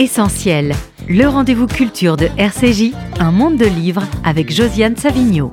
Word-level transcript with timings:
Essentiel, 0.00 0.72
le 1.10 1.26
rendez-vous 1.26 1.66
culture 1.66 2.16
de 2.16 2.28
RCJ, 2.38 2.94
un 3.18 3.30
monde 3.30 3.58
de 3.58 3.66
livres 3.66 4.02
avec 4.24 4.50
Josiane 4.50 4.96
Savigno. 4.96 5.52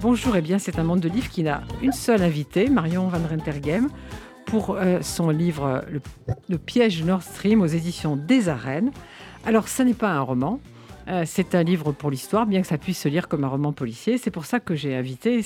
Bonjour, 0.00 0.36
et 0.36 0.38
eh 0.38 0.40
bien 0.40 0.58
c'est 0.58 0.78
un 0.78 0.82
monde 0.82 1.00
de 1.00 1.10
livres 1.10 1.28
qui 1.28 1.42
n'a 1.42 1.64
une 1.82 1.92
seule 1.92 2.22
invitée, 2.22 2.70
Marion 2.70 3.08
Van 3.08 3.20
Rentergem, 3.28 3.90
pour 4.46 4.70
euh, 4.70 5.02
son 5.02 5.28
livre 5.28 5.84
le, 5.90 6.00
le, 6.48 6.56
piège 6.56 7.04
Nord 7.04 7.24
Stream 7.24 7.60
aux 7.60 7.66
éditions 7.66 8.16
des 8.16 8.48
Arènes. 8.48 8.90
Alors, 9.44 9.68
ce 9.68 9.82
n'est 9.82 9.92
pas 9.92 10.12
un 10.12 10.22
roman, 10.22 10.60
euh, 11.08 11.24
c'est 11.26 11.54
un 11.54 11.62
livre 11.62 11.92
pour 11.92 12.10
l'histoire, 12.10 12.46
bien 12.46 12.62
que 12.62 12.66
ça 12.66 12.78
puisse 12.78 13.00
se 13.00 13.08
lire 13.10 13.28
comme 13.28 13.44
un 13.44 13.48
roman 13.48 13.74
policier. 13.74 14.16
C'est 14.16 14.30
pour 14.30 14.46
ça 14.46 14.60
que 14.60 14.74
j'ai 14.74 14.96
invité 14.96 15.44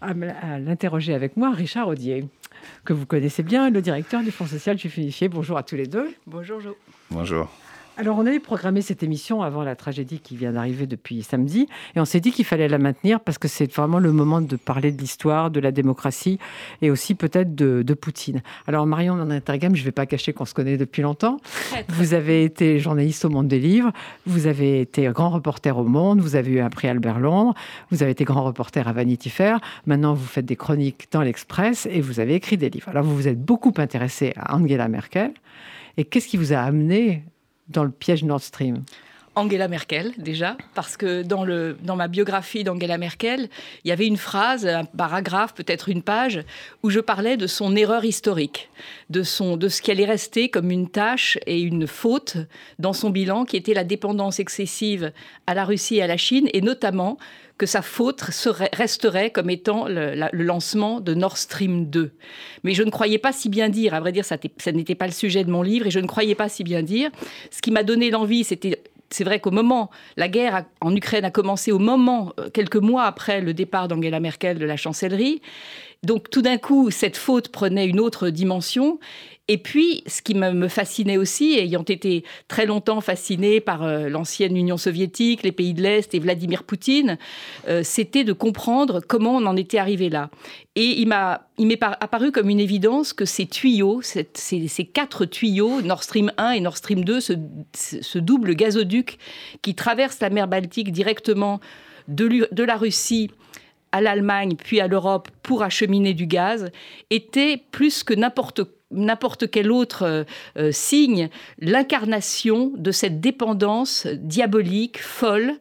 à, 0.00 0.14
l'interroger 0.58 1.12
avec 1.12 1.36
moi 1.36 1.50
Richard 1.50 1.88
Audier, 1.88 2.24
que 2.84 2.92
vous 2.92 3.06
connaissez 3.06 3.42
bien, 3.42 3.70
le 3.70 3.82
directeur 3.82 4.22
du 4.22 4.30
Fonds 4.30 4.46
social 4.46 4.78
juif 4.78 4.96
unifié. 4.96 5.28
Bonjour 5.28 5.58
à 5.58 5.62
tous 5.62 5.76
les 5.76 5.86
deux. 5.86 6.08
Bonjour 6.26 6.60
Jo. 6.60 6.76
Bonjour. 7.10 7.48
Alors, 8.00 8.16
on 8.16 8.26
avait 8.26 8.38
programmé 8.38 8.80
cette 8.80 9.02
émission 9.02 9.42
avant 9.42 9.64
la 9.64 9.74
tragédie 9.74 10.20
qui 10.20 10.36
vient 10.36 10.52
d'arriver 10.52 10.86
depuis 10.86 11.24
samedi, 11.24 11.66
et 11.96 12.00
on 12.00 12.04
s'est 12.04 12.20
dit 12.20 12.30
qu'il 12.30 12.44
fallait 12.44 12.68
la 12.68 12.78
maintenir 12.78 13.18
parce 13.18 13.38
que 13.38 13.48
c'est 13.48 13.72
vraiment 13.74 13.98
le 13.98 14.12
moment 14.12 14.40
de 14.40 14.54
parler 14.54 14.92
de 14.92 15.00
l'histoire, 15.00 15.50
de 15.50 15.58
la 15.58 15.72
démocratie, 15.72 16.38
et 16.80 16.92
aussi 16.92 17.16
peut-être 17.16 17.56
de, 17.56 17.82
Poutine. 17.94 18.40
Alors, 18.68 18.86
Marion 18.86 19.16
Van 19.16 19.28
Intergame, 19.30 19.74
je 19.74 19.80
ne 19.80 19.86
vais 19.86 19.92
pas 19.92 20.06
cacher 20.06 20.32
qu'on 20.32 20.44
se 20.44 20.54
connaît 20.54 20.76
depuis 20.76 21.02
longtemps. 21.02 21.38
Vous 21.88 22.14
avez 22.14 22.44
été 22.44 22.78
journaliste 22.78 23.24
au 23.24 23.30
Monde 23.30 23.48
des 23.48 23.58
Livres, 23.58 23.90
vous 24.26 24.46
avez 24.46 24.80
été 24.80 25.06
grand 25.06 25.30
reporter 25.30 25.76
au 25.76 25.82
Monde, 25.82 26.20
vous 26.20 26.36
avez 26.36 26.52
eu 26.52 26.60
un 26.60 26.70
prix 26.70 26.86
Albert 26.86 27.18
Londres, 27.18 27.54
vous 27.90 28.04
avez 28.04 28.12
été 28.12 28.22
grand 28.22 28.44
reporter 28.44 28.86
à 28.86 28.92
Vanity 28.92 29.28
Fair, 29.28 29.58
maintenant 29.86 30.14
vous 30.14 30.24
faites 30.24 30.46
des 30.46 30.54
chroniques 30.54 31.08
dans 31.10 31.22
l'Express, 31.22 31.88
et 31.90 32.00
vous 32.00 32.20
avez 32.20 32.36
écrit 32.36 32.56
des 32.56 32.70
livres. 32.70 32.90
Alors, 32.90 33.02
vous 33.02 33.16
vous 33.16 33.26
êtes 33.26 33.42
beaucoup 33.42 33.74
intéressé 33.78 34.34
à 34.36 34.54
Angela 34.54 34.86
Merkel, 34.86 35.32
et 35.96 36.04
qu'est-ce 36.04 36.28
qui 36.28 36.36
vous 36.36 36.52
a 36.52 36.58
amené 36.58 37.24
dans 37.68 37.84
le 37.84 37.90
piège 37.90 38.24
Nord 38.24 38.42
Stream. 38.42 38.84
Angela 39.38 39.68
Merkel, 39.68 40.12
déjà, 40.18 40.56
parce 40.74 40.96
que 40.96 41.22
dans, 41.22 41.44
le, 41.44 41.76
dans 41.82 41.94
ma 41.94 42.08
biographie 42.08 42.64
d'Angela 42.64 42.98
Merkel, 42.98 43.48
il 43.84 43.88
y 43.88 43.92
avait 43.92 44.06
une 44.06 44.16
phrase, 44.16 44.66
un 44.66 44.84
paragraphe, 44.84 45.54
peut-être 45.54 45.88
une 45.88 46.02
page, 46.02 46.42
où 46.82 46.90
je 46.90 46.98
parlais 46.98 47.36
de 47.36 47.46
son 47.46 47.76
erreur 47.76 48.04
historique, 48.04 48.68
de, 49.10 49.22
son, 49.22 49.56
de 49.56 49.68
ce 49.68 49.80
qu'elle 49.80 50.00
est 50.00 50.06
restée 50.06 50.48
comme 50.48 50.72
une 50.72 50.88
tâche 50.88 51.38
et 51.46 51.60
une 51.60 51.86
faute 51.86 52.36
dans 52.80 52.92
son 52.92 53.10
bilan, 53.10 53.44
qui 53.44 53.56
était 53.56 53.74
la 53.74 53.84
dépendance 53.84 54.40
excessive 54.40 55.12
à 55.46 55.54
la 55.54 55.64
Russie 55.64 55.98
et 55.98 56.02
à 56.02 56.08
la 56.08 56.16
Chine, 56.16 56.48
et 56.52 56.60
notamment 56.60 57.16
que 57.58 57.66
sa 57.66 57.82
faute 57.82 58.22
serait, 58.30 58.70
resterait 58.72 59.30
comme 59.30 59.50
étant 59.50 59.86
le, 59.88 60.14
lancement 60.32 61.00
de 61.00 61.12
Nord 61.12 61.36
Stream 61.36 61.86
2. 61.86 62.12
Mais 62.62 62.72
je 62.72 62.82
ne 62.84 62.90
croyais 62.90 63.18
pas 63.18 63.32
si 63.32 63.48
bien 63.48 63.68
dire, 63.68 63.94
à 63.94 64.00
vrai 64.00 64.12
dire, 64.12 64.24
ça, 64.24 64.36
ça 64.58 64.72
n'était 64.72 64.94
pas 64.94 65.06
le 65.06 65.12
sujet 65.12 65.44
de 65.44 65.50
mon 65.50 65.62
livre, 65.62 65.86
et 65.86 65.90
je 65.90 65.98
ne 65.98 66.06
croyais 66.06 66.36
pas 66.36 66.48
si 66.48 66.62
bien 66.62 66.82
dire. 66.82 67.10
Ce 67.50 67.60
qui 67.60 67.70
m'a 67.70 67.82
donné 67.82 68.10
l'envie, 68.10 68.44
c'était 68.44 68.80
c'est 69.10 69.24
vrai 69.24 69.40
qu'au 69.40 69.50
moment, 69.50 69.90
la 70.16 70.28
guerre 70.28 70.64
en 70.82 70.94
Ukraine 70.94 71.24
a 71.24 71.30
commencé 71.30 71.72
au 71.72 71.78
moment, 71.78 72.34
euh, 72.38 72.50
quelques 72.50 72.76
mois 72.76 73.04
après 73.04 73.40
le 73.40 73.54
départ 73.54 73.88
d'Angela 73.88 74.20
Merkel 74.20 74.58
de 74.58 74.66
la 74.66 74.76
chancellerie. 74.76 75.40
Donc 76.02 76.30
tout 76.30 76.42
d'un 76.42 76.58
coup, 76.58 76.90
cette 76.90 77.16
faute 77.16 77.48
prenait 77.48 77.86
une 77.86 78.00
autre 78.00 78.28
dimension. 78.28 78.98
Et 79.50 79.56
puis, 79.56 80.02
ce 80.06 80.20
qui 80.20 80.34
me 80.34 80.68
fascinait 80.68 81.16
aussi, 81.16 81.58
ayant 81.58 81.82
été 81.82 82.22
très 82.48 82.66
longtemps 82.66 83.00
fasciné 83.00 83.60
par 83.60 83.82
euh, 83.82 84.10
l'ancienne 84.10 84.54
Union 84.54 84.76
soviétique, 84.76 85.42
les 85.42 85.52
pays 85.52 85.72
de 85.72 85.80
l'Est 85.80 86.14
et 86.14 86.18
Vladimir 86.18 86.64
Poutine, 86.64 87.16
euh, 87.66 87.82
c'était 87.82 88.24
de 88.24 88.34
comprendre 88.34 89.00
comment 89.00 89.36
on 89.36 89.46
en 89.46 89.56
était 89.56 89.78
arrivé 89.78 90.10
là. 90.10 90.28
Et 90.76 91.00
il 91.00 91.08
m'est 91.08 91.82
apparu 91.82 92.30
comme 92.30 92.50
une 92.50 92.60
évidence 92.60 93.14
que 93.14 93.24
ces 93.24 93.46
tuyaux, 93.46 94.02
ces, 94.02 94.26
quatre 94.92 95.24
tuyaux, 95.24 95.80
Nord 95.80 96.04
Stream 96.04 96.30
1 96.36 96.52
et 96.52 96.60
Nord 96.60 96.76
Stream 96.76 97.02
2, 97.02 97.18
ce, 97.20 98.18
double 98.18 98.54
gazoduc 98.54 99.18
qui 99.62 99.74
traverse 99.74 100.20
la 100.20 100.28
mer 100.28 100.46
Baltique 100.46 100.92
directement 100.92 101.58
de, 102.06 102.48
de 102.52 102.62
la 102.62 102.76
Russie 102.76 103.30
à 103.92 104.02
l'Allemagne 104.02 104.54
puis 104.56 104.80
à 104.80 104.86
l'Europe 104.86 105.30
pour 105.42 105.62
acheminer 105.62 106.12
du 106.12 106.26
gaz, 106.26 106.70
était 107.10 107.60
plus 107.72 108.04
que 108.04 108.12
n'importe 108.12 108.62
quoi 108.62 108.72
n'importe 108.90 109.50
quel 109.50 109.70
autre 109.70 110.02
euh, 110.02 110.24
euh, 110.56 110.72
signe 110.72 111.28
l'incarnation 111.58 112.72
de 112.76 112.90
cette 112.90 113.20
dépendance 113.20 114.06
diabolique, 114.06 115.00
folle, 115.00 115.54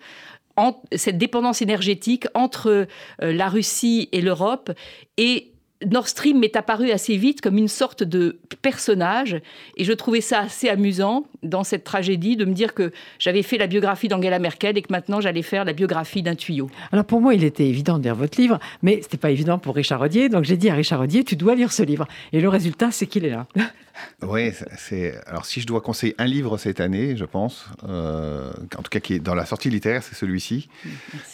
cette 0.95 1.17
dépendance 1.17 1.61
énergétique 1.61 2.25
entre 2.33 2.69
euh, 2.69 2.85
la 3.19 3.47
Russie 3.49 4.09
et 4.11 4.21
l'Europe. 4.21 4.71
Et 5.17 5.51
Nord 5.85 6.07
Stream 6.07 6.39
m'est 6.39 6.55
apparu 6.55 6.89
assez 6.91 7.17
vite 7.17 7.41
comme 7.41 7.57
une 7.57 7.67
sorte 7.67 8.03
de 8.03 8.39
personnage 8.61 9.39
et 9.75 9.83
je 9.83 9.93
trouvais 9.93 10.21
ça 10.21 10.39
assez 10.39 10.69
amusant 10.69 11.25
dans 11.43 11.63
cette 11.63 11.83
tragédie 11.83 12.35
de 12.35 12.45
me 12.45 12.53
dire 12.53 12.73
que 12.73 12.91
j'avais 13.19 13.43
fait 13.43 13.57
la 13.57 13.67
biographie 13.67 14.07
d'Angela 14.07 14.39
Merkel 14.39 14.77
et 14.77 14.81
que 14.81 14.91
maintenant 14.91 15.21
j'allais 15.21 15.43
faire 15.43 15.65
la 15.65 15.73
biographie 15.73 16.23
d'un 16.23 16.35
tuyau. 16.35 16.69
Alors 16.91 17.05
pour 17.05 17.21
moi, 17.21 17.35
il 17.35 17.43
était 17.43 17.67
évident 17.67 17.99
de 17.99 18.03
lire 18.03 18.15
votre 18.15 18.41
livre, 18.41 18.59
mais 18.81 18.99
c'était 19.03 19.17
pas 19.17 19.29
évident 19.29 19.59
pour 19.59 19.75
Richard 19.75 19.99
Rodier, 19.99 20.29
donc 20.29 20.45
j'ai 20.45 20.57
dit 20.57 20.69
à 20.69 20.73
Richard 20.73 20.99
Rodier, 20.99 21.23
tu 21.23 21.35
dois 21.35 21.53
lire 21.53 21.71
ce 21.71 21.83
livre. 21.83 22.07
Et 22.33 22.41
le 22.41 22.49
résultat, 22.49 22.91
c'est 22.91 23.05
qu'il 23.05 23.25
est 23.25 23.29
là. 23.29 23.45
Oui, 24.23 24.51
c'est. 24.77 25.19
Alors, 25.27 25.45
si 25.45 25.61
je 25.61 25.67
dois 25.67 25.81
conseiller 25.81 26.15
un 26.17 26.25
livre 26.25 26.57
cette 26.57 26.79
année, 26.79 27.15
je 27.15 27.25
pense, 27.25 27.67
euh, 27.87 28.51
en 28.77 28.81
tout 28.81 28.89
cas 28.89 28.99
qui 28.99 29.13
est 29.13 29.19
dans 29.19 29.35
la 29.35 29.45
sortie 29.45 29.69
littéraire, 29.69 30.03
c'est 30.03 30.15
celui-ci. 30.15 30.69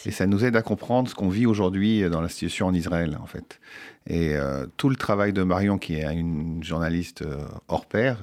Et 0.04 0.10
ça 0.10 0.26
nous 0.26 0.44
aide 0.44 0.56
à 0.56 0.62
comprendre 0.62 1.08
ce 1.08 1.14
qu'on 1.14 1.28
vit 1.28 1.46
aujourd'hui 1.46 2.08
dans 2.10 2.20
la 2.20 2.28
situation 2.28 2.66
en 2.66 2.74
Israël, 2.74 3.18
en 3.22 3.26
fait. 3.26 3.60
Et 4.06 4.34
euh, 4.34 4.66
tout 4.76 4.90
le 4.90 4.96
travail 4.96 5.32
de 5.32 5.42
Marion, 5.42 5.78
qui 5.78 5.94
est 5.94 6.04
une 6.12 6.62
journaliste 6.62 7.22
euh, 7.22 7.38
hors 7.68 7.86
pair, 7.86 8.18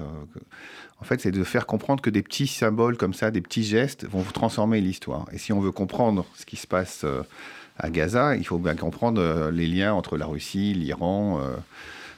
en 1.00 1.03
fait, 1.03 1.19
c'est 1.19 1.31
de 1.31 1.44
faire 1.44 1.66
comprendre 1.66 2.02
que 2.02 2.12
des 2.12 2.22
petits 2.22 2.47
symboles 2.47 2.97
comme 2.97 3.16
ça, 3.16 3.31
des 3.31 3.41
petits 3.41 3.63
gestes, 3.63 4.06
vont 4.06 4.19
vous 4.19 4.31
transformer 4.31 4.79
l'histoire. 4.81 5.25
Et 5.31 5.40
si 5.40 5.52
on 5.53 5.59
veut 5.59 5.72
comprendre 5.72 6.25
ce 6.35 6.46
qui 6.46 6.56
se 6.56 6.68
passe 6.68 7.03
à 7.79 7.90
Gaza, 7.90 8.35
il 8.35 8.46
faut 8.46 8.59
bien 8.59 8.75
comprendre 8.75 9.50
les 9.52 9.66
liens 9.66 9.94
entre 9.94 10.18
la 10.18 10.28
Russie, 10.28 10.75
l'Iran 10.75 11.41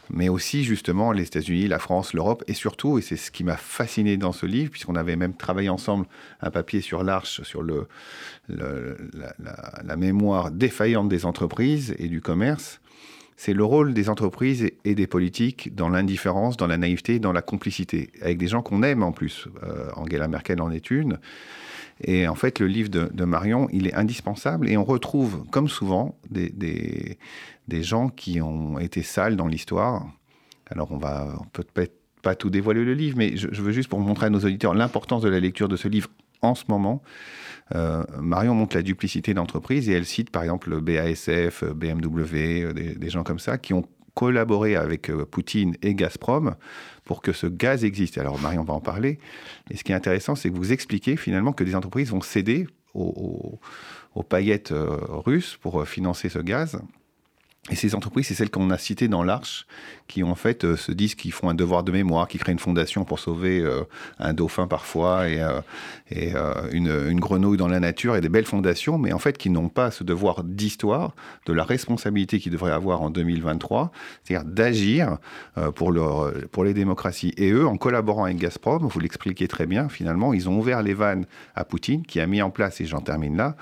mais 0.09 0.29
aussi 0.29 0.63
justement 0.63 1.11
les 1.11 1.23
États-Unis, 1.23 1.67
la 1.67 1.79
France, 1.79 2.13
l'Europe, 2.13 2.43
et 2.47 2.53
surtout, 2.53 2.97
et 2.97 3.01
c'est 3.01 3.15
ce 3.15 3.31
qui 3.31 3.43
m'a 3.43 3.57
fasciné 3.57 4.17
dans 4.17 4.31
ce 4.31 4.45
livre, 4.45 4.71
puisqu'on 4.71 4.95
avait 4.95 5.15
même 5.15 5.35
travaillé 5.35 5.69
ensemble 5.69 6.05
un 6.41 6.51
papier 6.51 6.81
sur 6.81 7.03
l'Arche, 7.03 7.41
sur 7.43 7.63
la, 7.63 7.85
mémoire 9.95 10.51
défaillante 10.51 11.09
des 11.09 11.25
entreprises 11.25 11.95
et 11.97 12.07
du 12.07 12.21
commerce, 12.21 12.79
c'est 13.35 13.53
le 13.53 13.63
rôle 13.63 13.93
des 13.93 14.09
entreprises 14.09 14.69
et 14.85 14.95
des 14.95 15.07
politiques 15.07 15.75
dans 15.75 15.89
l'indifférence, 15.89 16.55
dans 16.57 16.67
la 16.67 16.77
naïveté, 16.77 17.19
dans 17.19 17.33
la 17.33 17.41
complicité, 17.41 18.11
avec 18.21 18.37
des 18.37 18.47
gens 18.47 18.61
qu'on 18.61 18.83
aime 18.83 19.03
en 19.03 19.11
plus. 19.11 19.47
Euh, 19.63 19.89
Angela 19.95 20.27
Merkel 20.27 20.61
en 20.61 20.71
est 20.71 20.91
une. 20.91 21.19
Et 22.01 22.27
en 22.27 22.35
fait, 22.35 22.59
le 22.59 22.67
livre 22.67 22.89
de, 22.89 23.25
Marion, 23.25 23.67
il 23.71 23.87
est 23.87 23.93
indispensable 23.93 24.69
et 24.69 24.77
on 24.77 24.83
retrouve, 24.83 25.45
comme 25.51 25.67
souvent, 25.67 26.17
des, 26.29 27.17
gens 27.69 28.09
qui 28.09 28.41
ont 28.41 28.79
été 28.79 29.03
sales 29.03 29.35
dans 29.35 29.47
l'histoire. 29.47 30.05
Alors, 30.69 30.91
on 30.91 30.97
va 30.97 31.35
peut-être 31.53 31.93
pas 32.21 32.35
tout 32.35 32.49
dévoiler 32.49 32.83
le 32.83 32.93
livre, 32.93 33.17
mais 33.17 33.35
je, 33.35 33.47
veux 33.61 33.71
juste 33.71 33.89
pour 33.89 33.99
montrer 33.99 34.27
à 34.27 34.29
nos 34.29 34.39
auditeurs 34.39 34.73
l'importance 34.73 35.21
de 35.21 35.29
la 35.29 35.39
lecture 35.39 35.67
de 35.67 35.75
ce 35.75 35.87
livre 35.87 36.09
en 36.41 36.55
ce 36.55 36.63
moment. 36.67 37.01
Euh, 37.75 38.03
Marion 38.19 38.53
montre 38.53 38.75
la 38.75 38.81
duplicité 38.81 39.33
d'entreprise 39.33 39.89
et 39.89 39.93
elle 39.93 40.05
cite 40.05 40.29
par 40.29 40.43
exemple 40.43 40.69
le 40.69 40.81
BASF, 40.81 41.63
BMW, 41.63 42.63
euh, 42.63 42.73
des, 42.73 43.09
gens 43.09 43.23
comme 43.23 43.39
ça 43.39 43.57
qui 43.57 43.73
ont 43.73 43.85
collaboré 44.15 44.75
avec 44.75 45.09
euh, 45.09 45.25
Poutine 45.25 45.75
et 45.81 45.95
Gazprom 45.95 46.55
pour 47.03 47.21
que 47.21 47.33
ce 47.33 47.47
gaz 47.47 47.83
existe. 47.83 48.17
Alors 48.17 48.39
Marion 48.39 48.63
va 48.63 48.73
en 48.73 48.81
parler. 48.81 49.19
Et 49.69 49.77
ce 49.77 49.83
qui 49.83 49.91
est 49.91 49.95
intéressant, 49.95 50.35
c'est 50.35 50.49
que 50.49 50.55
vous 50.55 50.71
expliquez 50.71 51.17
finalement 51.17 51.53
que 51.53 51.63
des 51.63 51.75
entreprises 51.75 52.09
vont 52.09 52.21
céder 52.21 52.67
aux 52.93 53.59
paillettes 54.29 54.71
russes 54.71 55.57
pour 55.59 55.87
financer 55.87 56.29
ce 56.29 56.37
gaz. 56.37 56.79
Et 57.71 57.75
ces 57.75 57.95
entreprises, 57.95 58.27
c'est 58.27 58.33
celles 58.33 58.49
qu'on 58.49 58.69
a 58.71 58.77
citées 58.77 59.07
dans 59.07 59.23
l'Arche, 59.23 59.65
qui 60.09 60.21
en 60.21 60.35
fait 60.35 60.65
euh, 60.65 60.75
se 60.75 60.91
disent 60.91 61.15
qu'ils 61.15 61.31
font 61.31 61.47
un 61.47 61.53
devoir 61.53 61.83
de 61.83 61.93
mémoire, 61.93 62.27
qui 62.27 62.37
créent 62.37 62.51
une 62.51 62.59
fondation 62.59 63.05
pour 63.05 63.19
sauver 63.19 63.61
euh, 63.61 63.83
un 64.19 64.33
dauphin 64.33 64.67
parfois 64.67 65.29
et, 65.29 65.41
euh, 65.41 66.69
une, 66.73 67.19
grenouille 67.21 67.55
dans 67.55 67.69
la 67.69 67.79
nature 67.79 68.17
et 68.17 68.21
des 68.21 68.27
belles 68.27 68.45
fondations, 68.45 68.97
mais 68.97 69.13
en 69.13 69.19
fait 69.19 69.37
qui 69.37 69.49
n'ont 69.49 69.69
pas 69.69 69.91
ce 69.91 70.03
devoir 70.03 70.43
d'histoire, 70.43 71.15
de 71.45 71.53
la 71.53 71.63
responsabilité 71.63 72.37
qu'ils 72.37 72.51
devraient 72.51 72.73
avoir 72.73 73.01
en 73.01 73.09
2023, 73.09 73.93
c'est-à-dire 74.23 74.45
d'agir 74.45 75.17
pour, 75.75 75.93
pour 76.51 76.63
les 76.65 76.73
démocraties. 76.73 77.33
Et 77.37 77.51
eux, 77.51 77.65
en 77.65 77.77
collaborant 77.77 78.25
avec 78.25 78.37
Gazprom, 78.37 78.85
vous 78.85 78.99
l'expliquez 78.99 79.47
très 79.47 79.67
bien, 79.67 79.87
finalement, 79.87 80.33
ils 80.33 80.49
ont 80.49 80.59
ouvert 80.59 80.81
les 80.81 80.93
vannes 80.93 81.25
à 81.55 81.63
Poutine, 81.63 82.05
qui 82.05 82.19
a 82.19 82.27
mis 82.27 82.41
en 82.41 82.49
place, 82.49 82.81
et 82.81 82.85
j'en 82.85 82.99
termine 82.99 83.37
là, 83.37 83.55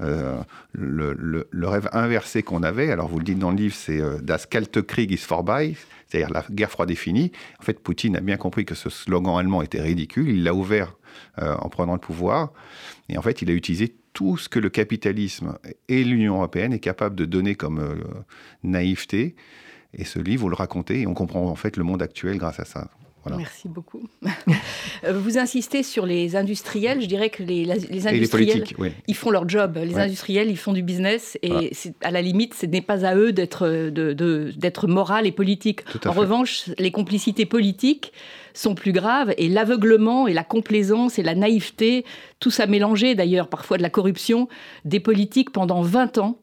euh, 0.00 0.42
le, 0.72 1.68
rêve 1.68 1.88
inversé 1.92 2.42
qu'on 2.42 2.62
avait, 2.62 2.90
alors 2.90 3.08
vous 3.08 3.18
le 3.18 3.24
dites 3.24 3.38
dans 3.38 3.50
le 3.50 3.56
livre, 3.56 3.74
c'est 3.74 4.00
euh, 4.00 4.18
Das 4.20 4.46
Kalte 4.46 4.82
Krieg 4.82 5.10
ist 5.10 5.26
vorbei, 5.26 5.74
c'est-à-dire 6.06 6.30
la 6.30 6.44
guerre 6.50 6.70
froide 6.70 6.90
est 6.90 6.96
finie. 6.96 7.32
En 7.60 7.62
fait, 7.62 7.80
Poutine 7.80 8.16
a 8.16 8.20
bien 8.20 8.36
compris 8.36 8.64
que 8.64 8.74
ce 8.74 8.90
slogan 8.90 9.38
allemand 9.38 9.62
était 9.62 9.80
ridicule, 9.80 10.28
il 10.28 10.44
l'a 10.44 10.54
ouvert 10.54 10.96
euh, 11.40 11.54
en 11.56 11.68
prenant 11.68 11.94
le 11.94 11.98
pouvoir, 11.98 12.52
et 13.08 13.16
en 13.16 13.22
fait, 13.22 13.42
il 13.42 13.50
a 13.50 13.54
utilisé 13.54 13.94
tout 14.12 14.36
ce 14.36 14.48
que 14.48 14.58
le 14.58 14.70
capitalisme 14.70 15.58
et 15.88 16.02
l'Union 16.04 16.36
européenne 16.36 16.72
est 16.72 16.78
capable 16.78 17.16
de 17.16 17.26
donner 17.26 17.54
comme 17.54 18.02
naïveté 18.62 19.36
Et 19.92 20.04
ce 20.04 20.18
livre, 20.18 20.44
vous 20.44 20.48
le 20.48 20.54
racontez 20.54 21.02
et 21.02 21.06
on 21.06 21.12
comprend 21.12 21.44
en 21.46 21.54
fait 21.54 21.76
le 21.76 21.84
monde 21.84 22.00
actuel 22.00 22.38
grâce 22.38 22.58
à 22.58 22.64
ça. 22.64 22.88
Merci 23.36 23.68
beaucoup. 23.68 24.02
Euh, 25.04 25.12
vous 25.12 25.36
insistez 25.36 25.82
sur 25.82 26.06
les 26.06 26.36
industriels. 26.36 27.02
Je 27.02 27.06
dirais 27.06 27.28
que 27.28 27.42
les, 27.42 27.64
les 27.64 28.06
industriels, 28.06 28.64
ils 29.06 29.14
font 29.14 29.30
leur 29.30 29.46
job. 29.48 29.78
Les 29.82 29.98
industriels, 29.98 30.50
ils 30.50 30.56
font 30.56 30.72
du 30.72 30.82
business. 30.82 31.38
Et 31.42 31.70
à 32.02 32.10
la 32.10 32.22
limite, 32.22 32.54
ce 32.54 32.64
n'est 32.66 32.80
pas 32.80 33.04
à 33.04 33.14
eux 33.14 33.32
d'être 33.32 33.68
de, 33.68 34.12
de, 34.12 34.86
moral 34.86 35.26
et 35.26 35.32
politique. 35.32 35.82
En 36.06 36.12
revanche, 36.12 36.70
les 36.78 36.90
complicités 36.90 37.46
politiques 37.46 38.12
sont 38.54 38.74
plus 38.74 38.92
graves 38.92 39.34
et 39.36 39.48
l'aveuglement 39.48 40.26
et 40.26 40.32
la 40.32 40.44
complaisance 40.44 41.18
et 41.18 41.22
la 41.22 41.34
naïveté, 41.34 42.04
tout 42.40 42.50
ça 42.50 42.66
mélangé 42.66 43.14
d'ailleurs 43.14 43.48
parfois 43.48 43.76
de 43.76 43.82
la 43.82 43.90
corruption 43.90 44.48
des 44.84 45.00
politiques 45.00 45.50
pendant 45.50 45.82
20 45.82 46.18
ans 46.18 46.38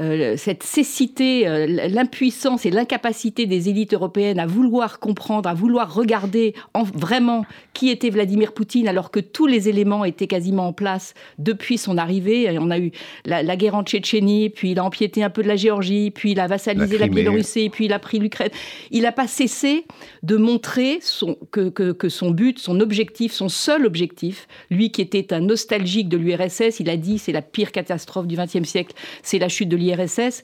euh, 0.00 0.36
cette 0.36 0.62
cécité, 0.62 1.46
euh, 1.46 1.66
l'impuissance 1.66 2.66
et 2.66 2.70
l'incapacité 2.70 3.46
des 3.46 3.68
élites 3.68 3.94
européennes 3.94 4.38
à 4.38 4.46
vouloir 4.46 4.98
comprendre, 4.98 5.48
à 5.48 5.54
vouloir 5.54 5.94
regarder 5.94 6.54
en, 6.74 6.82
vraiment 6.82 7.44
qui 7.72 7.90
était 7.90 8.10
Vladimir 8.10 8.52
Poutine, 8.52 8.88
alors 8.88 9.10
que 9.10 9.20
tous 9.20 9.46
les 9.46 9.68
éléments 9.68 10.04
étaient 10.04 10.26
quasiment 10.26 10.68
en 10.68 10.72
place 10.72 11.14
depuis 11.38 11.78
son 11.78 11.98
arrivée. 11.98 12.56
On 12.58 12.70
a 12.70 12.78
eu 12.78 12.92
la, 13.24 13.56
guerre 13.56 13.74
en 13.74 13.82
Tchétchénie, 13.82 14.50
puis 14.50 14.72
il 14.72 14.78
a 14.78 14.84
empiété 14.84 15.22
un 15.22 15.30
peu 15.30 15.42
de 15.42 15.48
la 15.48 15.56
Géorgie, 15.56 16.10
puis 16.10 16.32
il 16.32 16.40
a 16.40 16.46
vassalisé 16.46 16.98
la, 16.98 17.08
Biélorussie, 17.08 17.70
puis 17.70 17.86
il 17.86 17.92
a 17.92 17.98
pris 17.98 18.18
l'Ukraine. 18.18 18.50
Il 18.90 19.02
n'a 19.02 19.12
pas 19.12 19.26
cessé 19.26 19.84
de 20.22 20.36
montrer 20.36 20.98
son, 21.00 21.36
que, 21.50 21.68
que, 21.68 21.92
que 21.92 22.08
son 22.08 22.30
but, 22.30 22.58
son 22.58 22.80
objectif, 22.80 23.32
son 23.32 23.48
seul 23.48 23.86
objectif, 23.86 24.48
lui 24.70 24.90
qui 24.90 25.00
était 25.00 25.32
un 25.32 25.40
nostalgique 25.40 26.08
de 26.08 26.16
l'URSS, 26.16 26.80
il 26.80 26.90
a 26.90 26.96
dit 26.96 27.18
c'est 27.18 27.32
la 27.32 27.42
pire 27.42 27.72
catastrophe 27.72 28.26
du 28.26 28.36
XXe 28.36 28.68
siècle, 28.68 28.94
c'est 29.22 29.38
la 29.38 29.48
chute 29.48 29.68
de 29.68 29.76
l'IRSS, 29.84 30.42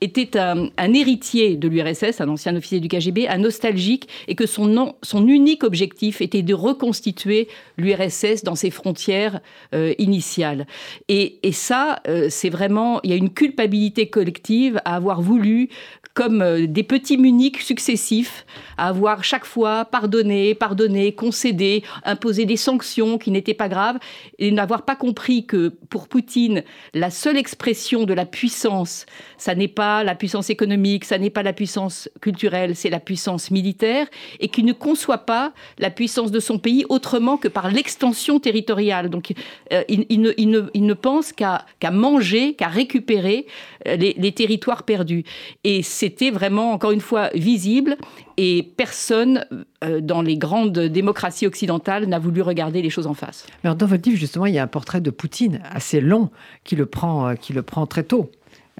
était 0.00 0.36
un, 0.36 0.70
héritier 0.78 1.56
de 1.56 1.68
l'URSS, 1.68 2.20
un 2.20 2.28
ancien 2.28 2.56
officier 2.56 2.80
du 2.80 2.88
KGB, 2.88 3.28
un 3.28 3.38
nostalgique, 3.38 4.08
et 4.28 4.34
que 4.34 4.46
son, 4.46 4.94
son 5.02 5.26
unique 5.28 5.64
objectif 5.64 6.20
était 6.20 6.42
de 6.42 6.54
reconstituer 6.54 7.48
l'URSS 7.76 8.44
dans 8.44 8.54
ses 8.54 8.70
frontières 8.70 9.40
euh, 9.74 9.94
initiales. 9.98 10.66
Et, 11.08 11.38
ça, 11.52 12.00
euh, 12.08 12.28
c'est 12.30 12.48
vraiment, 12.48 13.00
il 13.02 13.10
y 13.10 13.12
a 13.12 13.16
une 13.16 13.30
culpabilité 13.30 14.08
collective 14.08 14.80
à 14.84 14.96
avoir 14.96 15.20
voulu 15.20 15.68
comme 16.14 16.42
euh, 16.42 16.66
des 16.66 16.82
petits 16.82 17.18
muniques 17.18 17.60
successifs, 17.60 18.44
à 18.76 18.88
avoir 18.88 19.22
chaque 19.24 19.44
fois 19.44 19.84
pardonné, 19.84 20.54
pardonné, 20.54 21.12
concédé, 21.12 21.82
imposé 22.04 22.46
des 22.46 22.56
sanctions 22.56 23.18
qui 23.18 23.30
n'étaient 23.30 23.54
pas 23.54 23.68
graves, 23.68 23.98
et 24.38 24.50
n'avoir 24.50 24.82
pas 24.84 24.96
compris 24.96 25.46
que 25.46 25.68
pour 25.88 26.08
Poutine, 26.08 26.64
la 26.94 27.10
seule 27.10 27.36
expression 27.36 28.04
de 28.04 28.14
la 28.14 28.26
puissance, 28.26 29.06
ça 29.38 29.54
n'est 29.54 29.68
pas 29.68 30.02
la 30.04 30.14
puissance 30.14 30.50
économique, 30.50 31.04
ça 31.04 31.18
n'est 31.18 31.30
pas 31.30 31.42
la 31.42 31.52
puissance 31.52 32.08
culturelle, 32.20 32.74
c'est 32.74 32.90
la 32.90 33.00
puissance 33.00 33.50
militaire, 33.50 34.06
et 34.40 34.48
qu'il 34.48 34.64
ne 34.64 34.72
conçoit 34.72 35.18
pas 35.18 35.52
la 35.78 35.90
puissance 35.90 36.30
de 36.30 36.40
son 36.40 36.58
pays 36.58 36.84
autrement 36.88 37.36
que 37.36 37.48
par 37.48 37.70
l'extension 37.70 38.40
territoriale. 38.40 39.10
Donc 39.10 39.32
euh, 39.72 39.82
il, 39.88 40.20
ne, 40.20 40.94
pense 40.94 41.32
qu'à 41.32 41.64
manger, 41.90 42.54
qu'à 42.54 42.68
récupérer 42.68 43.46
euh, 43.86 43.96
les, 43.96 44.14
les 44.18 44.32
territoires 44.32 44.82
perdus. 44.82 45.24
Et 45.64 45.82
c'était 46.00 46.30
vraiment, 46.30 46.72
encore 46.72 46.92
une 46.92 47.02
fois, 47.02 47.28
visible 47.34 47.98
et 48.38 48.62
personne 48.74 49.44
euh, 49.84 50.00
dans 50.00 50.22
les 50.22 50.38
grandes 50.38 50.78
démocraties 50.78 51.46
occidentales 51.46 52.06
n'a 52.06 52.18
voulu 52.18 52.40
regarder 52.40 52.80
les 52.80 52.88
choses 52.88 53.06
en 53.06 53.12
face. 53.12 53.46
Alors 53.64 53.76
dans 53.76 53.84
votre 53.84 54.08
livre, 54.08 54.18
justement, 54.18 54.46
il 54.46 54.54
y 54.54 54.58
a 54.58 54.62
un 54.62 54.66
portrait 54.66 55.02
de 55.02 55.10
Poutine 55.10 55.60
assez 55.70 56.00
long 56.00 56.30
qui 56.64 56.74
le 56.74 56.86
prend, 56.86 57.28
euh, 57.28 57.34
qui 57.34 57.52
le 57.52 57.60
prend 57.60 57.86
très 57.86 58.02
tôt 58.02 58.30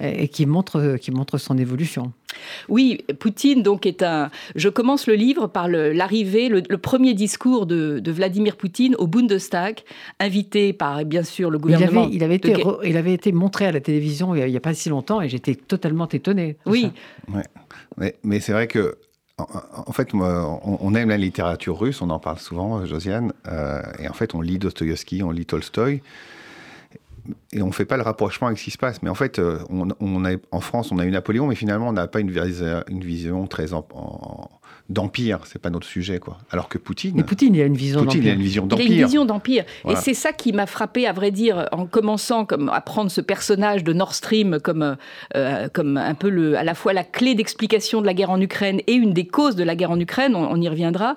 et 0.01 0.27
qui 0.27 0.45
montre, 0.45 0.97
qui 0.97 1.11
montre 1.11 1.37
son 1.37 1.57
évolution. 1.57 2.11
Oui, 2.69 3.03
Poutine 3.19 3.61
donc 3.61 3.85
est 3.85 4.03
un. 4.03 4.29
Je 4.55 4.69
commence 4.69 5.07
le 5.07 5.13
livre 5.13 5.47
par 5.47 5.67
l'arrivée, 5.67 6.49
le, 6.49 6.61
premier 6.77 7.13
discours 7.13 7.65
de, 7.65 8.01
Vladimir 8.11 8.55
Poutine 8.55 8.95
au 8.95 9.07
Bundestag, 9.07 9.81
invité 10.19 10.73
par 10.73 11.05
bien 11.05 11.23
sûr 11.23 11.49
le 11.49 11.57
gouvernement. 11.57 12.09
Il 12.11 12.23
avait, 12.23 12.35
été, 12.35 12.63
il 12.83 12.97
avait 12.97 13.13
été 13.13 13.31
montré 13.31 13.65
à 13.65 13.71
la 13.71 13.79
télévision 13.79 14.35
il 14.35 14.45
n'y 14.45 14.57
a, 14.57 14.61
pas 14.61 14.73
si 14.73 14.89
longtemps 14.89 15.21
et 15.21 15.29
j'étais 15.29 15.55
totalement 15.55 16.07
étonné. 16.07 16.57
Oui. 16.65 16.91
Mais, 17.97 18.15
mais 18.23 18.39
c'est 18.39 18.51
vrai 18.51 18.67
que 18.67 18.97
en 19.37 19.91
fait, 19.91 20.09
on 20.13 20.95
aime 20.95 21.09
la 21.09 21.17
littérature 21.17 21.79
russe, 21.79 22.01
on 22.01 22.09
en 22.09 22.19
parle 22.19 22.37
souvent, 22.39 22.85
Josiane, 22.85 23.33
euh, 23.47 23.81
et 23.99 24.07
en 24.07 24.13
fait, 24.13 24.35
on 24.35 24.41
lit 24.41 24.59
Dostoïevski, 24.59 25.23
on 25.23 25.31
lit 25.31 25.45
Tolstoï, 25.45 26.01
et 27.53 27.61
on 27.61 27.67
ne 27.67 27.71
fait 27.71 27.85
pas 27.85 27.97
le 27.97 28.03
rapprochement 28.03 28.47
avec 28.47 28.59
ce 28.59 28.65
qui 28.65 28.71
se 28.71 28.77
passe. 28.77 29.01
Mais 29.01 29.09
en 29.09 29.15
fait, 29.15 29.39
euh, 29.39 29.59
on, 29.69 29.89
en 30.51 30.61
France, 30.61 30.91
on 30.91 30.99
a 30.99 31.05
eu 31.05 31.11
Napoléon, 31.11 31.47
mais 31.47 31.55
finalement, 31.55 31.89
on 31.89 31.93
n'a 31.93 32.07
pas 32.07 32.19
une, 32.19 32.29
une, 32.89 33.03
vision 33.03 33.47
très 33.47 33.73
en, 33.73 33.85
d'empire, 34.91 35.39
c'est 35.45 35.61
pas 35.61 35.69
notre 35.69 35.87
sujet, 35.87 36.19
quoi. 36.19 36.37
Alors 36.51 36.69
que 36.69 36.77
Poutine. 36.77 37.13
Mais 37.15 37.23
Poutine, 37.23 37.55
il 37.55 37.61
a 37.61 37.65
une 37.65 37.77
vision 37.77 38.03
d'empire. 38.03 38.21
Il 38.21 38.29
a 38.29 38.33
une 38.33 38.41
vision 38.41 38.65
d'empire. 38.65 38.85
Il 38.85 38.93
a 38.93 38.95
une 38.95 39.05
vision 39.05 39.25
d'empire. 39.25 39.63
Et 39.89 39.95
c'est 39.95 40.13
ça 40.13 40.33
qui 40.33 40.53
m'a 40.53 40.65
frappé, 40.65 41.07
à 41.07 41.13
vrai 41.13 41.31
dire, 41.31 41.67
en 41.71 41.85
commençant 41.85 42.45
comme 42.45 42.69
à 42.69 42.81
prendre 42.81 43.09
ce 43.09 43.21
personnage 43.21 43.83
de 43.83 43.93
Nord 43.93 44.13
Stream 44.13 44.59
comme, 44.59 44.97
euh, 45.35 45.67
comme 45.73 45.97
un 45.97 46.13
peu 46.13 46.29
le, 46.29 46.57
à 46.57 46.63
la 46.63 46.73
fois 46.73 46.93
la 46.93 47.03
clé 47.03 47.35
d'explication 47.35 48.01
de 48.01 48.05
la 48.05 48.13
guerre 48.13 48.29
en 48.29 48.41
Ukraine 48.41 48.81
et 48.87 48.93
une 48.93 49.13
des 49.13 49.25
causes 49.27 49.55
de 49.55 49.63
la 49.63 49.75
guerre 49.75 49.91
en 49.91 49.99
Ukraine, 49.99 50.35
on, 50.35 50.61
y 50.61 50.67
reviendra. 50.67 51.15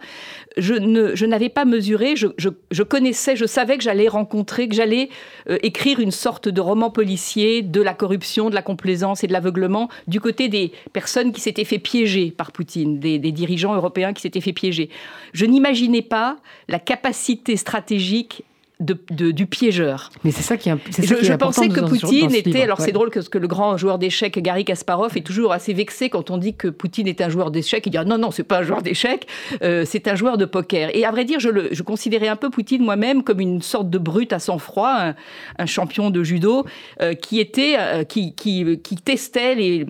Je, 0.56 0.75
ne, 0.75 1.15
je 1.15 1.26
n'avais 1.26 1.49
pas 1.49 1.65
mesuré, 1.65 2.17
je, 2.17 2.29
je, 2.38 2.82
connaissais, 2.82 3.37
je 3.37 3.44
savais 3.44 3.76
que 3.76 3.82
j'allais 3.82 4.09
rencontrer, 4.09 4.69
que 4.69 4.75
j'allais 4.75 5.09
euh, 5.50 5.59
écrire 5.62 6.00
une 6.00 6.11
sorte 6.11 6.49
de 6.49 6.61
roman 6.61 6.91
policier 6.91 7.62
de 7.62 7.81
la 7.81 7.94
corruption, 7.94 8.50
de 8.50 8.55
la 8.55 8.62
complaisance 8.62 9.25
et 9.25 9.26
de 9.26 9.32
l'aveuglement 9.32 9.88
du 10.06 10.21
côté 10.21 10.49
des 10.49 10.73
personnes 10.93 11.32
qui 11.32 11.41
s'étaient 11.41 11.65
fait 11.65 11.79
piéger 11.79 12.31
par 12.31 12.53
Poutine, 12.53 13.00
des, 13.00 13.19
des 13.19 13.32
dirigeants 13.32 13.63
européens 13.72 14.12
qui 14.12 14.20
s'étaient 14.20 14.40
fait 14.40 14.52
piéger. 14.52 14.90
Je 15.32 15.46
n'imaginais 15.46 16.02
pas 16.02 16.37
la 16.69 16.78
capacité 16.78 17.56
stratégique 17.56 18.44
de, 18.81 19.31
du 19.31 19.46
piégeur. 19.46 20.11
Mais 20.25 20.31
c'est 20.31 20.43
ça 20.43 20.56
qui 20.56 20.69
est, 20.69 20.75
c'est 20.90 21.06
je, 21.06 21.22
je 21.22 21.32
pensais 21.34 21.69
que 21.69 21.81
Poutine 21.81 22.34
était. 22.34 22.62
Alors 22.62 22.81
c'est 22.81 22.93
drôle 22.93 23.11
que, 23.11 23.20
que, 23.20 23.38
le 23.38 23.46
grand 23.46 23.76
joueur 23.76 23.99
d'échecs 23.99 24.38
Gary 24.38 24.64
Kasparov 24.64 25.16
est 25.16 25.22
toujours 25.22 25.52
assez 25.52 25.72
vexé 25.72 26.11
quand 26.11 26.31
on 26.31 26.38
dit 26.38 26.55
que 26.55 26.69
Poutine 26.69 27.06
est 27.06 27.20
un 27.20 27.28
joueur 27.28 27.50
d'échecs. 27.50 27.87
Il 27.87 27.90
dit 27.90 27.99
ah, 27.99 28.05
non 28.05 28.19
non 28.19 28.31
c'est 28.31 28.43
pas 28.43 28.58
un 28.58 28.62
joueur 28.62 28.82
d'échecs, 28.82 29.26
euh, 29.62 29.84
c'est 29.87 30.08
un 30.08 30.16
joueur 30.16 30.38
de 30.38 30.44
poker. 30.44 30.94
Et 30.94 31.05
à 31.05 31.11
vrai 31.11 31.25
dire, 31.25 31.38
je, 31.40 31.49
le, 31.49 31.69
je 31.72 31.82
considérais 31.82 32.28
un 32.28 32.37
peu 32.37 32.50
Poutine 32.50 32.82
moi-même 32.82 33.22
comme 33.22 33.40
une 33.40 33.62
sorte 33.62 33.90
de 33.90 33.99
brute 33.99 34.32
à 34.32 34.38
sang-froid, 34.38 35.14
un, 35.58 35.66
champion 35.66 36.11
de 36.11 36.22
judo 36.22 36.66
euh, 37.00 37.14
qui 37.14 37.40
était 37.40 37.76
euh, 37.78 38.05
qui, 38.05 38.34
qui, 38.34 38.81
qui 38.82 38.96
testait 38.96 39.55
les 39.55 39.87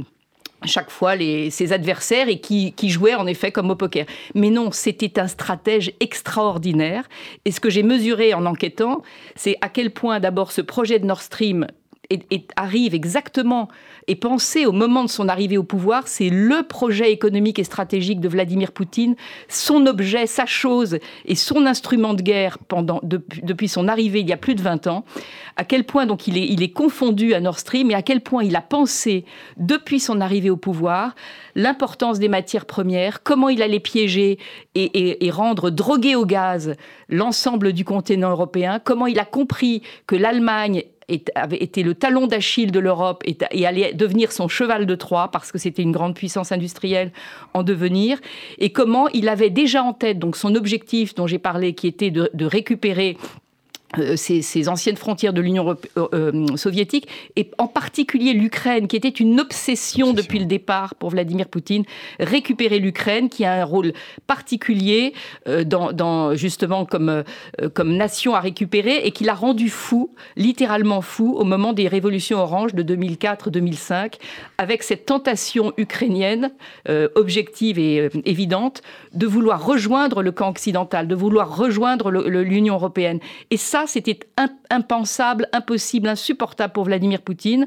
chaque 0.67 0.91
fois 0.91 1.17
les, 1.17 1.51
ses 1.51 1.73
adversaires 1.73 2.29
et 2.29 2.41
qui, 2.41 2.73
qui 2.73 2.91
jouait 2.91 3.15
en 3.15 3.27
effet 3.27 3.53
comme 3.53 3.71
au 3.71 3.77
poker. 3.77 4.07
Mais 4.35 4.51
non, 4.51 4.71
c'était 4.71 5.19
un 5.19 5.29
stratège 5.29 5.93
extraordinaire. 6.01 7.09
Et 7.45 7.53
ce 7.53 7.61
que 7.61 7.71
j'ai 7.71 7.83
mesuré 7.83 8.35
en 8.35 8.47
enquêtant, 8.47 9.03
c'est 9.37 9.57
à 9.61 9.69
quel 9.69 9.91
point 9.91 10.21
d'abord 10.21 10.53
ce 10.53 10.61
projet 10.61 10.99
de 10.99 11.07
Nord 11.07 11.23
Stream 11.23 11.67
arrive 12.57 12.95
exactement 12.95 13.69
et 14.07 14.17
pensé 14.17 14.67
au 14.67 14.73
moment 14.73 15.05
de 15.05 15.09
son 15.09 15.29
arrivée 15.29 15.59
au 15.59 15.63
pouvoir, 15.63 16.09
c'est 16.09 16.29
le 16.29 16.63
projet 16.63 17.13
économique 17.13 17.59
et 17.59 17.65
stratégique 17.65 18.21
de 18.21 18.29
Vladimir 18.29 18.73
Poutine, 18.73 19.17
son 19.49 19.87
objet, 19.87 20.27
sa 20.27 20.47
chose 20.47 20.99
et 21.25 21.35
son 21.35 21.67
instrument 21.67 22.15
de 22.15 22.23
guerre 22.23 22.59
pendant, 22.59 23.01
depuis 23.03 23.69
son 23.69 23.89
arrivée 23.89 24.21
il 24.21 24.29
y 24.29 24.33
a 24.33 24.37
plus 24.37 24.55
de 24.55 24.63
20 24.63 24.87
ans. 24.87 25.05
À 25.57 25.65
quel 25.65 25.85
point 25.85 26.07
donc 26.07 26.27
il 26.27 26.37
est, 26.37 26.47
il 26.47 26.63
est 26.63 26.73
confondu 26.73 27.35
à 27.35 27.41
Nord 27.41 27.59
Stream 27.59 27.91
et 27.91 27.95
à 27.95 28.03
quel 28.03 28.21
point 28.21 28.43
il 28.43 28.57
a 28.57 28.61
pensé 28.61 29.25
depuis 29.57 30.01
son 30.01 30.21
arrivée 30.21 30.51
au 30.51 30.57
pouvoir 30.57 31.15
l'importance 31.55 32.19
des 32.19 32.29
matières 32.29 32.67
premières, 32.67 33.23
comment 33.23 33.49
il 33.49 33.63
allait 33.63 33.81
piéger 33.81 34.39
et, 34.75 35.25
et 35.25 35.31
rendre 35.31 35.71
drogué 35.71 36.17
au 36.17 36.27
gaz 36.27 36.75
l'ensemble 37.09 37.73
du 37.73 37.85
continent 37.85 38.31
européen, 38.31 38.81
comment 38.83 39.07
il 39.07 39.19
a 39.19 39.25
compris 39.25 39.83
que 40.07 40.17
l'Allemagne 40.17 40.83
avait 41.35 41.63
été 41.63 41.83
le 41.83 41.95
talon 41.95 42.27
d'Achille 42.27 42.71
de 42.71 42.81
l'Europe 42.81 43.23
et, 43.25 43.67
allait 43.67 43.93
devenir 43.93 44.33
son 44.33 44.49
cheval 44.49 44.87
de 44.87 44.95
Troie 44.95 45.29
parce 45.31 45.53
que 45.53 45.59
c'était 45.59 45.83
une 45.83 45.93
grande 45.93 46.15
puissance 46.15 46.53
industrielle 46.53 47.13
en 47.53 47.63
devenir, 47.63 48.19
et 48.59 48.71
comment 48.71 49.09
il 49.09 49.29
avait 49.29 49.51
déjà 49.51 49.83
en 49.83 49.93
tête 49.93 50.19
donc 50.19 50.37
son 50.37 50.55
objectif 50.55 51.15
dont 51.15 51.27
j'ai 51.27 51.39
parlé, 51.39 51.75
qui 51.75 51.87
était 51.87 52.11
de 52.11 52.45
récupérer 52.45 53.17
euh, 53.99 54.17
ces, 54.17 54.69
anciennes 54.69 54.97
frontières 54.97 55.33
de 55.33 55.41
l'Union 55.41 55.77
euh, 55.97 56.09
euh, 56.15 56.57
soviétique, 56.57 57.09
et 57.37 57.51
en 57.59 57.67
particulier 57.67 58.33
l'Ukraine, 58.33 58.89
qui 58.89 58.97
était 58.97 59.09
une 59.09 59.41
obsession 59.41 60.13
depuis 60.13 60.39
le 60.39 60.47
départ 60.47 60.95
pour 60.95 61.11
Vladimir 61.11 61.49
Poutine, 61.49 61.85
récupérer 62.19 62.79
l'Ukraine, 62.79 63.29
qui 63.29 63.45
a 63.45 63.53
un 63.53 63.65
rôle 63.65 63.93
particulier 64.27 65.13
dans, 65.67 66.35
justement 66.35 66.85
comme, 66.85 67.25
comme 67.75 67.97
nation 67.97 68.35
à 68.35 68.41
récupérer, 68.41 69.07
et 69.07 69.11
qui 69.11 69.25
l'a 69.25 69.35
rendu 69.35 69.69
fou, 69.69 70.15
littéralement 70.37 71.01
fou, 71.01 71.35
au 71.37 71.45
moment 71.45 71.73
des 71.73 71.89
révolutions 71.89 72.39
oranges 72.39 72.75
de 72.75 72.83
2004-2005, 72.83 74.15
avec 74.59 74.83
cette 74.83 75.07
tentation 75.07 75.73
ukrainienne, 75.77 76.53
objective 77.15 77.79
et 77.79 78.09
évidente, 78.25 78.83
de 79.13 79.27
vouloir 79.27 79.65
rejoindre 79.65 80.23
le 80.23 80.33
camp 80.33 80.51
occidental, 80.51 81.09
de 81.09 81.15
vouloir 81.15 81.57
rejoindre 81.57 82.11
l'Union 82.11 82.75
européenne. 82.75 83.21
Et 83.51 83.57
ça, 83.57 83.84
c'était 83.87 84.21
impensable, 84.71 85.49
impossible, 85.53 86.09
insupportable 86.09 86.73
pour 86.73 86.85
Vladimir 86.85 87.21
Poutine 87.21 87.67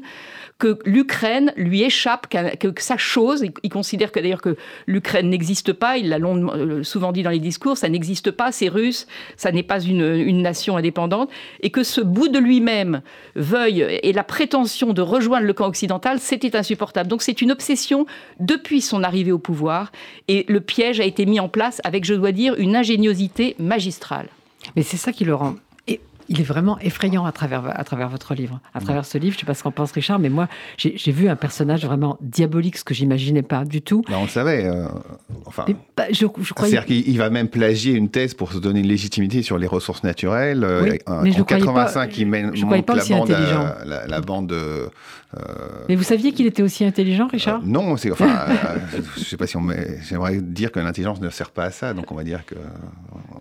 que 0.58 0.76
l'Ukraine 0.84 1.52
lui 1.56 1.82
échappe, 1.82 2.26
que, 2.28 2.72
sa 2.78 2.96
chose, 2.96 3.44
il, 3.62 3.70
considère 3.70 4.10
que 4.10 4.18
d'ailleurs 4.18 4.42
que 4.42 4.56
l'Ukraine 4.86 5.30
n'existe 5.30 5.72
pas, 5.72 5.98
il 5.98 6.08
l'a 6.08 6.18
euh, 6.18 6.82
souvent 6.82 7.12
dit 7.12 7.22
dans 7.22 7.30
les 7.30 7.38
discours, 7.38 7.76
ça 7.76 7.88
n'existe 7.88 8.32
pas, 8.32 8.50
c'est 8.50 8.68
russe, 8.68 9.06
ça 9.36 9.52
n'est 9.52 9.62
pas 9.62 9.80
une, 9.80 10.42
nation 10.42 10.76
indépendante, 10.76 11.30
et 11.60 11.70
que 11.70 11.84
ce 11.84 12.00
bout 12.00 12.28
de 12.28 12.38
lui-même 12.38 13.02
veuille 13.36 13.82
et 14.02 14.12
la 14.12 14.24
prétention 14.24 14.92
de 14.92 15.00
rejoindre 15.00 15.46
le 15.46 15.52
camp 15.52 15.66
occidental, 15.66 16.18
c'était 16.18 16.56
insupportable. 16.56 17.08
Donc 17.08 17.22
c'est 17.22 17.40
une 17.40 17.52
obsession 17.52 18.06
depuis 18.40 18.80
son 18.80 19.04
arrivée 19.04 19.32
au 19.32 19.38
pouvoir, 19.38 19.92
et 20.26 20.44
le 20.48 20.60
piège 20.60 20.98
a 20.98 21.04
été 21.04 21.24
mis 21.24 21.38
en 21.38 21.48
place 21.48 21.80
avec, 21.84 22.04
je 22.04 22.14
dois 22.14 22.32
dire, 22.32 22.54
une 22.58 22.74
ingéniosité 22.74 23.54
magistrale. 23.60 24.28
Mais 24.74 24.82
c'est 24.82 24.96
ça 24.96 25.12
qui 25.12 25.24
le 25.24 25.36
rend 25.36 25.54
il 26.28 26.40
est 26.40 26.44
vraiment 26.44 26.78
effrayant 26.80 27.24
à 27.24 27.32
travers, 27.32 27.78
à 27.78 27.84
travers 27.84 28.08
votre 28.08 28.34
livre, 28.34 28.60
à 28.74 28.80
travers 28.80 29.04
ce 29.04 29.18
livre. 29.18 29.32
Je 29.32 29.38
ne 29.38 29.40
sais 29.40 29.46
pas 29.46 29.54
ce 29.54 29.62
qu'en 29.62 29.70
pense 29.70 29.92
Richard, 29.92 30.18
mais 30.18 30.28
moi, 30.28 30.48
j'ai 30.76 31.12
vu 31.12 31.28
un 31.28 31.36
personnage 31.36 31.84
vraiment 31.84 32.18
diabolique, 32.20 32.76
ce 32.76 32.84
que 32.84 32.94
j'imaginais 32.94 33.42
pas 33.42 33.64
du 33.64 33.82
tout. 33.82 34.02
on 34.10 34.22
le 34.22 34.28
savait. 34.28 34.64
Euh, 34.66 34.86
enfin, 35.46 35.64
je, 36.10 36.26
C'est-à-dire 36.54 36.86
qu'il 36.86 37.18
va 37.18 37.30
même 37.30 37.48
plagier 37.48 37.94
une 37.94 38.10
thèse 38.10 38.34
pour 38.34 38.52
se 38.52 38.58
donner 38.58 38.80
une 38.80 38.88
légitimité 38.88 39.42
sur 39.42 39.58
les 39.58 39.66
ressources 39.66 40.02
naturelles. 40.04 40.64
Euh, 40.64 40.96
mais 41.22 41.38
en 41.40 41.44
85, 41.44 42.18
il 42.18 42.26
mène, 42.26 42.54
je 42.54 42.64
monte 42.64 42.84
pas 42.84 42.94
la, 42.94 43.04
bande, 43.04 43.28
la, 43.84 44.06
la, 44.06 44.20
bande 44.20 44.54
mais 45.88 45.94
vous 45.94 46.02
saviez 46.02 46.32
qu'il 46.32 46.46
était 46.46 46.62
aussi 46.62 46.84
intelligent, 46.84 47.28
Richard? 47.28 47.62
Non, 47.62 47.96
c'est 47.98 48.10
enfin, 48.10 48.46
je 49.16 49.24
sais 49.24 49.36
pas 49.36 49.46
si 49.46 49.56
on. 49.56 49.66
J'aimerais 50.08 50.40
dire 50.40 50.72
que 50.72 50.80
l'intelligence 50.80 51.20
ne 51.20 51.28
sert 51.28 51.50
pas 51.50 51.64
à 51.64 51.70
ça, 51.70 51.92
donc 51.92 52.10
on 52.10 52.14
va 52.14 52.24
dire 52.24 52.46
que 52.46 52.54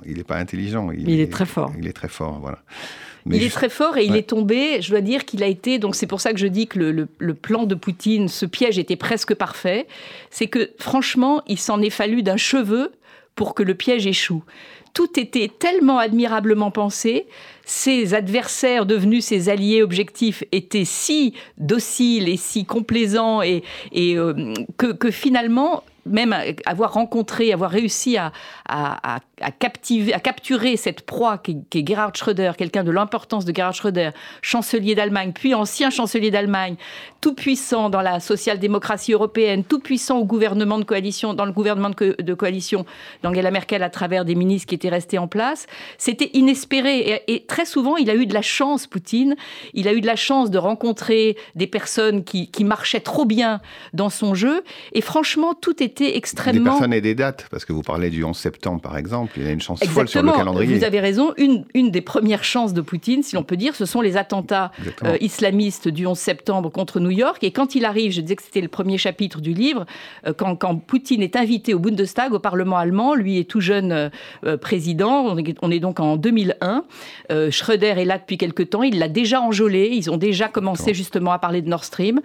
il 0.05 0.17
n'est 0.17 0.23
pas 0.23 0.37
intelligent. 0.37 0.91
Il, 0.91 1.09
il 1.09 1.19
est, 1.19 1.31
très 1.31 1.45
fort. 1.45 1.71
Il 1.77 1.87
est 1.87 1.93
très 1.93 2.09
fort, 2.09 2.39
voilà. 2.41 2.59
Il 3.29 3.43
est 3.43 3.49
très 3.49 3.69
fort 3.69 3.97
et 3.97 4.05
il 4.05 4.15
est 4.15 4.29
tombé. 4.29 4.81
Je 4.81 4.89
dois 4.89 5.01
dire 5.01 5.25
qu'il 5.25 5.43
a 5.43 5.47
été. 5.47 5.79
Donc 5.79 5.95
c'est 5.95 6.07
pour 6.07 6.21
ça 6.21 6.31
que 6.31 6.39
je 6.39 6.47
dis 6.47 6.67
que 6.67 6.79
le, 6.79 7.07
le, 7.17 7.33
plan 7.33 7.63
de 7.63 7.75
Poutine, 7.75 8.27
ce 8.27 8.45
piège 8.45 8.79
était 8.79 8.95
presque 8.95 9.33
parfait. 9.33 9.87
C'est 10.29 10.47
que 10.47 10.71
franchement, 10.79 11.41
il 11.47 11.59
s'en 11.59 11.81
est 11.81 11.89
fallu 11.89 12.23
d'un 12.23 12.37
cheveu 12.37 12.91
pour 13.35 13.53
que 13.53 13.63
le 13.63 13.75
piège 13.75 14.07
échoue. 14.07 14.43
Tout 14.93 15.19
était 15.19 15.51
tellement 15.59 15.99
admirablement 15.99 16.71
pensé 16.71 17.27
ses 17.65 18.13
adversaires 18.13 18.85
devenus 18.85 19.25
ses 19.25 19.49
alliés 19.49 19.83
objectifs 19.83 20.43
étaient 20.53 20.85
si 20.85 21.33
dociles 21.57 22.29
et 22.29 22.37
si 22.37 22.65
complaisants 22.65 23.41
et, 23.41 23.61
euh, 23.95 24.53
que, 24.77 24.93
que, 24.93 25.11
finalement 25.11 25.83
même 26.05 26.33
avoir 26.65 26.93
rencontré, 26.93 27.51
avoir 27.51 27.69
réussi 27.69 28.17
à, 28.17 28.31
à, 28.67 29.19
captiver, 29.59 30.13
à 30.13 30.19
capturer 30.19 30.77
cette 30.77 31.01
proie 31.01 31.37
qui, 31.37 31.63
est 31.73 31.87
Gerhard 31.87 32.15
Schröder, 32.15 32.53
quelqu'un 32.57 32.83
de 32.83 32.91
l'importance 32.91 33.45
de 33.45 33.55
Gerhard 33.55 33.73
Schröder, 33.73 34.11
chancelier 34.41 34.95
d'Allemagne, 34.95 35.31
puis 35.33 35.53
ancien 35.53 35.89
chancelier 35.89 36.31
d'Allemagne, 36.31 36.75
tout 37.21 37.33
puissant 37.33 37.89
dans 37.89 38.01
la 38.01 38.19
social-démocratie 38.19 39.13
européenne, 39.13 39.63
tout 39.63 39.79
puissant 39.79 40.17
au 40.17 40.25
gouvernement 40.25 40.79
de 40.79 40.83
coalition, 40.83 41.33
dans 41.33 41.45
le 41.45 41.51
gouvernement 41.51 41.89
de, 41.89 42.33
coalition 42.33 42.85
d'Angela 43.23 43.51
Merkel 43.51 43.83
à 43.83 43.89
travers 43.89 44.25
des 44.25 44.35
ministres 44.35 44.67
qui 44.67 44.75
étaient 44.75 44.89
restés 44.89 45.17
en 45.17 45.27
place. 45.27 45.67
C'était 45.97 46.31
inespéré 46.33 47.23
et, 47.27 47.45
très 47.45 47.65
souvent 47.65 47.97
il 47.97 48.09
a 48.09 48.15
eu 48.15 48.25
de 48.25 48.33
la 48.33 48.41
chance, 48.41 48.87
Poutine. 48.87 49.35
Il 49.73 49.87
a 49.87 49.93
eu 49.93 50.01
de 50.01 50.07
la 50.07 50.15
chance 50.15 50.49
de 50.49 50.57
rencontrer 50.57 51.37
des 51.55 51.67
personnes 51.67 52.23
qui, 52.23 52.49
qui 52.49 52.63
marchaient 52.63 52.99
trop 52.99 53.25
bien 53.25 53.61
dans 53.93 54.09
son 54.09 54.33
jeu 54.33 54.63
et 54.93 55.01
franchement 55.01 55.53
tout 55.53 55.83
était 55.83 56.17
extrêmement... 56.17 56.63
Des 56.63 56.69
personnes 56.69 56.93
et 56.93 57.01
des 57.01 57.15
dates, 57.15 57.47
parce 57.51 57.65
que 57.65 57.73
vous 57.73 57.83
parlez 57.83 58.09
du 58.09 58.23
11 58.23 58.35
septembre 58.35 58.81
par 58.81 58.97
exemple, 58.97 59.26
il 59.35 59.47
a 59.47 59.51
une 59.51 59.61
chance 59.61 59.83
folle 59.83 60.07
sur 60.07 60.23
le 60.23 60.31
calendrier. 60.31 60.77
Vous 60.77 60.83
avez 60.83 60.99
raison, 60.99 61.33
une, 61.37 61.65
une 61.73 61.91
des 61.91 62.01
premières 62.01 62.43
chances 62.43 62.73
de 62.73 62.81
Poutine, 62.81 63.23
si 63.23 63.35
l'on 63.35 63.43
peut 63.43 63.57
dire, 63.57 63.75
ce 63.75 63.85
sont 63.85 64.01
les 64.01 64.17
attentats 64.17 64.71
euh, 65.03 65.17
islamistes 65.21 65.87
du 65.87 66.05
11 66.05 66.17
septembre 66.17 66.69
contre 66.69 66.99
New 66.99 67.11
York. 67.11 67.43
Et 67.43 67.51
quand 67.51 67.75
il 67.75 67.85
arrive, 67.85 68.11
je 68.11 68.21
disais 68.21 68.35
que 68.35 68.43
c'était 68.43 68.61
le 68.61 68.67
premier 68.67 68.97
chapitre 68.97 69.41
du 69.41 69.53
livre, 69.53 69.85
euh, 70.25 70.33
quand, 70.33 70.55
quand, 70.55 70.77
Poutine 70.77 71.21
est 71.21 71.35
invité 71.35 71.73
au 71.73 71.79
Bundestag, 71.79 72.33
au 72.33 72.39
Parlement 72.39 72.77
allemand, 72.77 73.15
lui 73.15 73.39
est 73.39 73.49
tout 73.49 73.59
jeune 73.59 73.91
euh, 74.45 74.57
président, 74.57 75.25
on 75.25 75.37
est, 75.37 75.55
on 75.61 75.71
est, 75.71 75.79
donc 75.79 75.99
en 75.99 76.17
2001, 76.17 76.83
Schröder 77.49 77.93
est 77.97 78.05
là 78.05 78.17
depuis 78.17 78.37
quelque 78.37 78.63
temps, 78.63 78.83
il 78.83 78.99
l'a 78.99 79.09
déjà 79.09 79.41
enjolé, 79.41 79.89
ils 79.91 80.09
ont 80.09 80.17
déjà 80.17 80.47
commencé 80.47 80.93
justement 80.93 81.31
à 81.31 81.39
parler 81.39 81.61
de 81.61 81.69
Nord 81.69 81.83
Stream, 81.83 82.21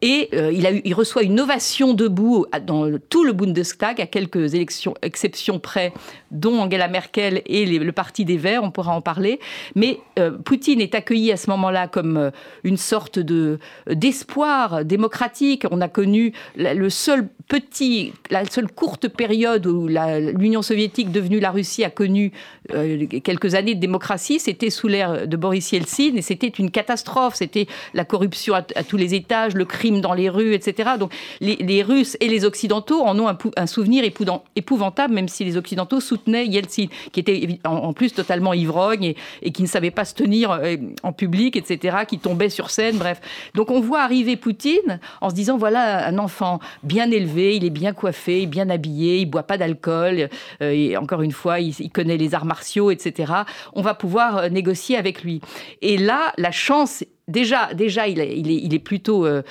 et 0.00 0.30
il, 0.52 0.66
a 0.66 0.72
eu, 0.72 0.80
il 0.84 0.94
reçoit 0.94 1.22
une 1.22 1.40
ovation 1.40 1.94
debout 1.94 2.46
dans 2.66 2.90
tout 3.10 3.24
le 3.24 3.32
Bundestag, 3.32 4.00
à 4.00 4.06
quelques 4.06 4.54
élections, 4.54 4.94
exceptions 5.02 5.58
près, 5.58 5.92
dont 6.38 6.60
Angela 6.60 6.88
Merkel 6.88 7.42
et 7.46 7.66
le 7.66 7.92
Parti 7.92 8.24
des 8.24 8.36
Verts, 8.36 8.62
on 8.62 8.70
pourra 8.70 8.94
en 8.94 9.00
parler. 9.00 9.40
Mais 9.74 9.98
euh, 10.18 10.30
Poutine 10.38 10.80
est 10.80 10.94
accueilli 10.94 11.32
à 11.32 11.36
ce 11.36 11.50
moment-là 11.50 11.88
comme 11.88 12.16
euh, 12.16 12.30
une 12.64 12.76
sorte 12.76 13.18
de 13.18 13.58
d'espoir 13.90 14.84
démocratique. 14.84 15.64
On 15.70 15.80
a 15.80 15.88
connu 15.88 16.32
le 16.56 16.88
seul 16.90 17.28
petit, 17.48 18.12
la 18.30 18.44
seule 18.44 18.68
courte 18.68 19.08
période 19.08 19.66
où 19.66 19.88
l'Union 19.88 20.60
soviétique, 20.60 21.10
devenue 21.10 21.40
la 21.40 21.50
Russie, 21.50 21.82
a 21.82 21.90
connu 21.90 22.30
euh, 22.74 23.06
quelques 23.24 23.54
années 23.54 23.74
de 23.74 23.80
démocratie, 23.80 24.38
c'était 24.38 24.68
sous 24.68 24.86
l'ère 24.86 25.26
de 25.26 25.36
Boris 25.36 25.72
Yeltsin 25.72 26.14
et 26.14 26.22
c'était 26.22 26.48
une 26.48 26.70
catastrophe. 26.70 27.34
C'était 27.34 27.66
la 27.94 28.04
corruption 28.04 28.54
à, 28.54 28.62
tous 28.62 28.98
les 28.98 29.14
étages, 29.14 29.54
le 29.54 29.64
crime 29.64 30.02
dans 30.02 30.12
les 30.12 30.28
rues, 30.28 30.52
etc. 30.52 30.90
Donc 30.98 31.12
les, 31.40 31.82
Russes 31.82 32.16
et 32.20 32.28
les 32.28 32.44
Occidentaux 32.44 33.00
en 33.02 33.18
ont 33.18 33.28
un, 33.56 33.66
souvenir 33.66 34.04
épouvantable, 34.04 35.14
même 35.14 35.28
si 35.28 35.44
les 35.44 35.56
Occidentaux 35.56 36.00
soutenaient 36.00 36.46
Yeltsin, 36.46 36.86
qui 37.12 37.20
était 37.20 37.60
en, 37.64 37.92
plus 37.94 38.12
totalement 38.12 38.52
ivrogne 38.52 39.14
et, 39.42 39.52
qui 39.52 39.62
ne 39.62 39.68
savait 39.68 39.90
pas 39.90 40.04
se 40.04 40.14
tenir 40.14 40.50
euh, 40.50 40.76
en 41.02 41.12
public, 41.12 41.56
etc., 41.56 41.98
qui 42.06 42.18
tombait 42.18 42.50
sur 42.50 42.68
scène, 42.70 42.98
bref. 42.98 43.20
Donc 43.54 43.70
on 43.70 43.80
voit 43.80 44.02
arriver 44.02 44.36
Poutine 44.36 45.00
en 45.22 45.30
se 45.30 45.34
disant 45.34 45.56
voilà 45.56 46.06
un 46.06 46.18
enfant 46.18 46.60
bien 46.82 47.10
élevé 47.10 47.37
il 47.38 47.64
est 47.64 47.70
bien 47.70 47.92
coiffé, 47.92 48.46
bien 48.46 48.70
habillé, 48.70 49.18
il 49.18 49.26
boit 49.26 49.42
pas 49.42 49.58
d'alcool, 49.58 50.28
euh, 50.62 50.70
et 50.70 50.96
encore 50.96 51.22
une 51.22 51.32
fois, 51.32 51.60
il, 51.60 51.90
connaît 51.90 52.16
les 52.16 52.34
arts 52.34 52.44
martiaux, 52.44 52.90
etc. 52.90 53.32
On 53.72 53.82
va 53.82 53.94
pouvoir 53.94 54.38
euh, 54.38 54.48
négocier 54.48 54.96
avec 54.96 55.22
lui. 55.22 55.40
Et 55.82 55.96
là, 55.96 56.32
la 56.36 56.50
chance 56.50 57.04
déjà, 57.28 57.72
déjà 57.74 58.08
il, 58.08 58.20
est, 58.20 58.78
plutôt 58.78 59.26
euh, 59.26 59.42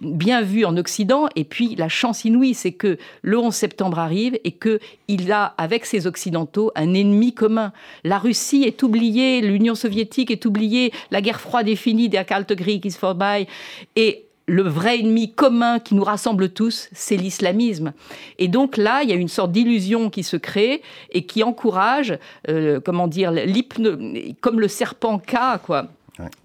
bien 0.00 0.42
vu 0.42 0.64
en 0.64 0.76
Occident. 0.76 1.28
Et 1.36 1.44
puis, 1.44 1.76
la 1.76 1.88
chance 1.88 2.24
inouïe, 2.24 2.54
c'est 2.54 2.72
que 2.72 2.98
le 3.22 3.38
11 3.38 3.54
septembre 3.54 3.98
arrive 3.98 4.38
et 4.44 4.52
qu'il 4.52 5.32
a, 5.32 5.54
avec 5.58 5.86
ses 5.86 6.06
Occidentaux, 6.06 6.72
un 6.74 6.94
ennemi 6.94 7.32
commun. 7.32 7.72
La 8.04 8.18
Russie 8.18 8.64
est 8.64 8.82
oubliée, 8.82 9.40
l'Union 9.40 9.74
soviétique 9.74 10.30
est 10.30 10.44
oubliée, 10.46 10.92
la 11.10 11.20
guerre 11.20 11.40
froide 11.40 11.68
est 11.68 11.76
finie, 11.76 12.08
der 12.08 12.26
Kalte 12.26 12.56
Krieg 12.56 12.84
ist 12.86 12.98
vorbei. 12.98 13.46
Et 13.96 14.26
le 14.52 14.64
vrai 14.64 15.00
ennemi 15.00 15.32
commun 15.32 15.78
qui 15.78 15.94
nous 15.94 16.04
rassemble 16.04 16.50
tous, 16.50 16.90
c'est 16.92 17.16
l'islamisme. 17.16 17.94
Et 18.38 18.48
donc 18.48 18.76
là, 18.76 19.02
il 19.02 19.08
y 19.08 19.12
a 19.12 19.16
une 19.16 19.28
sorte 19.28 19.50
d'illusion 19.50 20.10
qui 20.10 20.22
se 20.22 20.36
crée 20.36 20.82
et 21.10 21.24
qui 21.24 21.42
encourage, 21.42 22.18
euh, 22.50 22.78
comment 22.78 23.08
dire, 23.08 23.32
comme 24.42 24.60
le 24.60 24.68
serpent 24.68 25.18
K, 25.18 25.58
quoi. 25.64 25.88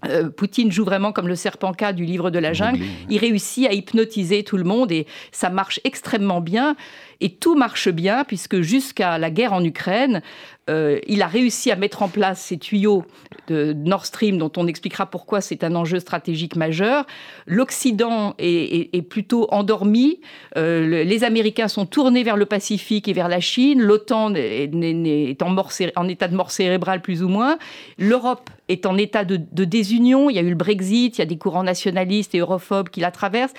Euh, 0.06 0.30
Poutine 0.30 0.72
joue 0.72 0.84
vraiment 0.84 1.12
comme 1.12 1.28
le 1.28 1.36
serpent 1.36 1.74
K 1.74 1.92
du 1.92 2.06
livre 2.06 2.30
de 2.30 2.38
la 2.38 2.54
jungle. 2.54 2.82
Il 3.10 3.18
réussit 3.18 3.66
à 3.66 3.74
hypnotiser 3.74 4.42
tout 4.42 4.56
le 4.56 4.64
monde 4.64 4.90
et 4.90 5.06
ça 5.30 5.50
marche 5.50 5.78
extrêmement 5.84 6.40
bien. 6.40 6.76
Et 7.20 7.30
tout 7.30 7.56
marche 7.56 7.88
bien 7.88 8.24
puisque 8.24 8.60
jusqu'à 8.60 9.18
la 9.18 9.30
guerre 9.30 9.52
en 9.52 9.64
Ukraine, 9.64 10.22
euh, 10.70 11.00
il 11.06 11.22
a 11.22 11.26
réussi 11.26 11.70
à 11.70 11.76
mettre 11.76 12.02
en 12.02 12.08
place 12.08 12.40
ces 12.40 12.58
tuyaux 12.58 13.04
de 13.48 13.72
Nord 13.72 14.06
Stream, 14.06 14.38
dont 14.38 14.52
on 14.56 14.66
expliquera 14.66 15.06
pourquoi 15.06 15.40
c'est 15.40 15.64
un 15.64 15.74
enjeu 15.74 15.98
stratégique 15.98 16.54
majeur. 16.54 17.06
L'Occident 17.46 18.34
est, 18.38 19.02
plutôt 19.08 19.48
endormi. 19.50 20.20
Euh, 20.56 21.04
les 21.04 21.24
Américains 21.24 21.68
sont 21.68 21.86
tournés 21.86 22.22
vers 22.22 22.36
le 22.36 22.46
Pacifique 22.46 23.08
et 23.08 23.12
vers 23.12 23.28
la 23.28 23.40
Chine. 23.40 23.80
L'OTAN 23.80 24.34
est, 24.34 25.42
en, 25.42 26.08
état 26.08 26.28
de 26.28 26.36
mort 26.36 26.50
cérébrale 26.50 27.00
plus 27.00 27.22
ou 27.22 27.28
moins. 27.28 27.58
L'Europe 27.98 28.50
est 28.68 28.86
en 28.86 28.96
état 28.96 29.24
de, 29.24 29.64
désunion. 29.64 30.30
Il 30.30 30.36
y 30.36 30.38
a 30.38 30.42
eu 30.42 30.50
le 30.50 30.54
Brexit, 30.54 31.16
il 31.16 31.20
y 31.20 31.22
a 31.22 31.26
des 31.26 31.38
courants 31.38 31.64
nationalistes 31.64 32.34
et 32.34 32.38
europhobes 32.38 32.90
qui 32.90 33.00
la 33.00 33.10
traversent. 33.10 33.54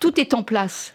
Tout 0.00 0.18
est 0.18 0.34
en 0.34 0.42
place 0.42 0.94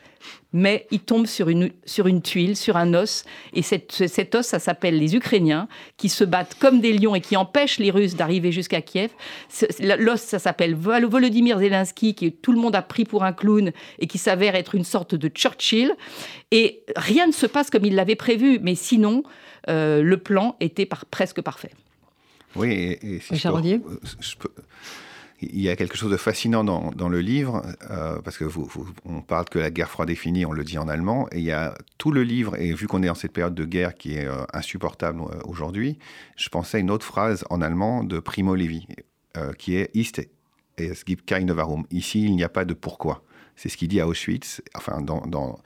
mais 0.51 0.87
il 0.91 0.99
tombe 0.99 1.27
sur 1.27 1.49
une, 1.49 1.71
sur 1.85 2.07
une 2.07 2.21
tuile, 2.21 2.55
sur 2.55 2.77
un 2.77 2.93
os. 2.93 3.23
Et 3.53 3.61
cette, 3.61 4.07
cet 4.07 4.35
os, 4.35 4.45
ça 4.45 4.59
s'appelle 4.59 4.97
les 4.97 5.15
Ukrainiens, 5.15 5.67
qui 5.97 6.09
se 6.09 6.23
battent 6.23 6.55
comme 6.59 6.79
des 6.81 6.93
lions 6.93 7.15
et 7.15 7.21
qui 7.21 7.37
empêchent 7.37 7.79
les 7.79 7.91
Russes 7.91 8.15
d'arriver 8.15 8.51
jusqu'à 8.51 8.81
Kiev. 8.81 9.11
L'os, 9.79 10.19
ça 10.19 10.39
s'appelle 10.39 10.75
Volodymyr 10.75 11.59
Zelensky, 11.59 12.15
qui 12.15 12.31
tout 12.31 12.51
le 12.51 12.59
monde 12.59 12.75
a 12.75 12.81
pris 12.81 13.05
pour 13.05 13.23
un 13.23 13.33
clown 13.33 13.71
et 13.99 14.07
qui 14.07 14.17
s'avère 14.17 14.55
être 14.55 14.75
une 14.75 14.83
sorte 14.83 15.13
de 15.15 15.27
Churchill. 15.27 15.93
Et 16.51 16.83
rien 16.95 17.27
ne 17.27 17.31
se 17.31 17.45
passe 17.45 17.69
comme 17.69 17.85
il 17.85 17.95
l'avait 17.95 18.15
prévu, 18.15 18.59
mais 18.61 18.75
sinon, 18.75 19.23
euh, 19.69 20.01
le 20.01 20.17
plan 20.17 20.55
était 20.59 20.87
presque 21.11 21.41
parfait. 21.41 21.71
Oui, 22.55 22.97
et, 23.01 23.19
si 23.19 23.35
je, 23.35 24.35
peux, 24.37 24.49
il 25.41 25.61
y 25.61 25.69
a 25.69 25.75
quelque 25.75 25.97
chose 25.97 26.11
de 26.11 26.17
fascinant 26.17 26.63
dans, 26.63 27.09
le 27.09 27.21
livre, 27.21 27.63
euh, 27.89 28.21
parce 28.21 28.37
que 28.37 28.45
on 29.05 29.21
parle 29.21 29.45
que 29.45 29.59
la 29.59 29.71
guerre 29.71 29.89
froide 29.89 30.09
est 30.09 30.15
finie, 30.15 30.45
on 30.45 30.51
le 30.51 30.63
dit 30.63 30.77
en 30.77 30.87
allemand, 30.87 31.27
et 31.31 31.39
il 31.39 31.45
y 31.45 31.51
a 31.51 31.75
tout 31.97 32.11
le 32.11 32.23
livre, 32.23 32.55
et 32.59 32.73
vu 32.73 32.87
qu'on 32.87 33.01
est 33.03 33.07
dans 33.07 33.15
cette 33.15 33.31
période 33.31 33.55
de 33.55 33.65
guerre 33.65 33.95
qui 33.95 34.15
est 34.15 34.25
euh, 34.25 34.43
insupportable 34.53 35.21
euh, 35.21 35.39
aujourd'hui, 35.45 35.97
je 36.35 36.49
pensais 36.49 36.77
à 36.77 36.79
une 36.81 36.91
autre 36.91 37.05
phrase 37.05 37.45
en 37.49 37.61
allemand 37.61 38.03
de 38.03 38.19
Primo 38.19 38.55
Levi, 38.55 38.87
qui 39.57 39.75
est 39.75 39.95
Ist 39.95 40.21
es 40.77 41.05
gibt 41.05 41.25
keine 41.25 41.51
Warum. 41.55 41.85
Ici, 41.91 42.23
il 42.23 42.35
n'y 42.35 42.43
a 42.43 42.49
pas 42.49 42.65
de 42.65 42.73
pourquoi. 42.73 43.23
C'est 43.55 43.69
ce 43.69 43.77
qu'il 43.77 43.89
dit 43.89 43.99
à 43.99 44.07
Auschwitz, 44.07 44.61
enfin 44.75 45.01
dans, 45.01 45.21
dans, 45.27 45.59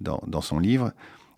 dans, 0.00 0.40
son 0.40 0.58
livre. 0.58 0.92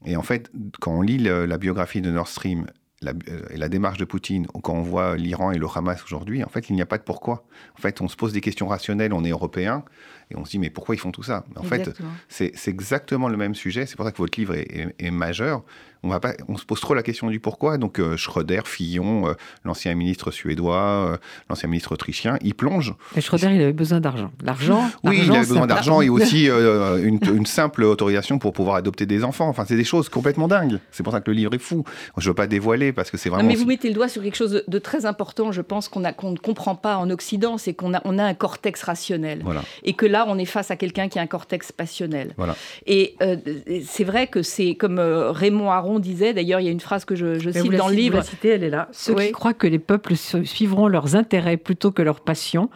Et 0.04 0.16
en 0.16 0.22
fait, 0.22 0.50
quand 0.80 0.92
on 0.92 1.02
lit 1.02 1.18
la 1.18 1.58
biographie 1.58 2.00
de 2.00 2.10
Nord 2.10 2.28
Stream 2.28 2.66
la, 3.04 3.12
et 3.50 3.56
la 3.56 3.68
démarche 3.68 3.98
de 3.98 4.04
Poutine, 4.04 4.46
ou 4.54 4.60
quand 4.60 4.74
on 4.74 4.82
voit 4.82 5.16
l'Iran 5.16 5.52
et 5.52 5.58
le 5.58 5.66
Hamas 5.74 6.02
aujourd'hui, 6.04 6.42
en 6.44 6.48
fait, 6.48 6.68
il 6.68 6.74
n'y 6.74 6.82
a 6.82 6.86
pas 6.86 6.98
de 6.98 7.02
pourquoi. 7.02 7.44
En 7.76 7.80
fait, 7.80 8.00
on 8.00 8.08
se 8.08 8.16
pose 8.16 8.32
des 8.32 8.40
questions 8.40 8.68
rationnelles, 8.68 9.12
on 9.12 9.24
est 9.24 9.30
européen, 9.30 9.84
et 10.30 10.36
on 10.36 10.44
se 10.44 10.50
dit, 10.52 10.58
mais 10.58 10.70
pourquoi 10.70 10.94
ils 10.94 10.98
font 10.98 11.12
tout 11.12 11.22
ça? 11.22 11.44
En 11.56 11.62
fait, 11.62 11.90
c'est 12.28 12.52
exactement 12.68 13.28
le 13.28 13.36
même 13.36 13.54
sujet. 13.54 13.86
C'est 13.86 13.96
pour 13.96 14.04
ça 14.04 14.12
que 14.12 14.18
votre 14.18 14.38
livre 14.38 14.54
est 14.54 15.10
majeur 15.10 15.62
on, 16.04 16.08
va 16.08 16.18
pas, 16.18 16.32
on 16.48 16.56
se 16.56 16.64
pose 16.64 16.80
trop 16.80 16.94
la 16.94 17.02
question 17.02 17.30
du 17.30 17.38
pourquoi. 17.38 17.78
Donc 17.78 18.00
euh, 18.00 18.16
Schröder, 18.16 18.62
Fillon, 18.64 19.28
euh, 19.28 19.34
l'ancien 19.64 19.94
ministre 19.94 20.30
suédois, 20.30 20.76
euh, 20.76 21.16
l'ancien 21.48 21.68
ministre 21.68 21.92
autrichien, 21.92 22.38
ils 22.42 22.54
plongent. 22.54 22.94
Et 23.16 23.20
Schröder, 23.20 23.50
il 23.52 23.62
avait 23.62 23.72
besoin 23.72 24.00
d'argent. 24.00 24.32
L'argent. 24.42 24.90
Oui, 25.04 25.20
il 25.22 25.30
avait 25.30 25.40
besoin 25.40 25.66
d'argent 25.66 26.02
et 26.02 26.08
aussi 26.08 26.46
une, 26.46 27.46
simple 27.46 27.82
autorisation 27.82 28.38
pour 28.38 28.52
pouvoir 28.52 28.76
adopter 28.76 29.04
des 29.04 29.24
enfants. 29.24 29.48
Enfin, 29.48 29.64
c'est 29.66 29.76
des 29.76 29.84
choses 29.84 30.08
complètement 30.08 30.48
dingues. 30.48 30.78
C'est 30.90 31.02
pour 31.02 31.12
ça 31.12 31.20
que 31.20 31.30
le 31.30 31.36
livre 31.36 31.54
est 31.54 31.58
fou. 31.58 31.84
Je 32.16 32.24
ne 32.24 32.30
veux 32.30 32.34
pas 32.34 32.46
dévoiler 32.46 32.92
parce 32.92 33.10
que 33.10 33.16
c'est 33.16 33.28
vraiment. 33.28 33.48
mais 33.48 33.56
vous 33.56 33.66
mettez 33.66 33.88
le 33.88 33.94
doigt 33.94 34.08
sur 34.08 34.22
quelque 34.22 34.36
chose 34.36 34.64
de, 34.66 34.78
très 34.78 35.06
important, 35.06 35.52
je 35.52 35.60
pense, 35.60 35.88
qu'on 35.88 36.00
ne 36.00 36.36
comprend 36.36 36.74
pas 36.74 36.96
en 36.96 37.10
Occident, 37.10 37.58
c'est 37.58 37.74
qu'on 37.74 37.94
a, 37.94 38.00
on 38.04 38.18
a 38.18 38.24
un 38.24 38.34
cortex 38.34 38.82
rationnel. 38.82 39.42
Voilà. 39.44 39.62
Et 39.82 39.92
que 39.92 40.06
là, 40.06 40.24
on 40.28 40.38
est 40.38 40.46
face 40.46 40.70
à 40.70 40.76
quelqu'un 40.76 41.08
qui 41.08 41.18
a 41.18 41.22
un 41.22 41.26
cortex 41.26 41.72
passionnel. 41.72 42.34
Voilà. 42.36 42.56
Et 42.86 43.16
c'est 43.84 44.04
vrai 44.04 44.26
que 44.26 44.42
c'est 44.42 44.74
comme 44.74 44.98
Raymond 44.98 45.70
Aron 45.70 45.91
disait, 45.98 46.32
d'ailleurs 46.34 46.60
il 46.60 46.64
y 46.64 46.68
a 46.68 46.72
une 46.72 46.80
phrase 46.80 47.04
que 47.04 47.14
je, 47.14 47.38
cite 47.38 47.72
dans 47.72 47.88
le 47.88 47.94
livre. 47.94 48.18
La 48.18 48.50
elle 48.50 48.64
est 48.64 48.70
là. 48.70 48.88
Ceux 48.92 49.14
qui 49.14 49.32
croient 49.32 49.54
que 49.54 49.66
les 49.66 49.78
peuples 49.78 50.14
suivront 50.16 50.88
leurs 50.88 51.16
intérêts 51.16 51.56
plutôt 51.56 51.90
que 51.90 52.02
leurs 52.02 52.20
passions 52.20 52.70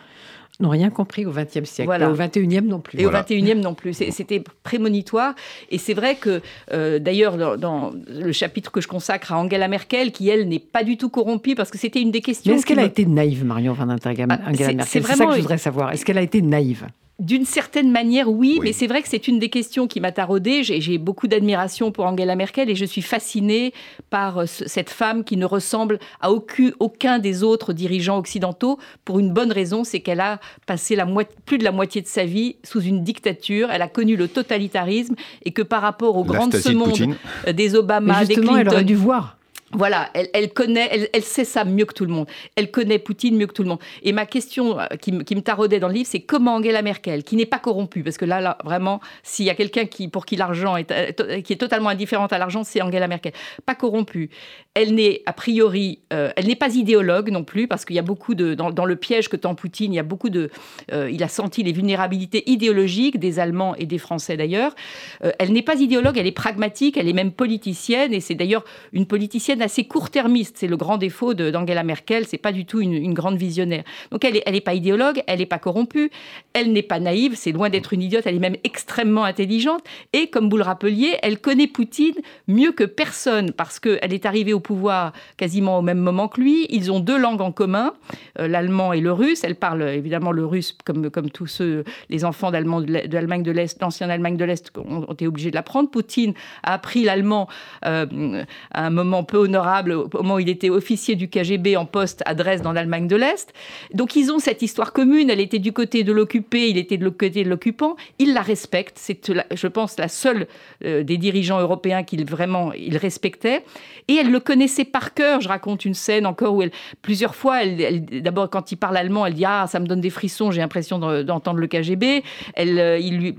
n'ont 0.61 0.71
rien 0.71 0.91
compris 0.91 1.27
au 1.27 1.33
XXe 1.33 1.69
siècle, 1.69 1.87
voilà. 1.87 2.07
et 2.07 2.09
au 2.09 2.15
XXIe 2.15 2.63
non 2.63 2.81
plus. 2.81 3.01
Et 3.01 3.07
au 3.07 3.11
XXIe 3.11 3.57
non 3.57 3.75
plus. 3.75 3.93
C'était 3.93 4.43
prémonitoire. 4.63 5.35
Et 5.71 5.79
c'est 5.79 5.95
vrai 5.95 6.17
que, 6.17 6.41
euh, 6.73 6.99
d'ailleurs, 6.99 7.59
dans, 7.59 7.93
le 8.09 8.33
chapitre 8.33 8.71
que 8.71 8.81
je 8.81 8.89
consacre 8.89 9.33
à 9.33 9.39
Angela 9.39 9.69
Merkel, 9.69 10.13
qui, 10.13 10.29
elle, 10.29 10.49
n'est 10.49 10.59
pas 10.59 10.85
du 10.85 10.97
tout 10.97 11.11
corrompue, 11.11 11.55
parce 11.55 11.71
que 11.71 11.79
c'était 11.79 12.01
une 12.01 12.11
des 12.11 12.23
questions... 12.23 12.55
est-ce 12.55 12.65
qu'elle 12.65 12.79
a 12.79 12.85
été 12.85 13.05
naïve, 13.05 13.45
Marion 13.45 13.73
Van 13.73 13.89
Intergam, 13.89 14.31
ah, 14.31 14.51
Angela 14.51 14.73
Merkel? 14.73 14.87
C'est 14.87 15.03
ça 15.03 15.27
que 15.27 15.33
je 15.33 15.41
voudrais 15.41 15.59
savoir. 15.59 15.93
Est-ce 15.93 16.05
qu'elle 16.05 16.19
a 16.19 16.23
été 16.23 16.41
naïve? 16.41 16.87
D'une 17.19 17.47
certaine 17.47 17.91
manière, 17.91 18.31
oui, 18.31 18.61
mais 18.63 18.75
c'est 18.75 18.87
vrai 18.87 19.01
que 19.01 19.09
c'est 19.09 19.27
une 19.27 19.39
des 19.39 19.49
questions 19.49 19.87
qui 19.87 20.01
m'a 20.01 20.13
taraudée. 20.13 20.63
J'ai 20.63 20.99
beaucoup 20.99 21.29
d'admiration 21.29 21.91
pour 21.91 22.05
Angela 22.05 22.37
Merkel 22.37 22.69
et 22.69 22.75
je 22.75 22.85
suis 22.85 23.01
fascinée 23.01 23.73
par 24.11 24.39
euh, 24.39 24.47
cette 24.47 24.91
femme 24.91 25.25
qui 25.25 25.39
ne 25.39 25.47
ressemble 25.47 25.99
à 26.21 26.31
aucun, 26.31 26.73
aucun 26.79 27.19
des 27.19 27.43
autres 27.43 27.73
dirigeants 27.73 28.19
occidentaux 28.19 28.79
pour 29.07 29.19
une 29.19 29.33
bonne 29.33 29.51
raison, 29.51 29.83
c'est 29.83 30.01
qu'elle 30.01 30.21
a 30.21 30.41
passé 30.67 30.95
la 30.95 31.07
plus 31.47 31.57
de 31.57 31.65
la 31.65 31.73
moitié 31.73 32.03
de 32.03 32.07
sa 32.07 32.25
vie 32.25 32.57
sous 32.63 32.83
une 32.83 33.03
dictature. 33.03 33.71
Elle 33.71 33.83
a 33.83 33.89
connu 33.89 34.17
le 34.17 34.29
totalitarisme 34.29 35.15
et 35.45 35.53
que 35.53 35.63
par 35.63 35.81
rapport 35.81 36.17
aux 36.17 36.25
grandes 36.25 36.55
ce 36.55 36.71
monde 36.71 37.17
euh, 37.47 37.53
des 37.53 37.75
Obama, 37.75 38.27
des 38.27 38.35
Clinton, 38.35 38.57
elle 38.57 38.69
aurait 38.69 38.85
dû 38.85 38.95
voir. 38.95 39.36
Voilà, 39.73 40.11
elle, 40.15 40.53
connaît, 40.53 41.09
elle, 41.13 41.23
sait 41.25 41.45
ça 41.45 41.65
mieux 41.65 41.87
que 41.87 41.93
tout 41.93 42.05
le 42.05 42.13
monde. 42.13 42.29
Elle 42.55 42.71
connaît 42.71 43.01
Poutine 43.01 43.37
mieux 43.37 43.49
que 43.49 43.53
tout 43.53 43.65
le 43.65 43.69
monde. 43.69 43.81
Et 44.05 44.13
ma 44.13 44.25
question 44.25 44.79
euh, 44.79 44.87
qui, 45.01 45.11
me 45.11 45.41
taraudait 45.41 45.81
dans 45.81 45.89
le 45.89 45.95
livre, 45.95 46.09
c'est 46.09 46.21
comment 46.21 46.55
Angela 46.55 46.83
Merkel, 46.83 47.25
qui 47.25 47.35
n'est 47.35 47.47
pas 47.47 47.59
corrompue, 47.59 48.05
parce 48.05 48.17
que 48.17 48.25
là, 48.25 48.59
vraiment, 48.65 49.01
s'il 49.25 49.45
y 49.45 49.51
a 49.51 49.57
quelqu'un 49.57 49.87
qui, 49.87 50.07
pour 50.07 50.25
qui 50.25 50.37
l'argent 50.37 50.77
est, 50.77 50.93
euh, 50.93 51.41
qui 51.41 51.53
est 51.53 51.57
totalement 51.57 51.89
indifférente 51.89 52.33
à 52.33 52.39
l'argent, 52.39 52.63
c'est 52.63 52.81
Angela 52.81 53.09
Merkel. 53.09 53.33
Pas 53.67 53.75
corrompue. 53.75 54.31
Elle 54.75 54.95
n'est 54.95 55.23
a 55.27 55.33
priori, 55.33 55.99
euh, 56.13 56.31
elle 56.37 56.47
n'est 56.47 56.55
pas 56.55 56.73
idéologue 56.73 57.31
non 57.31 57.43
plus, 57.43 57.67
parce 57.67 57.85
qu'il 57.85 57.97
y 57.97 58.01
a 58.01 58.03
beaucoup 58.03 58.37
de 58.37 58.55
dans, 58.55 58.85
le 58.85 58.97
piège 58.97 59.29
que 59.29 59.37
tend 59.37 59.57
Poutine, 59.57 59.93
il 59.93 59.97
y 59.97 60.01
a 60.01 60.05
beaucoup 60.05 60.31
de, 60.31 60.49
il 60.93 61.23
a 61.25 61.29
senti 61.29 61.65
les 61.65 61.73
vulnérabilités 61.73 62.49
idéologiques 62.49 63.19
des 63.19 63.41
Allemands 63.41 63.75
et 63.75 63.87
des 63.87 63.99
Français 63.99 64.37
d'ailleurs. 64.37 64.75
elle 65.21 65.53
n'est 65.53 65.63
pas 65.63 65.81
idéologue, 65.81 66.17
elle 66.19 66.27
est 66.27 66.33
pragmatique, 66.33 66.97
elle 66.97 67.09
est 67.09 67.13
même 67.13 67.33
politicienne, 67.33 68.15
et 68.15 68.21
c'est 68.21 68.35
d'ailleurs 68.35 68.65
une 68.93 69.07
politicienne 69.07 69.56
assez 69.63 69.85
court-termiste. 69.85 70.57
C'est 70.59 70.67
le 70.67 70.77
grand 70.77 70.99
défaut 70.99 71.35
d'Angela 71.35 71.83
Merkel. 71.83 72.27
C'est 72.27 72.39
pas 72.39 72.53
du 72.53 72.65
tout 72.65 72.81
une, 72.81 73.15
grande 73.15 73.37
visionnaire. 73.37 73.85
Donc 74.11 74.25
elle 74.25 74.35
n'est 74.35 74.43
elle 74.47 74.55
est 74.55 74.61
pas 74.61 74.75
idéologue, 74.75 75.23
elle 75.27 75.39
n'est 75.39 75.47
pas 75.47 75.59
corrompue, 75.59 76.11
elle 76.53 76.73
n'est 76.73 76.83
pas 76.83 77.01
naïve. 77.01 77.35
C'est 77.37 77.53
loin 77.53 77.71
d'être 77.71 77.93
une 77.93 78.03
idiote. 78.03 78.27
Elle 78.27 78.37
est 78.37 78.41
même 78.41 78.57
extrêmement 78.65 79.25
intelligente. 79.25 79.83
Et 80.13 80.29
comme 80.29 80.51
vous 80.51 80.57
le 80.57 80.63
rappeliez, 80.63 81.17
elle 81.23 81.39
connaît 81.39 81.67
Poutine 81.67 82.15
mieux 82.49 82.73
que 82.73 82.85
personne 82.85 83.53
parce 83.53 83.81
qu'elle 83.81 84.13
est 84.13 84.27
arrivée 84.27 84.53
au 84.53 84.61
pouvoir 84.61 85.13
quasiment 85.37 85.79
au 85.79 85.83
même 85.83 85.99
moment 85.99 86.29
que 86.29 86.41
lui. 86.41 86.67
Ils 86.71 86.93
ont 86.93 87.01
deux 87.01 87.19
langues 87.19 87.41
en 87.41 87.53
commun, 87.53 87.95
euh, 88.39 88.49
l'allemand 88.49 88.93
et 88.93 89.01
le 89.01 89.13
russe. 89.13 89.45
Elle 89.45 89.57
parle 89.57 89.83
évidemment 89.83 90.33
le 90.33 90.45
russe 90.45 90.77
comme, 90.85 91.11
comme 91.11 91.31
tous 91.31 91.47
ceux, 91.47 91.85
les 92.09 92.25
enfants 92.25 92.51
d'Allemagne 92.51 93.43
de 93.43 93.51
l'Est, 93.51 93.81
l'ancienne 93.81 94.11
Allemagne 94.11 94.37
de 94.37 94.45
l'Est 94.45 94.71
ont, 94.77 95.05
été 95.13 95.27
obligés 95.27 95.51
de 95.51 95.57
l'apprendre. 95.57 95.91
Poutine 95.91 96.35
a 96.63 96.75
appris 96.75 97.05
l'allemand 97.05 97.49
euh, 97.85 98.45
à 98.73 98.87
un 98.87 98.91
moment 98.91 99.25
peu 99.25 99.46
honorable 99.47 99.93
au 99.93 100.09
moment 100.13 100.35
où 100.35 100.39
il 100.39 100.49
était 100.49 100.71
officier 100.71 101.17
du 101.17 101.29
KGB 101.29 101.77
en 101.77 101.87
poste 101.87 102.23
à 102.27 102.35
Dresde 102.35 102.63
dans 102.63 102.73
l'Allemagne 102.73 103.09
de 103.09 103.17
l'Est. 103.17 103.53
Donc 103.95 104.15
ils 104.17 104.31
ont 104.31 104.39
cette 104.39 104.63
histoire 104.63 104.93
commune. 104.93 105.31
Elle 105.31 105.41
était 105.41 105.59
du 105.59 105.73
côté 105.73 106.05
de 106.05 106.13
l'occupé, 106.13 106.69
il 106.69 106.77
était 106.77 106.99
de 106.99 107.05
l'autre 107.05 107.17
côté 107.17 107.45
de 107.45 107.49
l'occupant. 107.49 107.97
Il 108.19 108.35
la 108.35 108.43
respecte. 108.43 108.99
C'est, 108.99 109.33
je 109.55 109.67
pense, 109.67 109.99
la 109.99 110.09
seule 110.09 110.47
euh, 110.85 111.03
des 111.03 111.17
dirigeants 111.17 111.61
européens 111.61 112.03
qu'il 112.03 112.25
vraiment 112.29 112.73
il 112.73 112.97
respectait. 112.97 113.65
Et 114.09 114.15
elle 114.15 114.31
le 114.31 114.41
connaissait 114.41 114.85
par 114.85 115.15
cœur. 115.15 115.41
Je 115.41 115.49
raconte 115.49 115.85
une 115.85 115.95
scène 115.95 116.27
encore 116.27 116.55
où 116.55 116.63
elle, 116.63 116.73
plusieurs 117.03 117.35
fois, 117.35 117.65
elle, 117.65 118.05
d'abord 118.23 118.51
quand 118.51 118.73
il 118.73 118.77
parle 118.77 118.97
allemand, 118.97 119.27
elle 119.27 119.35
dit 119.35 119.45
ah 119.47 119.67
ça 119.69 119.81
me 119.81 119.87
donne 119.87 120.01
des 120.01 120.11
frissons. 120.11 120.51
J'ai 120.51 120.61
l'impression 120.61 120.99
d'entendre 120.99 121.59
le 121.59 121.67
KGB. 121.67 122.23
Elle, 122.55 122.79
euh, 122.79 122.99
il 122.99 123.19
lui 123.19 123.35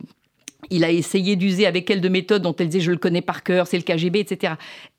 il 0.69 0.83
a 0.83 0.91
essayé 0.91 1.35
d'user 1.35 1.65
avec 1.65 1.89
elle 1.89 2.01
de 2.01 2.09
méthodes 2.09 2.41
dont 2.41 2.55
elle 2.55 2.69
disait 2.69 2.83
je 2.83 2.91
le 2.91 2.97
connais 2.97 3.21
par 3.21 3.43
cœur, 3.43 3.67
c'est 3.67 3.77
le 3.77 3.83
KGB, 3.83 4.19
etc. 4.19 4.53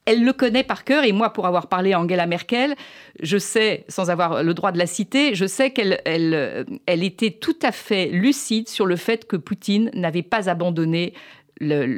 Elle 0.09 0.25
le 0.25 0.33
connaît 0.33 0.63
par 0.63 0.85
cœur 0.85 1.03
et 1.03 1.11
moi, 1.11 1.33
pour 1.33 1.45
avoir 1.45 1.67
parlé 1.67 1.93
à 1.93 1.99
Angela 1.99 2.25
Merkel, 2.25 2.73
je 3.21 3.37
sais, 3.37 3.85
sans 3.89 4.09
avoir 4.09 4.41
le 4.41 4.55
droit 4.55 4.71
de 4.71 4.79
la 4.79 4.87
citer, 4.87 5.35
je 5.35 5.45
sais 5.45 5.69
qu'elle 5.69 6.01
elle, 6.03 6.65
elle 6.87 7.03
était 7.03 7.29
tout 7.29 7.57
à 7.61 7.71
fait 7.71 8.07
lucide 8.07 8.67
sur 8.67 8.87
le 8.87 8.95
fait 8.95 9.27
que 9.27 9.35
Poutine 9.35 9.91
n'avait 9.93 10.23
pas 10.23 10.49
abandonné 10.49 11.13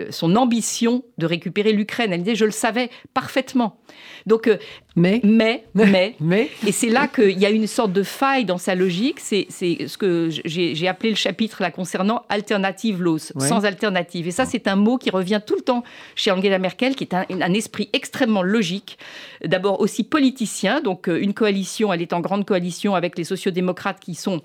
son 0.10 0.36
ambition 0.36 1.04
de 1.18 1.26
récupérer 1.26 1.72
l'Ukraine. 1.72 2.14
Elle 2.14 2.24
disait, 2.24 2.36
je 2.36 2.46
le 2.46 2.52
savais 2.52 2.90
parfaitement. 3.14 3.78
Donc, 4.26 4.48
euh, 4.48 4.58
mais, 4.96 5.22
mais, 5.24 5.64
mais, 5.74 6.16
mais? 6.20 6.50
et 6.66 6.72
c'est 6.72 6.90
là 6.90 7.08
qu'il 7.08 7.38
y 7.38 7.46
a 7.46 7.50
une 7.50 7.68
sorte 7.68 7.94
de 7.94 8.04
faille 8.04 8.46
dans 8.46 8.58
sa 8.58 8.76
logique. 8.76 9.20
C'est 9.20 9.48
ce 9.50 9.98
que 9.98 10.30
j'ai 10.46 10.88
appelé 10.88 11.10
le 11.10 11.16
chapitre 11.16 11.62
là 11.62 11.72
concernant 11.72 12.24
alternative 12.30 13.02
laws, 13.02 13.32
sans 13.38 13.66
alternative. 13.66 14.28
Et 14.28 14.32
ça, 14.32 14.46
c'est 14.46 14.68
un 14.68 14.76
mot 14.76 14.98
qui 14.98 15.10
revient 15.10 15.42
tout 15.46 15.56
le 15.56 15.62
temps 15.62 15.84
chez 16.16 16.32
Angela 16.32 16.60
Merkel, 16.60 16.96
qui 16.96 17.04
est 17.04 17.14
un, 17.14 17.26
un 17.30 17.54
esprit 17.54 17.90
extrêmement 17.94 18.44
logique. 18.44 18.98
D'abord 19.46 19.80
aussi 19.80 20.04
politicien, 20.04 20.82
donc 20.82 21.08
euh, 21.08 21.22
une 21.22 21.34
coalition, 21.34 21.94
elle 21.94 22.02
est 22.02 22.14
en 22.14 22.20
grande 22.20 22.46
coalition 22.46 22.96
avec 22.96 23.18
les 23.18 23.24
sociodémocrates 23.24 24.00
qui 24.00 24.16
sont 24.16 24.42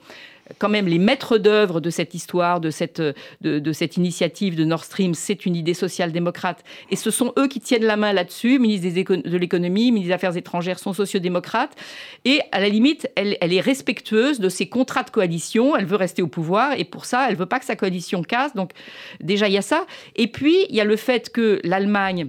quand 0.58 0.68
même 0.68 0.86
les 0.86 0.98
maîtres 0.98 1.38
d'œuvre 1.38 1.80
de 1.80 1.90
cette 1.90 2.14
histoire, 2.14 2.60
de 2.60 2.70
cette, 2.70 3.02
de, 3.40 3.72
cette 3.72 3.96
initiative 3.96 4.56
de 4.56 4.64
Nord 4.64 4.84
Stream, 4.84 5.14
c'est 5.14 5.46
une 5.46 5.56
idée 5.56 5.74
social-démocrate. 5.74 6.64
Et 6.90 6.96
ce 6.96 7.10
sont 7.10 7.32
eux 7.38 7.48
qui 7.48 7.60
tiennent 7.60 7.84
la 7.84 7.96
main 7.96 8.12
là-dessus. 8.12 8.58
ministre 8.58 8.86
de 8.86 9.36
l'économie, 9.36 9.92
ministre 9.92 10.08
des 10.08 10.14
Affaires 10.14 10.36
étrangères 10.36 10.78
sont 10.78 10.92
sociodémocrates. 10.92 11.74
Et 12.24 12.40
à 12.52 12.60
la 12.60 12.68
limite, 12.68 13.08
elle, 13.16 13.36
est 13.40 13.60
respectueuse 13.60 14.40
de 14.40 14.48
ses 14.48 14.68
contrats 14.68 15.02
de 15.02 15.10
coalition. 15.10 15.76
Elle 15.76 15.86
veut 15.86 15.96
rester 15.96 16.22
au 16.22 16.28
pouvoir. 16.28 16.78
Et 16.78 16.84
pour 16.84 17.04
ça, 17.04 17.28
elle 17.28 17.36
veut 17.36 17.46
pas 17.46 17.58
que 17.58 17.64
sa 17.64 17.76
coalition 17.76 18.22
casse. 18.22 18.54
Donc 18.54 18.70
déjà, 19.20 19.48
il 19.48 19.54
y 19.54 19.58
a 19.58 19.62
ça. 19.62 19.86
Et 20.14 20.28
puis, 20.28 20.66
il 20.68 20.76
y 20.76 20.80
a 20.80 20.84
le 20.84 20.96
fait 20.96 21.30
que 21.30 21.60
l'Allemagne 21.64 22.28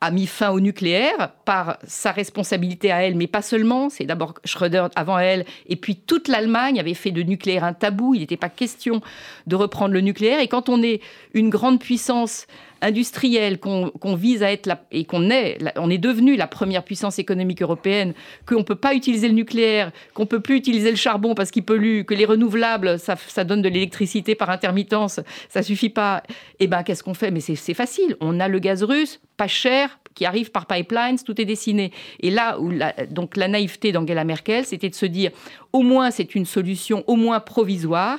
a 0.00 0.10
mis 0.10 0.26
fin 0.26 0.50
au 0.50 0.60
nucléaire 0.60 1.32
par 1.44 1.78
sa 1.86 2.12
responsabilité 2.12 2.90
à 2.90 3.02
elle, 3.02 3.14
mais 3.14 3.26
pas 3.26 3.42
seulement. 3.42 3.88
C'est 3.88 4.04
d'abord 4.04 4.34
Schröder 4.44 4.86
avant 4.96 5.18
elle, 5.18 5.44
et 5.66 5.76
puis 5.76 5.96
toute 5.96 6.28
l'Allemagne 6.28 6.78
avait 6.78 6.94
fait 6.94 7.10
de 7.10 7.22
nucléaire 7.22 7.64
un 7.64 7.72
tabou. 7.72 8.14
Il 8.14 8.20
n'était 8.20 8.36
pas 8.36 8.48
question 8.48 9.00
de 9.46 9.56
reprendre 9.56 9.94
le 9.94 10.00
nucléaire. 10.00 10.40
Et 10.40 10.48
quand 10.48 10.68
on 10.68 10.82
est 10.82 11.00
une 11.34 11.50
grande 11.50 11.80
puissance 11.80 12.46
industrielle, 12.82 13.58
qu'on 13.58 14.14
vise 14.14 14.42
à 14.42 14.52
être 14.52 14.66
la, 14.66 14.82
et 14.90 15.04
qu'on 15.04 15.30
est, 15.30 15.58
on 15.76 15.90
est 15.90 15.98
devenu 15.98 16.36
la 16.36 16.46
première 16.46 16.82
puissance 16.82 17.18
économique 17.18 17.62
européenne, 17.62 18.14
qu'on 18.46 18.58
ne 18.58 18.62
peut 18.62 18.74
pas 18.74 18.94
utiliser 18.94 19.28
le 19.28 19.34
nucléaire, 19.34 19.92
qu'on 20.14 20.26
peut 20.26 20.40
plus 20.40 20.56
utiliser 20.56 20.90
le 20.90 20.96
charbon 20.96 21.34
parce 21.34 21.50
qu'il 21.50 21.64
pollue, 21.64 22.02
que 22.02 22.14
les 22.14 22.24
renouvelables, 22.24 22.98
ça, 22.98 23.44
donne 23.44 23.62
de 23.62 23.68
l'électricité 23.68 24.34
par 24.34 24.50
intermittence, 24.50 25.20
ça 25.48 25.62
suffit 25.62 25.90
pas. 25.90 26.22
Eh 26.58 26.66
ben, 26.66 26.82
qu'est-ce 26.82 27.02
qu'on 27.02 27.14
fait? 27.14 27.30
Mais 27.30 27.40
c'est 27.40 27.74
facile. 27.74 28.16
On 28.20 28.40
a 28.40 28.48
le 28.48 28.58
gaz 28.58 28.82
russe, 28.82 29.20
pas 29.36 29.48
cher, 29.48 29.98
qui 30.14 30.24
arrive 30.24 30.50
par 30.50 30.66
pipelines, 30.66 31.18
tout 31.24 31.40
est 31.40 31.44
dessiné. 31.44 31.92
Et 32.20 32.30
là 32.30 32.58
où 32.60 32.72
donc 33.10 33.36
la 33.36 33.48
naïveté 33.48 33.92
d'Angela 33.92 34.24
Merkel, 34.24 34.64
c'était 34.64 34.90
de 34.90 34.94
se 34.94 35.06
dire 35.06 35.30
au 35.72 35.82
moins 35.82 36.10
c'est 36.10 36.34
une 36.34 36.46
solution, 36.46 37.04
au 37.06 37.16
moins 37.16 37.40
provisoire. 37.40 38.18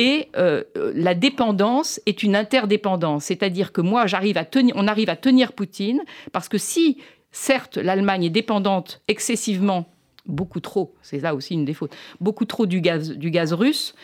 Et 0.00 0.28
euh, 0.36 0.62
la 0.94 1.16
dépendance 1.16 2.00
est 2.06 2.22
une 2.22 2.36
interdépendance, 2.36 3.24
c'est-à-dire 3.24 3.72
que 3.72 3.80
moi, 3.80 4.06
j'arrive 4.06 4.38
à 4.38 4.44
tenir, 4.44 4.72
on 4.78 4.86
arrive 4.86 5.10
à 5.10 5.16
tenir 5.16 5.52
Poutine 5.52 6.02
parce 6.30 6.48
que 6.48 6.56
si, 6.56 6.98
certes, 7.32 7.78
l'Allemagne 7.78 8.22
est 8.22 8.30
dépendante 8.30 9.02
excessivement 9.08 9.90
beaucoup 10.24 10.60
trop, 10.60 10.94
c'est 11.02 11.18
là 11.18 11.34
aussi 11.34 11.54
une 11.54 11.64
des 11.64 11.74
fautes, 11.74 11.96
beaucoup 12.20 12.44
trop 12.44 12.64
du 12.64 12.80
gaz, 12.80 13.10
du 13.10 13.32
gaz 13.32 13.52
russe. 13.52 13.96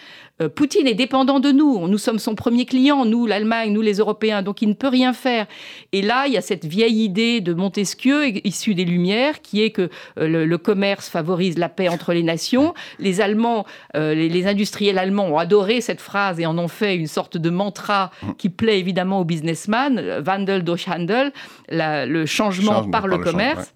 Euh, 0.43 0.49
Poutine 0.49 0.89
est 0.89 0.95
dépendant 0.95 1.39
de 1.39 1.53
nous. 1.53 1.87
Nous 1.87 1.99
sommes 1.99 2.19
son 2.19 2.35
premier 2.35 2.67
client, 2.67 3.05
nous, 3.05 3.25
l'Allemagne, 3.25 3.73
nous, 3.73 3.83
les 3.83 3.99
Européens. 3.99 4.43
Donc, 4.43 4.63
il 4.63 4.69
ne 4.69 4.75
peut 4.75 4.89
rien 4.89 5.13
faire. 5.13 5.47
Et 5.93 6.03
là, 6.03 6.27
il 6.27 6.33
y 6.33 6.37
a 6.37 6.41
cette 6.41 6.65
vieille 6.65 7.05
idée 7.05 7.41
de 7.41 7.55
Montesquieu, 7.55 8.27
issue 8.45 8.75
des 8.75 8.85
Lumières, 8.85 9.43
qui 9.43 9.63
est 9.63 9.71
que 9.71 9.91
euh, 10.19 10.45
le, 10.45 10.59
commerce 10.59 11.09
favorise 11.09 11.57
la 11.57 11.69
paix 11.69 11.89
entre 11.89 12.13
les 12.13 12.25
nations. 12.25 12.75
Les 12.99 13.21
Allemands, 13.21 13.65
euh, 13.97 14.15
les, 14.15 14.47
industriels 14.47 14.99
allemands 14.99 15.29
ont 15.29 15.39
adoré 15.39 15.81
cette 15.81 16.01
phrase 16.01 16.41
et 16.41 16.47
en 16.47 16.59
ont 16.59 16.69
fait 16.69 16.97
une 16.97 17.07
sorte 17.07 17.37
de 17.37 17.51
mantra 17.51 18.11
qui 18.37 18.49
plaît 18.49 18.79
évidemment 18.79 19.21
aux 19.21 19.25
businessmen, 19.25 20.23
Wandel 20.27 20.65
durch 20.65 20.89
Handel, 20.89 21.33
le 21.69 22.27
changement, 22.27 22.85
par, 22.89 23.07
le, 23.07 23.19
commerce. 23.19 23.73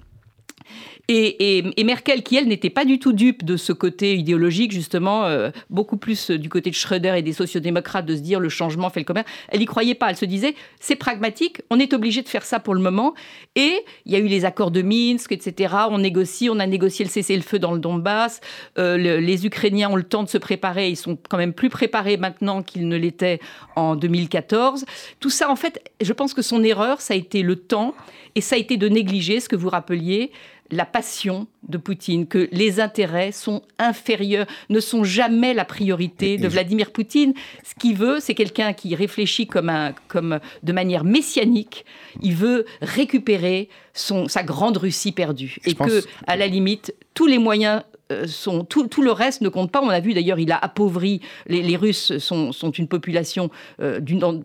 Et, 1.10 1.64
Merkel, 1.84 2.22
qui 2.22 2.36
elle 2.36 2.48
n'était 2.48 2.68
pas 2.68 2.84
du 2.84 2.98
tout 2.98 3.14
dupe 3.14 3.42
de 3.42 3.56
ce 3.56 3.72
côté 3.72 4.14
idéologique, 4.14 4.72
justement, 4.72 5.24
euh, 5.24 5.48
beaucoup 5.70 5.96
plus 5.96 6.30
du 6.30 6.50
côté 6.50 6.68
de 6.68 6.74
Schröder 6.74 7.14
et 7.16 7.22
des 7.22 7.32
sociodémocrates, 7.32 8.04
de 8.04 8.14
se 8.14 8.20
dire 8.20 8.40
le 8.40 8.50
changement 8.50 8.90
fait 8.90 9.00
le 9.00 9.04
commerce, 9.04 9.26
elle 9.48 9.60
n'y 9.60 9.64
croyait 9.64 9.94
pas. 9.94 10.10
Elle 10.10 10.16
se 10.16 10.26
disait 10.26 10.54
c'est 10.80 10.96
pragmatique, 10.96 11.62
on 11.70 11.78
est 11.78 11.94
obligé 11.94 12.20
de 12.20 12.28
faire 12.28 12.44
ça 12.44 12.60
pour 12.60 12.74
le 12.74 12.82
moment. 12.82 13.14
Et 13.56 13.82
il 14.04 14.12
y 14.12 14.16
a 14.16 14.18
eu 14.18 14.26
les 14.26 14.44
accords 14.44 14.70
de 14.70 14.82
Minsk, 14.82 15.32
etc. 15.32 15.74
On 15.90 15.96
négocie, 15.96 16.50
on 16.50 16.58
a 16.58 16.66
négocié 16.66 17.06
le 17.06 17.10
cessez-le-feu 17.10 17.58
dans 17.58 17.72
le 17.72 17.78
Donbass. 17.78 18.42
Euh, 18.78 18.98
les 18.98 19.46
Ukrainiens 19.46 19.90
ont 19.90 19.96
le 19.96 20.02
temps 20.02 20.24
de 20.24 20.28
se 20.28 20.38
préparer. 20.38 20.90
Ils 20.90 20.96
sont 20.96 21.16
quand 21.30 21.38
même 21.38 21.54
plus 21.54 21.70
préparés 21.70 22.18
maintenant 22.18 22.62
qu'ils 22.62 22.86
ne 22.86 22.98
l'étaient 22.98 23.40
en 23.76 23.96
2014. 23.96 24.84
Tout 25.20 25.30
ça, 25.30 25.50
en 25.50 25.56
fait, 25.56 25.82
je 26.02 26.12
pense 26.12 26.34
que 26.34 26.42
son 26.42 26.62
erreur, 26.62 27.00
ça 27.00 27.14
a 27.14 27.16
été 27.16 27.40
le 27.40 27.56
temps 27.56 27.94
et 28.34 28.42
ça 28.42 28.56
a 28.56 28.58
été 28.58 28.76
de 28.76 28.88
négliger 28.88 29.40
ce 29.40 29.48
que 29.48 29.56
vous 29.56 29.70
rappeliez 29.70 30.30
la 30.70 30.84
passion 30.84 31.46
de 31.68 31.78
Poutine, 31.78 32.26
que 32.26 32.48
les 32.52 32.80
intérêts 32.80 33.32
sont 33.32 33.62
inférieurs, 33.78 34.46
ne 34.68 34.80
sont 34.80 35.04
jamais 35.04 35.54
la 35.54 35.64
priorité 35.64 36.36
de 36.36 36.48
Vladimir 36.48 36.90
Poutine. 36.90 37.34
Ce 37.64 37.74
qu'il 37.74 37.96
veut, 37.96 38.18
c'est 38.20 38.34
quelqu'un 38.34 38.72
qui 38.72 38.94
réfléchit 38.94 39.46
comme, 39.46 39.68
un, 39.68 39.92
comme 40.08 40.40
de 40.62 40.72
manière 40.72 41.04
messianique. 41.04 41.84
Il 42.22 42.34
veut 42.34 42.66
récupérer 42.82 43.68
son, 43.94 44.28
sa 44.28 44.42
grande 44.42 44.76
Russie 44.76 45.12
perdue. 45.12 45.58
et 45.64 45.74
que, 45.74 46.02
à 46.26 46.36
la 46.36 46.46
limite, 46.46 46.94
tous 47.14 47.26
les 47.26 47.38
moyens 47.38 47.82
sont, 48.26 48.64
tout, 48.64 49.02
le 49.02 49.12
reste 49.12 49.40
ne 49.40 49.48
compte 49.48 49.70
pas. 49.70 49.80
On 49.82 49.88
a 49.88 50.00
vu 50.00 50.14
d'ailleurs, 50.14 50.38
il 50.38 50.52
a 50.52 50.56
appauvri. 50.56 51.20
Les, 51.46 51.76
Russes 51.76 52.18
sont, 52.18 52.52
une 52.52 52.88
population 52.88 53.50
euh, 53.80 54.00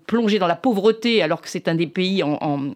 plongée 0.06 0.40
dans 0.40 0.48
la 0.48 0.56
pauvreté, 0.56 1.22
alors 1.22 1.42
que 1.42 1.50
c'est 1.50 1.68
un 1.68 1.76
des 1.76 1.88
pays 1.88 2.24
en, 2.24 2.74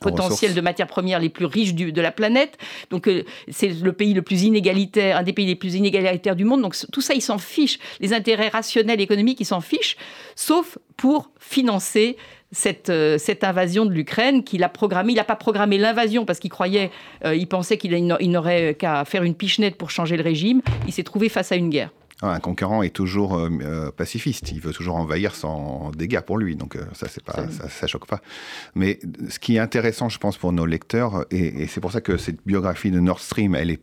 potentiel 0.00 0.54
de 0.54 0.60
matières 0.60 0.86
premières 0.86 1.20
les 1.20 1.28
plus 1.28 1.46
riches 1.46 1.74
de 1.74 2.00
la 2.00 2.12
planète. 2.12 2.58
Donc 2.90 3.08
euh, 3.08 3.24
c'est 3.48 3.68
le 3.68 3.92
pays 3.92 4.14
le 4.14 4.22
plus 4.22 4.42
inégalitaire, 4.42 5.16
un 5.16 5.22
des 5.22 5.32
pays 5.32 5.46
les 5.46 5.56
plus 5.56 5.74
inégalitaires 5.74 6.36
du 6.36 6.44
monde. 6.44 6.62
Donc 6.62 6.76
tout 6.92 7.00
ça, 7.00 7.14
il 7.14 7.22
s'en 7.22 7.38
fiche. 7.38 7.78
Les 8.00 8.12
intérêts 8.12 8.48
rationnels 8.48 9.00
économiques, 9.00 9.40
ils 9.40 9.46
s'en 9.46 9.60
fichent, 9.60 9.96
sauf 10.34 10.78
pour 10.96 11.30
financer 11.38 12.16
cette, 12.52 12.90
euh, 12.90 13.18
cette 13.18 13.44
invasion 13.44 13.86
de 13.86 13.92
l'Ukraine 13.92 14.42
qu'il 14.42 14.64
a 14.64 14.68
programmé. 14.68 15.12
Il 15.12 15.16
n'a 15.16 15.24
pas 15.24 15.36
programmé 15.36 15.78
l'invasion 15.78 16.24
parce 16.24 16.38
qu'il 16.38 16.50
croyait, 16.50 16.90
euh, 17.24 17.34
il 17.34 17.46
pensait 17.46 17.78
qu'il 17.78 18.06
n'aurait 18.06 18.74
qu'à 18.74 19.04
faire 19.04 19.22
une 19.22 19.34
pichenette 19.34 19.76
pour 19.76 19.90
changer 19.90 20.16
le 20.16 20.22
régime. 20.22 20.62
Il 20.86 20.92
s'est 20.92 21.04
trouvé 21.04 21.28
face 21.28 21.52
à 21.52 21.56
une 21.56 21.70
guerre. 21.70 21.90
Ah, 22.22 22.34
un 22.34 22.40
conquérant 22.40 22.82
est 22.82 22.94
toujours 22.94 23.36
euh, 23.36 23.90
pacifiste. 23.96 24.52
Il 24.52 24.60
veut 24.60 24.72
toujours 24.72 24.96
envahir 24.96 25.34
sans 25.34 25.90
dégâts 25.92 26.20
pour 26.20 26.36
lui. 26.36 26.54
Donc 26.54 26.76
ça, 26.92 27.08
c'est 27.08 27.24
pas, 27.24 27.48
ça, 27.48 27.86
choque 27.86 28.06
pas. 28.06 28.20
Mais 28.74 28.98
ce 29.28 29.38
qui 29.38 29.56
est 29.56 29.58
intéressant, 29.58 30.10
je 30.10 30.18
pense, 30.18 30.36
pour 30.36 30.52
nos 30.52 30.66
lecteurs, 30.66 31.24
et, 31.30 31.62
et 31.62 31.66
c'est 31.66 31.80
pour 31.80 31.92
ça 31.92 32.02
que 32.02 32.18
cette 32.18 32.44
biographie 32.44 32.90
de 32.90 33.00
Nord 33.00 33.20
Stream, 33.20 33.54
elle 33.54 33.70
est 33.70 33.82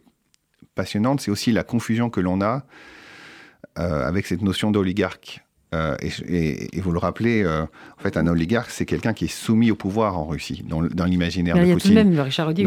passionnante, 0.75 1.21
c'est 1.21 1.31
aussi 1.31 1.51
la 1.51 1.63
confusion 1.63 2.11
que 2.11 2.19
l'on 2.19 2.41
a 2.41 2.65
avec 3.75 4.25
cette 4.25 4.41
notion 4.41 4.71
d'oligarque. 4.71 5.41
Euh, 5.75 5.97
et, 6.01 6.79
vous 6.79 6.91
le 6.93 6.99
rappelez, 6.99 7.43
euh, 7.43 7.63
en 7.63 8.01
fait, 8.01 8.15
un 8.15 8.25
oligarque, 8.27 8.69
c'est 8.69 8.85
quelqu'un 8.85 9.13
qui 9.13 9.25
est 9.25 9.27
soumis 9.27 9.69
au 9.69 9.75
pouvoir 9.75 10.17
en 10.17 10.25
Russie, 10.25 10.63
dans, 10.65 10.79
l'imaginaire 11.05 11.55
de 11.55 11.59
Poutine. 11.59 11.91
Il 11.91 11.95
y 11.95 11.97
a 11.99 12.03
tout 12.03 12.09
de 12.09 12.15
même, 12.15 12.19
Richard 12.21 12.47
Audi, 12.47 12.65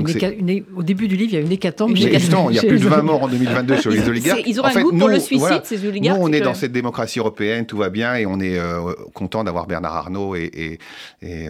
au 0.76 0.82
début 0.82 1.08
du 1.08 1.16
livre, 1.16 1.30
il 1.32 1.34
y 1.34 1.38
a 1.38 1.40
une 1.40 1.52
hécatombe. 1.52 1.92
il 1.96 2.02
y 2.02 2.58
a 2.58 2.62
plus 2.62 2.78
de 2.78 2.88
20 2.88 3.02
morts 3.02 3.22
en 3.22 3.28
2022 3.28 3.78
sur 3.78 3.90
les 3.90 4.06
oligarques. 4.06 4.42
Ils 4.46 4.60
ont 4.60 4.64
un 4.64 4.82
goût 4.82 4.92
pour 4.92 5.08
le 5.08 5.18
suicide, 5.18 5.62
ces 5.64 5.86
oligarques. 5.86 6.18
Nous, 6.18 6.24
on 6.26 6.32
est 6.32 6.40
dans 6.40 6.52
cette 6.52 6.72
démocratie 6.72 7.20
européenne, 7.20 7.64
tout 7.64 7.78
va 7.78 7.88
bien, 7.88 8.16
et 8.16 8.26
on 8.26 8.38
est 8.38 8.58
euh, 8.58 8.92
content 9.14 9.44
d'avoir 9.44 9.66
Bernard 9.66 9.96
Arnault 9.96 10.34
et, 10.36 10.78
et, 11.22 11.48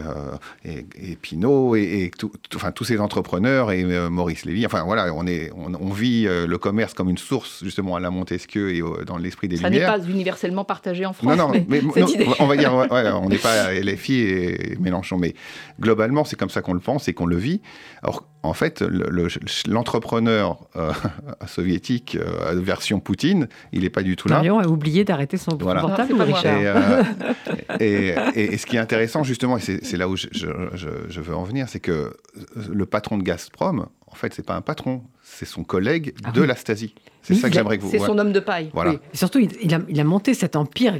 et 0.62 1.16
Pinault, 1.20 1.74
et, 1.74 2.12
enfin, 2.54 2.70
tous 2.70 2.84
ces 2.84 3.00
entrepreneurs, 3.00 3.72
et 3.72 3.84
Maurice 4.08 4.44
Lévy. 4.44 4.66
Enfin, 4.66 4.84
voilà, 4.84 5.12
on, 5.12 5.26
est, 5.26 5.50
on, 5.56 5.90
vit 5.90 6.26
le 6.26 6.58
commerce 6.58 6.94
comme 6.94 7.10
une 7.10 7.18
source, 7.18 7.64
justement, 7.64 7.96
à 7.96 8.00
la 8.00 8.10
Montesquieu 8.10 8.72
et 8.72 8.82
dans 9.04 9.18
l'esprit 9.18 9.48
des 9.48 9.56
Lumières. 9.56 9.88
Ça 9.88 9.98
n'est 9.98 10.04
pas 10.04 10.08
universellement 10.08 10.64
partagé 10.64 11.04
en 11.06 11.12
France 11.12 11.39
non, 11.39 11.39
mais, 11.48 11.81
on 12.38 12.46
va 12.46 12.57
dire, 12.57 12.72
on 12.72 13.29
n'est 13.29 13.38
pas 13.38 13.72
LFI 13.81 14.14
et 14.20 14.76
Mélenchon, 14.81 15.18
mais 15.18 15.35
globalement, 15.81 16.24
c'est 16.24 16.37
comme 16.37 16.50
ça 16.50 16.62
qu'on 16.62 16.74
le 16.74 16.81
pense 16.81 17.09
et 17.09 17.14
qu'on 17.14 17.26
le 17.26 17.37
vit. 17.37 17.61
Alors, 18.03 18.24
en 18.42 18.55
fait, 18.55 18.83
l'entrepreneur 19.68 20.59
euh, 20.76 20.92
soviétique 21.46 22.16
euh, 22.16 22.59
version 22.61 23.00
Poutine, 23.00 23.48
il 23.72 23.83
n'est 23.83 23.90
pas 23.90 24.03
du 24.03 24.16
tout 24.16 24.29
là. 24.29 24.37
Marion 24.37 24.59
a 24.59 24.66
oublié 24.66 25.05
d'arrêter 25.05 25.37
son 25.37 25.57
voilà. 25.57 25.83
portable, 25.83 26.14
euh, 26.44 27.03
et, 27.81 28.14
et, 28.35 28.57
ce 28.57 28.66
qui 28.66 28.76
est 28.76 28.81
intéressant, 28.81 29.22
justement, 29.22 29.59
et 29.59 29.61
c'est 29.61 29.96
là 29.96 30.09
où 30.09 30.16
je, 30.16 30.29
je 30.33 31.20
veux 31.20 31.35
en 31.35 31.44
venir, 31.44 31.68
c'est 31.68 31.81
que 31.81 32.14
le 32.72 32.87
patron 32.87 33.18
de 33.18 33.22
Gazprom, 33.22 33.87
en 34.11 34.14
fait, 34.16 34.35
c'est 34.35 34.44
pas 34.44 34.55
un 34.55 34.61
patron, 34.61 35.03
c'est 35.23 35.46
son 35.46 35.62
collègue 35.62 36.14
ah 36.25 36.33
de 36.33 36.42
la 36.42 36.57
Stasi. 36.57 36.94
C'est 37.23 37.35
ça 37.35 37.49
que 37.49 37.55
j'aimerais 37.55 37.79
que 37.79 37.83
vous. 37.83 37.90
C'est 37.90 37.99
son 37.99 38.18
homme 38.18 38.33
de 38.33 38.40
paille. 38.40 38.70
Voilà. 38.73 38.94
Et 39.12 39.16
surtout, 39.16 39.38
il, 39.38 39.75
a, 39.75 40.05
monté 40.05 40.35
cet 40.35 40.57
empire 40.57 40.99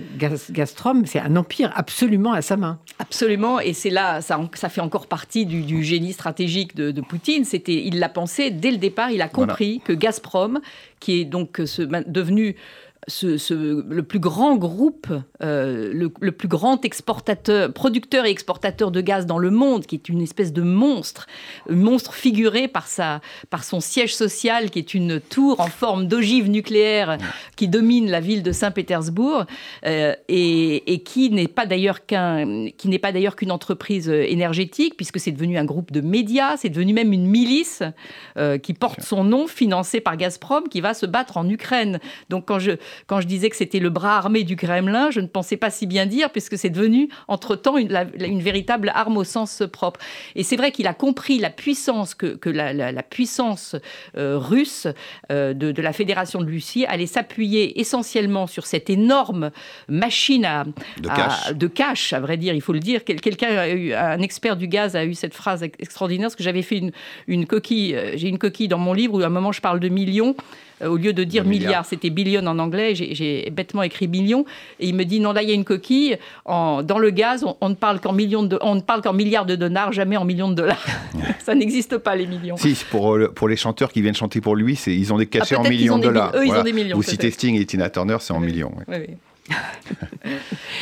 Gazprom. 0.51 1.07
C'est 1.07 1.19
un 1.19 1.35
empire 1.35 1.73
absolument 1.75 2.33
à 2.33 2.43
sa 2.43 2.57
main. 2.57 2.79
Absolument. 2.99 3.59
Et 3.59 3.73
c'est 3.73 3.91
là, 3.91 4.21
ça, 4.21 4.39
ça, 4.55 4.69
fait 4.69 4.83
encore 4.83 5.07
partie 5.07 5.47
du, 5.47 5.83
génie 5.83 6.13
stratégique 6.13 6.77
de, 6.77 7.01
Poutine. 7.01 7.45
C'était, 7.45 7.85
il 7.85 7.99
l'a 7.99 8.11
pensé 8.11 8.51
dès 8.51 8.71
le 8.71 8.77
départ. 8.77 9.11
Il 9.11 9.23
a 9.23 9.29
compris 9.29 9.81
que 9.85 9.93
Gazprom, 9.93 10.61
qui 11.01 11.21
est 11.21 11.25
donc 11.25 11.61
ce, 11.65 11.83
devenu 11.83 12.55
le 13.23 14.01
plus 14.03 14.19
grand 14.19 14.57
groupe, 14.57 15.09
euh, 15.43 15.93
le, 15.93 16.33
plus 16.33 16.49
grand 16.49 16.85
exportateur, 16.85 17.73
producteur 17.73 18.27
et 18.27 18.31
exportateur 18.31 18.91
de 18.91 19.01
gaz 19.01 19.27
dans 19.27 19.39
le 19.39 19.51
monde, 19.51 19.87
qui 19.87 19.95
est 19.97 20.09
une 20.09 20.21
espèce 20.21 20.53
de 20.53 20.63
monstre, 20.63 21.27
un 21.69 21.77
monstre 21.77 22.15
figuré 22.15 22.69
par, 22.69 22.87
sa, 22.87 23.21
par 23.51 23.65
son 23.65 23.81
siège 23.81 24.15
social, 24.15 24.71
qui 24.71 24.79
est 24.79 24.95
une 24.95 25.21
tour 25.21 25.61
en 25.61 25.67
forme 25.67 26.07
d'ogive 26.07 26.49
nucléaire 26.49 27.19
qui 27.57 27.69
domine 27.69 28.11
la 28.11 28.21
ville 28.21 28.43
de 28.43 28.53
Saint-Pétersbourg, 28.53 29.45
euh, 29.87 30.15
et, 30.29 31.03
qui 31.05 31.31
n'est 31.31 31.49
pas 31.49 31.67
d'ailleurs 31.67 32.07
qu'un, 32.07 32.69
qui 32.77 32.89
n'est 32.89 32.99
pas 32.99 33.13
d'ailleurs 33.13 33.37
qu'une 33.37 33.51
entreprise 33.51 34.09
énergétique, 34.09 34.97
puisque 34.97 35.19
c'est 35.19 35.33
devenu 35.33 35.59
un 35.59 35.65
groupe 35.65 35.93
de 35.93 36.01
médias, 36.01 36.57
c'est 36.57 36.69
devenu 36.69 36.93
même 36.93 37.13
une 37.13 37.27
milice 37.27 37.83
euh, 38.37 38.59
qui 38.59 38.75
porte 38.75 39.03
son 39.03 39.25
nom, 39.25 39.47
financée 39.47 40.01
par 40.01 40.17
Gazprom, 40.17 40.69
qui 40.69 40.81
va 40.81 40.95
se 40.95 41.07
battre 41.07 41.37
en 41.37 41.49
Ukraine. 41.49 41.99
Donc 42.29 42.47
quand 42.47 42.59
je 42.59 42.73
quand 43.07 43.21
je 43.21 43.27
disais 43.27 43.51
que 43.51 43.57
c'était 43.57 43.79
le 43.79 43.91
bras 43.91 44.17
armé 44.17 44.45
du 44.45 44.57
Kremlin, 44.57 45.11
je 45.11 45.21
ne 45.21 45.27
pensais 45.27 45.57
pas 45.57 45.71
si 45.71 45.87
bien 45.87 46.07
dire, 46.07 46.31
puisque 46.31 46.59
c'est 46.59 46.71
devenu, 46.71 47.09
entre-temps, 47.29 47.77
une, 47.77 47.95
une, 48.19 48.41
véritable 48.41 48.93
arme 48.95 49.17
au 49.17 49.25
sens 49.25 49.63
propre. 49.73 50.01
Et 50.35 50.43
c'est 50.43 50.57
vrai 50.57 50.73
qu'il 50.73 50.87
a 50.87 50.95
compris 50.95 51.39
la 51.39 51.51
puissance 51.51 52.15
que, 52.15 52.37
que 52.37 52.51
la, 52.51 53.03
puissance 53.03 53.77
euh, 54.17 54.39
russe 54.39 54.87
euh, 55.31 55.55
de, 55.55 55.81
la 55.81 55.93
Fédération 55.93 56.41
de 56.41 56.47
Russie 56.47 56.85
allait 56.87 57.07
s'appuyer 57.07 57.81
essentiellement 57.81 58.47
sur 58.47 58.67
cette 58.67 58.91
énorme 58.91 59.51
machine 59.89 60.45
à, 60.45 60.65
de, 61.55 61.67
cash. 61.67 62.13
à 62.13 62.21
vrai 62.21 62.37
dire, 62.37 62.55
il 62.55 62.61
faut 62.61 62.73
le 62.73 62.81
dire. 62.81 63.05
Quelqu'un, 63.05 63.49
un 63.97 64.21
expert 64.21 64.57
du 64.57 64.69
gaz 64.69 64.97
a 64.97 65.05
eu 65.05 65.15
cette 65.15 65.35
phrase 65.35 65.63
extraordinaire, 65.63 66.27
parce 66.27 66.37
que 66.37 66.43
j'avais 66.43 66.63
fait 66.63 66.79
une, 66.79 66.93
une 67.27 67.47
coquille, 67.47 67.95
euh, 67.95 68.13
j'ai 68.17 68.29
une 68.29 68.39
coquille 68.39 68.69
dans 68.69 68.79
mon 68.79 68.93
livre 68.93 69.15
où 69.15 69.23
à 69.23 69.27
un 69.27 69.31
moment 69.31 69.53
je 69.53 69.61
parle 69.61 69.81
de 69.81 69.89
millions. 69.89 70.35
Euh, 70.83 70.89
au 70.89 70.97
lieu 70.97 71.13
de 71.13 71.25
dire 71.25 71.45
milliard, 71.45 71.85
c'était 71.85 72.11
billion 72.11 72.47
en 72.47 72.59
anglais, 72.59 72.95
j'ai 72.95 73.51
bêtement 73.51 73.83
écrit 73.83 74.09
million. 74.09 74.45
Et 74.79 74.89
il 74.89 74.95
me 74.95 75.05
dit 75.05 75.21
non, 75.21 75.33
là, 75.33 75.43
il 75.43 75.49
y 75.49 75.53
a 75.53 75.55
une 75.55 75.65
coquille. 75.65 76.19
En, 76.45 76.83
dans 76.83 76.99
le 76.99 77.11
gaz, 77.11 77.45
on, 77.61 77.69
ne 77.69 77.75
parle 77.75 78.01
qu'en 78.01 78.13
millions 78.13 78.43
de, 78.43 78.59
on 78.63 78.75
ne 78.75 78.81
parle 78.81 79.03
qu'en 79.03 79.13
milliards 79.13 79.47
de 79.47 79.57
dollars, 79.57 79.93
jamais 79.93 80.17
en 80.17 80.25
millions 80.25 80.49
de 80.49 80.55
dollars. 80.55 80.85
Ça 81.39 81.55
n'existe 81.55 81.99
pas, 81.99 82.17
les 82.17 82.27
millions. 82.27 82.57
Si, 82.57 82.77
pour, 82.91 83.17
euh, 83.17 83.29
pour 83.29 83.49
les 83.49 83.57
chanteurs 83.57 83.93
qui 83.93 84.03
viennent 84.03 84.15
chanter 84.15 84.41
pour 84.41 84.57
lui, 84.57 84.75
ils 84.87 85.13
ont 85.13 85.19
des 85.19 85.27
cachets 85.27 85.57
ah, 85.57 85.61
en 85.61 85.69
millions 85.69 85.99
de 85.99 86.05
dollars. 86.05 86.33
eux, 86.35 86.47
ils 86.47 86.53
ont 86.53 86.63
des 86.63 86.73
millions. 86.73 86.97
Vous 86.97 87.03
citez 87.03 87.31
Sting 87.31 87.61
et 87.61 87.67
Tina 87.67 87.91
Turner, 87.91 88.17
c'est 88.21 88.33
en 88.33 88.41
millions. 88.41 88.73
Oui, 88.89 88.97
oui. 89.09 89.17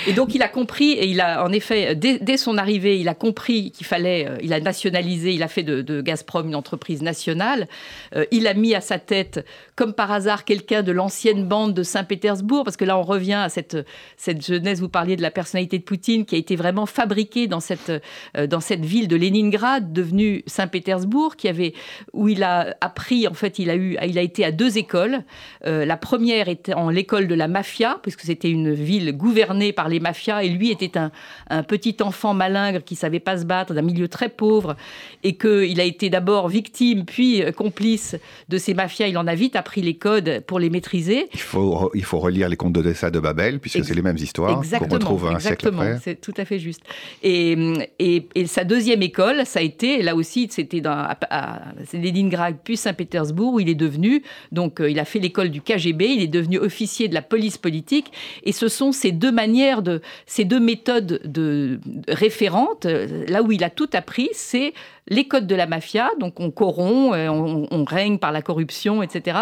Et 0.06 0.12
donc 0.12 0.34
il 0.34 0.42
a 0.42 0.48
compris, 0.48 0.92
et 0.92 1.06
il 1.06 1.20
a 1.20 1.44
en 1.44 1.52
effet, 1.52 1.94
dès, 1.94 2.36
son 2.36 2.58
arrivée, 2.58 2.98
il 2.98 3.08
a 3.08 3.14
compris 3.14 3.70
qu'il 3.70 3.86
fallait, 3.86 4.26
euh, 4.28 4.36
il 4.42 4.52
a 4.52 4.60
nationalisé, 4.60 5.32
il 5.32 5.42
a 5.42 5.48
fait 5.48 5.62
de, 5.62 6.00
Gazprom 6.00 6.48
une 6.48 6.54
entreprise 6.54 7.02
nationale. 7.02 7.68
Euh, 8.14 8.24
il 8.30 8.46
a 8.46 8.54
mis 8.54 8.74
à 8.74 8.80
sa 8.80 8.98
tête, 8.98 9.44
comme 9.76 9.92
par 9.92 10.10
hasard, 10.12 10.44
quelqu'un 10.44 10.82
de 10.82 10.92
l'ancienne 10.92 11.46
bande 11.46 11.74
de 11.74 11.82
Saint-Pétersbourg, 11.82 12.64
parce 12.64 12.76
que 12.76 12.84
là 12.84 12.98
on 12.98 13.02
revient 13.02 13.34
à 13.34 13.48
cette, 13.48 13.76
cette 14.16 14.44
jeunesse, 14.44 14.80
vous 14.80 14.88
parliez 14.88 15.16
de 15.16 15.22
la 15.22 15.30
personnalité 15.30 15.78
de 15.78 15.84
Poutine, 15.84 16.24
qui 16.24 16.34
a 16.34 16.38
été 16.38 16.56
vraiment 16.56 16.86
fabriquée 16.86 17.46
dans 17.46 17.60
cette, 17.60 17.92
euh, 18.36 18.46
dans 18.46 18.60
cette 18.60 18.84
ville 18.84 19.08
de 19.08 19.16
Leningrad, 19.16 19.92
devenue 19.92 20.42
Saint-Pétersbourg, 20.46 21.36
qui 21.36 21.48
avait, 21.48 21.74
où 22.12 22.28
il 22.28 22.42
a 22.42 22.76
appris, 22.80 23.28
en 23.28 23.34
fait, 23.34 23.58
il 23.58 23.70
a, 23.70 23.76
eu, 23.76 23.96
il 24.06 24.18
a 24.18 24.22
été 24.22 24.44
à 24.44 24.52
deux 24.52 24.78
écoles. 24.78 25.22
la 25.64 25.96
première 25.96 26.48
était 26.48 26.74
en 26.74 26.90
l'école 26.90 27.28
de 27.28 27.34
la 27.34 27.48
mafia, 27.48 27.98
puisque 28.02 28.22
c'était 28.22 28.50
une 28.50 28.57
ville 28.66 29.12
gouvernée 29.16 29.72
par 29.72 29.88
les 29.88 30.00
mafias, 30.00 30.42
et 30.42 30.48
lui 30.48 30.70
était 30.70 30.98
un, 30.98 31.62
petit 31.62 31.96
enfant 32.00 32.34
malingre 32.34 32.82
qui 32.84 32.96
savait 32.96 33.20
pas 33.20 33.38
se 33.38 33.44
battre, 33.44 33.74
d'un 33.74 33.82
milieu 33.82 34.08
très 34.08 34.28
pauvre, 34.28 34.76
et 35.22 35.36
qu'il 35.36 35.80
a 35.80 35.84
été 35.84 36.10
d'abord 36.10 36.48
victime, 36.48 37.04
puis 37.04 37.42
complice 37.56 38.16
de 38.48 38.58
ces 38.58 38.74
mafias. 38.74 39.08
Il 39.08 39.18
en 39.18 39.26
a 39.26 39.34
vite 39.34 39.56
appris 39.56 39.82
les 39.82 39.94
codes 39.94 40.42
pour 40.46 40.58
les 40.58 40.70
maîtriser. 40.70 41.28
Il 41.34 41.40
faut, 41.40 41.90
il 41.94 42.04
faut 42.04 42.18
relire 42.18 42.48
les 42.48 42.56
contes 42.56 42.72
d'Odessa 42.72 43.10
de 43.10 43.20
Babel, 43.20 43.60
puisque 43.60 43.84
c'est 43.84 43.94
les 43.94 44.02
mêmes 44.02 44.16
histoires 44.16 44.62
qu'on 44.78 44.88
retrouve 44.88 45.26
un 45.26 45.38
siècle 45.38 45.68
après. 45.68 45.98
C'est 46.02 46.20
tout 46.20 46.34
à 46.36 46.44
fait 46.44 46.58
juste. 46.58 46.82
Et, 47.22 47.56
et, 47.98 48.46
sa 48.46 48.64
deuxième 48.64 49.02
école, 49.02 49.44
ça 49.44 49.60
a 49.60 49.62
été, 49.62 50.02
là 50.02 50.14
aussi, 50.14 50.48
c'était 50.50 50.82
à, 50.86 51.18
à 51.30 51.60
Leningrad 51.92 52.56
puis 52.62 52.76
Saint-Pétersbourg, 52.76 53.54
où 53.54 53.60
il 53.60 53.68
est 53.68 53.74
devenu, 53.74 54.22
donc 54.52 54.80
euh, 54.80 54.90
il 54.90 54.98
a 54.98 55.04
fait 55.04 55.18
l'école 55.18 55.50
du 55.50 55.60
KGB, 55.60 56.06
il 56.06 56.22
est 56.22 56.26
devenu 56.28 56.58
officier 56.58 57.08
de 57.08 57.14
la 57.14 57.22
police 57.22 57.58
politique, 57.58 58.12
et 58.48 58.52
ce 58.52 58.68
sont 58.68 58.92
ces 58.92 59.12
deux 59.12 59.30
manières 59.30 59.82
de, 59.82 60.00
ces 60.24 60.46
deux 60.46 60.58
méthodes 60.58 61.20
de, 61.22 61.80
référentes, 62.08 62.86
là 62.86 63.42
où 63.42 63.52
il 63.52 63.62
a 63.62 63.68
tout 63.68 63.90
appris, 63.92 64.30
c'est 64.32 64.72
les 65.10 65.26
codes 65.26 65.46
de 65.46 65.54
la 65.54 65.66
mafia, 65.66 66.10
donc 66.18 66.40
on 66.40 66.50
corrompt, 66.50 67.14
euh, 67.14 67.28
on, 67.28 67.84
règne 67.84 68.18
par 68.18 68.32
la 68.32 68.42
corruption, 68.42 69.02
etc. 69.02 69.38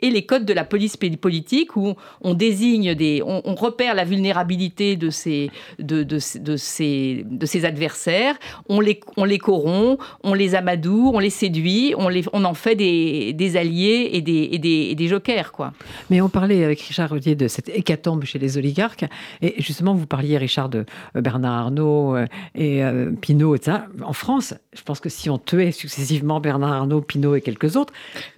Et 0.00 0.10
les 0.10 0.24
codes 0.24 0.44
de 0.44 0.52
la 0.52 0.64
police 0.64 0.96
politique, 0.96 1.76
où 1.76 1.94
on 2.22 2.34
désigne 2.34 2.94
des, 2.94 3.22
on, 3.24 3.54
repère 3.54 3.94
la 3.94 4.04
vulnérabilité 4.04 4.96
de 4.96 5.10
ces, 5.10 5.50
de, 5.78 6.02
de, 6.02 6.18
de, 6.40 7.66
adversaires, 7.66 8.36
on 8.68 8.80
les, 8.80 9.00
on 9.16 9.24
les 9.24 9.38
corrompt, 9.38 9.98
on 10.22 10.32
les 10.32 10.54
amadoue, 10.54 11.10
on 11.12 11.18
les 11.18 11.30
séduit, 11.30 11.94
on, 11.98 12.08
les, 12.08 12.24
on 12.32 12.44
en 12.44 12.54
fait 12.54 12.74
des, 12.74 13.32
des 13.34 13.56
alliés 13.56 14.10
et 14.12 14.22
des, 14.22 14.48
et 14.52 14.58
des, 14.58 14.88
et 14.90 14.94
des, 14.94 15.08
jokers, 15.08 15.52
quoi. 15.52 15.72
Mais 16.08 16.20
on 16.20 16.28
parlait 16.28 16.64
avec 16.64 16.80
Richard 16.80 17.10
Rodier 17.10 17.34
de 17.34 17.48
cette 17.48 17.68
hécatombe 17.68 18.24
chez 18.24 18.38
les 18.38 18.56
oligarques, 18.56 19.04
et 19.42 19.54
justement 19.58 19.94
vous 19.94 20.06
parliez 20.06 20.38
Richard 20.38 20.68
de 20.68 20.86
euh, 21.16 21.20
Bernard 21.20 21.66
Arnault 21.66 22.16
euh, 22.16 22.26
et 22.54 22.82
Pinault, 23.20 23.56
etc. 23.56 23.78
En 24.02 24.12
France, 24.12 24.54
je 24.72 24.82
pense 24.82 25.00
que 25.00 25.08
si 25.08 25.28
on 25.28 25.38
tuait 25.38 25.72
successivement 25.72 26.38
Bernard 26.38 26.72
Arnault, 26.72 27.00
Pinault 27.00 27.34
et 27.34 27.40
quelques 27.40 27.74
autres, 27.74 27.92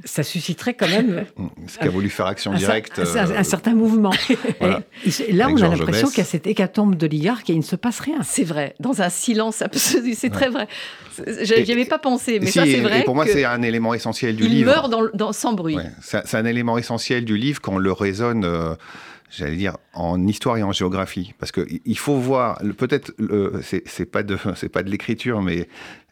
ça 0.05 0.23
susciterait 0.23 0.73
quand 0.73 0.89
même. 0.89 1.27
Ce 1.67 1.79
qu'a 1.79 1.91
voulu 1.91 2.09
faire 2.09 2.25
Action 2.25 2.55
Directe. 2.55 2.99
Un, 2.99 3.37
un, 3.37 3.45
certain 3.45 3.75
mouvement. 3.75 4.13
là, 5.31 5.49
on 5.51 5.57
a 5.61 5.69
l'impression 5.69 6.09
qu'à 6.09 6.25
cette 6.25 6.47
hécatombe 6.47 6.95
d'oligarques, 6.95 7.51
il 7.51 7.59
ne 7.59 7.63
se 7.63 7.77
passe 7.77 8.01
rien. 8.01 8.23
C'est 8.23 8.45
vrai. 8.45 8.75
Dans 8.81 9.03
un 9.03 9.11
silence 9.11 9.61
absolu, 9.61 10.15
c'est 10.15 10.31
très 10.31 10.49
vrai. 10.49 10.69
J'y 11.43 11.73
avais 11.73 11.85
pas 11.85 11.99
pensé, 11.99 12.41
mais 12.41 12.47
ça, 12.47 12.65
c'est 12.65 12.81
vrai. 12.81 13.01
Et 13.01 13.05
pour 13.05 13.15
moi, 13.15 13.27
c'est 13.27 13.45
un 13.45 13.61
élément 13.61 13.93
essentiel 13.93 14.35
du 14.35 14.45
livre. 14.45 14.55
Il 14.55 14.65
meurt 14.65 14.91
dans, 14.91 15.09
dans, 15.13 15.33
sans 15.33 15.53
bruit. 15.53 15.77
c'est 16.01 16.35
un 16.35 16.47
élément 16.47 16.79
essentiel 16.79 17.27
du 17.27 17.37
livre 17.37 17.61
quand 17.61 17.75
on 17.75 17.79
le 17.79 17.93
raisonne. 17.93 18.45
Euh, 18.45 18.75
j'allais 19.33 19.57
dire, 19.57 19.77
en 19.95 20.27
histoire 20.27 20.59
et 20.59 20.63
en 20.63 20.73
géographie. 20.73 21.35
Parce 21.39 21.53
qu'il 21.53 21.99
faut 21.99 22.17
voir, 22.17 22.61
peut-être, 22.77 23.13
c'est 23.63 24.11
pas 24.11 24.23
de, 24.23 24.39
c'est 24.57 24.69
pas 24.69 24.83
de 24.83 24.91
l'écriture, 24.91 25.43
mais 25.43 25.69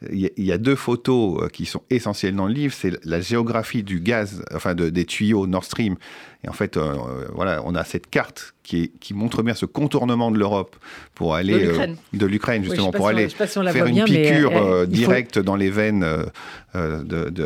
il 0.09 0.31
y, 0.37 0.51
a 0.51 0.57
deux 0.57 0.75
photos 0.75 1.43
euh, 1.43 1.47
qui 1.47 1.65
sont 1.65 1.83
essentielles 1.91 2.35
dans 2.35 2.47
le 2.47 2.53
livre. 2.53 2.73
C'est 2.73 2.93
la 3.05 3.21
géographie 3.21 3.83
du 3.83 3.99
gaz, 3.99 4.43
enfin 4.53 4.73
des 4.73 5.05
tuyaux 5.05 5.45
Nord 5.45 5.63
Stream. 5.63 5.95
Et 6.43 6.49
en 6.49 6.53
fait, 6.53 6.75
euh, 6.75 6.95
voilà, 7.35 7.61
on 7.65 7.75
a 7.75 7.83
cette 7.83 8.09
carte 8.09 8.55
qui, 8.63 8.91
qui, 8.99 9.13
montre 9.13 9.43
bien 9.43 9.53
ce 9.53 9.67
contournement 9.67 10.31
de 10.31 10.39
l'Europe 10.39 10.75
pour 11.13 11.35
aller 11.35 11.69
de 12.13 12.25
l'Ukraine, 12.25 12.63
justement, 12.63 12.91
pour 12.91 13.07
aller 13.07 13.29
faire 13.29 13.85
une 13.85 14.03
piqûre 14.05 14.55
euh, 14.55 14.85
directe 14.87 15.37
dans 15.37 15.55
les 15.55 15.69
veines 15.69 16.05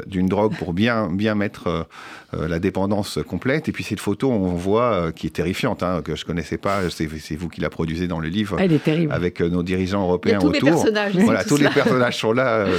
d'une 0.08 0.28
drogue 0.28 0.56
pour 0.56 0.72
bien, 0.72 1.10
bien 1.12 1.36
mettre 1.36 1.88
la 2.32 2.60
dépendance 2.60 3.20
complète. 3.28 3.68
Et 3.68 3.74
puis 3.74 3.84
cette 3.84 4.00
photo, 4.00 4.32
on 4.32 4.54
voit, 4.54 5.12
qui 5.14 5.28
est 5.28 5.32
terrifiante, 5.32 5.84
hein, 5.84 6.02
que 6.02 6.16
je 6.16 6.24
connaissais 6.24 6.58
pas, 6.58 6.90
c'est 6.90 7.36
vous 7.36 7.50
qui 7.50 7.60
la 7.60 7.70
produisez 7.70 8.08
dans 8.08 8.20
le 8.20 8.30
livre, 8.30 8.58
Elle 8.60 8.72
est 8.72 8.84
terrible. 8.84 9.12
avec 9.12 9.42
nos 9.42 9.64
dirigeants 9.64 10.04
européens 10.04 10.40
tous 10.40 10.48
autour. 10.48 10.64
Les 10.64 10.72
personnages, 10.72 11.16
voilà, 11.18 11.44
tous 11.44 11.58
les 11.58 11.70
personnages 11.70 12.18
sont 12.18 12.32
là 12.32 12.45
euh, 12.46 12.78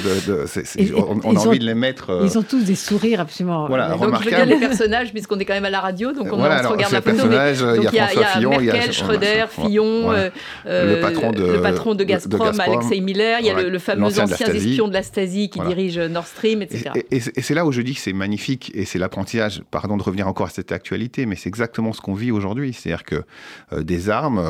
on, 1.25 1.37
a 1.37 1.41
envie 1.41 1.59
de 1.59 1.65
les 1.65 1.75
mettre. 1.75 2.11
Euh, 2.11 2.23
ils 2.25 2.39
ont 2.39 2.43
tous 2.43 2.65
des 2.65 2.75
sourires 2.75 3.21
absolument. 3.21 3.67
Voilà, 3.67 3.91
donc 3.91 4.21
je 4.21 4.25
regarde 4.25 4.49
les 4.49 4.59
personnages 4.59 5.13
puisqu'on 5.13 5.39
est 5.39 5.45
quand 5.45 5.55
même 5.55 5.65
à 5.65 5.71
la 5.71 5.81
radio, 5.81 6.13
donc 6.13 6.27
on, 6.33 6.39
se 6.39 6.67
regarde 6.67 6.93
la 6.93 7.03
photo. 7.03 7.27
il 7.27 7.83
y 7.83 7.99
a, 7.99 8.07
François 8.07 8.25
Fillon, 8.27 8.51
Merkel, 8.51 8.67
il 8.67 8.87
y 8.87 8.89
a 8.89 8.93
Schröder, 8.93 9.45
Fillon, 9.51 10.13
euh, 10.13 10.31
le 10.67 11.01
patron 11.01 11.33
de, 11.33 11.45
le 11.45 11.63
patron 11.63 11.95
de 11.95 12.05
Gazprom, 12.05 12.61
Alexei 12.61 13.01
Miller, 13.01 13.39
il 13.41 13.47
y 13.47 13.51
a 13.51 13.63
le, 13.63 13.79
fameux 13.79 14.07
ancien 14.07 14.27
espion 14.27 14.89
de 14.89 14.93
la 14.93 15.03
Stasi 15.03 15.51
qui 15.51 15.61
dirige 15.61 15.99
Nord 15.99 16.27
Stream, 16.27 16.63
etc. 16.63 16.91
Et, 17.11 17.21
c'est 17.21 17.55
là 17.55 17.67
où 17.67 17.73
je 17.73 17.83
dis 17.83 17.95
que 17.95 18.01
c'est 18.01 18.13
magnifique 18.13 18.73
et 18.75 18.85
c'est 18.85 18.99
l'apprentissage. 18.99 19.63
Pardon 19.71 19.97
de 19.97 20.03
revenir 20.03 20.29
encore 20.29 20.47
à 20.47 20.51
cette 20.51 20.73
actualité, 20.73 21.27
mais 21.27 21.37
c'est 21.37 21.49
exactement 21.49 21.93
ce 21.93 22.01
qu'on 22.01 22.15
vit 22.15 22.31
aujourd'hui. 22.31 22.73
C'est-à-dire 22.73 23.05
que 23.05 23.25
des 23.81 24.11
armes, 24.11 24.43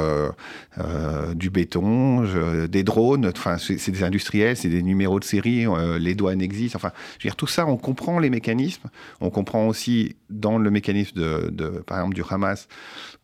du 1.34 1.50
béton, 1.50 2.24
des 2.68 2.82
drones, 2.82 3.30
enfin 3.34 3.56
c'est 3.58 3.90
des 3.90 4.02
industriels, 4.02 4.56
c'est 4.56 4.68
des 4.68 4.82
numéros 4.82 5.05
de 5.18 5.24
série, 5.24 5.66
euh, 5.66 5.98
les 5.98 6.14
douanes 6.14 6.42
existent. 6.42 6.76
Enfin, 6.76 6.92
je 7.18 7.24
veux 7.24 7.30
dire, 7.30 7.36
tout 7.36 7.46
ça, 7.46 7.66
on 7.66 7.76
comprend 7.76 8.18
les 8.18 8.30
mécanismes. 8.30 8.88
On 9.20 9.30
comprend 9.30 9.66
aussi 9.66 10.16
dans 10.30 10.58
le 10.58 10.70
mécanisme 10.70 11.16
de, 11.16 11.68
par 11.86 11.98
exemple, 11.98 12.14
du 12.14 12.22
Hamas, 12.28 12.68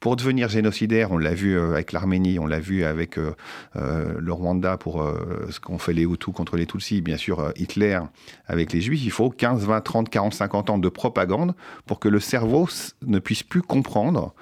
pour 0.00 0.16
devenir 0.16 0.48
génocidaire, 0.48 1.12
on 1.12 1.18
l'a 1.18 1.34
vu 1.34 1.56
euh, 1.56 1.72
avec 1.72 1.92
l'Arménie, 1.92 2.38
on 2.38 2.46
l'a 2.46 2.60
vu 2.60 2.84
avec 2.84 3.18
euh, 3.18 3.34
le 3.74 4.32
Rwanda 4.32 4.76
pour 4.76 5.04
ce 5.50 5.60
qu'ont 5.60 5.78
fait 5.78 5.92
les 5.92 6.04
Hutus 6.04 6.34
contre 6.34 6.56
les 6.56 6.66
Tutsis, 6.66 7.00
bien 7.00 7.16
sûr 7.16 7.52
Hitler 7.56 7.98
avec 8.46 8.72
les 8.72 8.80
Juifs. 8.80 9.04
Il 9.04 9.10
faut 9.10 9.30
15, 9.30 9.64
20, 9.64 9.80
30, 9.80 10.08
40, 10.08 10.34
50 10.34 10.70
ans 10.70 10.78
de 10.78 10.88
propagande 10.88 11.54
pour 11.86 11.98
que 11.98 12.08
le 12.08 12.20
cerveau 12.20 12.68
ne 13.06 13.18
puisse 13.18 13.42
plus 13.42 13.62
comprendre 13.62 14.34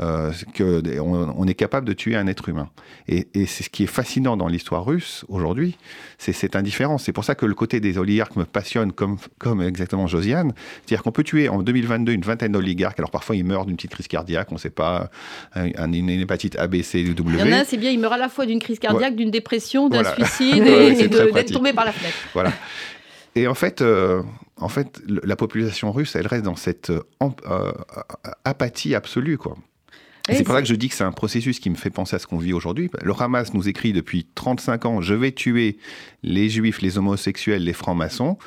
euh, 0.00 0.32
qu'on 0.56 1.34
on 1.36 1.46
est 1.46 1.54
capable 1.54 1.86
de 1.86 1.92
tuer 1.92 2.16
un 2.16 2.26
être 2.26 2.48
humain. 2.48 2.70
Et, 3.08 3.26
c'est 3.46 3.64
ce 3.64 3.70
qui 3.70 3.84
est 3.84 3.88
fascinant 3.88 4.36
dans 4.36 4.48
l'histoire 4.48 4.84
russe 4.84 5.24
aujourd'hui, 5.28 5.76
c'est 6.18 6.32
cette 6.32 6.56
indifférence. 6.56 7.04
C'est 7.04 7.12
pour 7.12 7.24
ça 7.24 7.34
que 7.34 7.46
le 7.46 7.54
côté 7.54 7.80
des 7.80 7.98
oligarques 7.98 8.36
me 8.36 8.44
passionne 8.44 8.92
comme, 8.92 9.18
comme 9.38 9.62
exactement 9.62 10.06
Josiane. 10.06 10.52
C'est-à-dire 10.84 11.02
qu'on 11.02 11.12
peut 11.12 11.24
tuer 11.24 11.48
en 11.48 11.62
2022 11.62 12.12
une 12.12 12.22
vingtaine 12.22 12.52
d'oligarques. 12.52 12.98
Alors 12.98 13.10
parfois 13.10 13.36
ils 13.36 13.44
meurent 13.44 13.66
d'une 13.66 13.76
petite 13.76 13.92
crise 13.92 14.08
cardiaque, 14.08 14.48
on 14.50 14.54
ne 14.54 14.60
sait 14.60 14.70
pas, 14.70 15.10
une 15.56 16.10
hépatite 16.10 16.56
A, 16.58 16.66
B, 16.66 16.82
C, 16.82 17.02
W. 17.02 17.38
Il 17.38 17.46
y 17.46 17.54
en 17.54 17.58
a 17.58 17.64
c'est 17.64 17.76
bien, 17.76 17.90
il 17.90 17.98
meurt 17.98 18.14
à 18.14 18.18
la 18.18 18.28
fois 18.28 18.46
d'une 18.46 18.60
crise 18.60 18.78
cardiaque, 18.78 19.16
d'une 19.16 19.30
dépression, 19.30 19.88
d'un 19.88 20.04
suicide 20.04 20.66
et, 20.66 21.08
d'être 21.08 21.52
tombé 21.52 21.72
par 21.72 21.84
la 21.84 21.92
fenêtre. 21.92 22.16
Voilà. 22.34 22.52
Et 23.34 23.46
en 23.46 23.54
fait, 23.54 23.82
euh, 23.82 24.22
en 24.56 24.68
fait, 24.68 25.00
la 25.06 25.36
population 25.36 25.92
russe, 25.92 26.16
elle 26.16 26.26
reste 26.26 26.44
dans 26.44 26.56
cette 26.56 26.90
euh, 26.90 27.72
apathie 28.44 28.94
absolue, 28.94 29.38
quoi 29.38 29.56
c'est 30.28 30.44
pour 30.44 30.54
ça 30.54 30.62
que 30.62 30.68
je 30.68 30.74
dis 30.74 30.88
que 30.88 30.94
c'est 30.94 31.04
un 31.04 31.12
processus 31.12 31.58
qui 31.60 31.70
me 31.70 31.74
fait 31.74 31.90
penser 31.90 32.16
à 32.16 32.18
ce 32.18 32.26
qu'on 32.26 32.38
vit 32.38 32.52
aujourd'hui. 32.52 32.90
Le 33.02 33.12
Hamas 33.18 33.54
nous 33.54 33.68
écrit 33.68 33.92
depuis 33.92 34.26
35 34.34 34.86
ans, 34.86 35.00
je 35.00 35.14
vais 35.14 35.32
tuer 35.32 35.78
les 36.22 36.48
juifs, 36.48 36.80
les 36.80 36.98
homosexuels, 36.98 37.64
les 37.64 37.72
francs-maçons. 37.72 38.38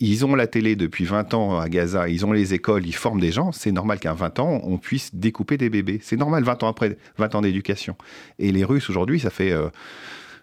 Ils 0.00 0.24
ont 0.24 0.34
la 0.34 0.46
télé 0.46 0.76
depuis 0.76 1.04
20 1.04 1.34
ans 1.34 1.58
à 1.58 1.68
Gaza, 1.68 2.08
ils 2.08 2.24
ont 2.24 2.32
les 2.32 2.54
écoles, 2.54 2.86
ils 2.86 2.94
forment 2.94 3.20
des 3.20 3.32
gens. 3.32 3.52
C'est 3.52 3.72
normal 3.72 3.98
qu'à 3.98 4.12
20 4.12 4.38
ans, 4.38 4.60
on 4.64 4.78
puisse 4.78 5.14
découper 5.14 5.56
des 5.56 5.70
bébés. 5.70 6.00
C'est 6.02 6.16
normal 6.16 6.44
20 6.44 6.62
ans 6.62 6.68
après, 6.68 6.96
20 7.18 7.34
ans 7.34 7.42
d'éducation. 7.42 7.96
Et 8.38 8.52
les 8.52 8.64
Russes 8.64 8.90
aujourd'hui, 8.90 9.20
ça 9.20 9.30
fait... 9.30 9.52
Euh, 9.52 9.68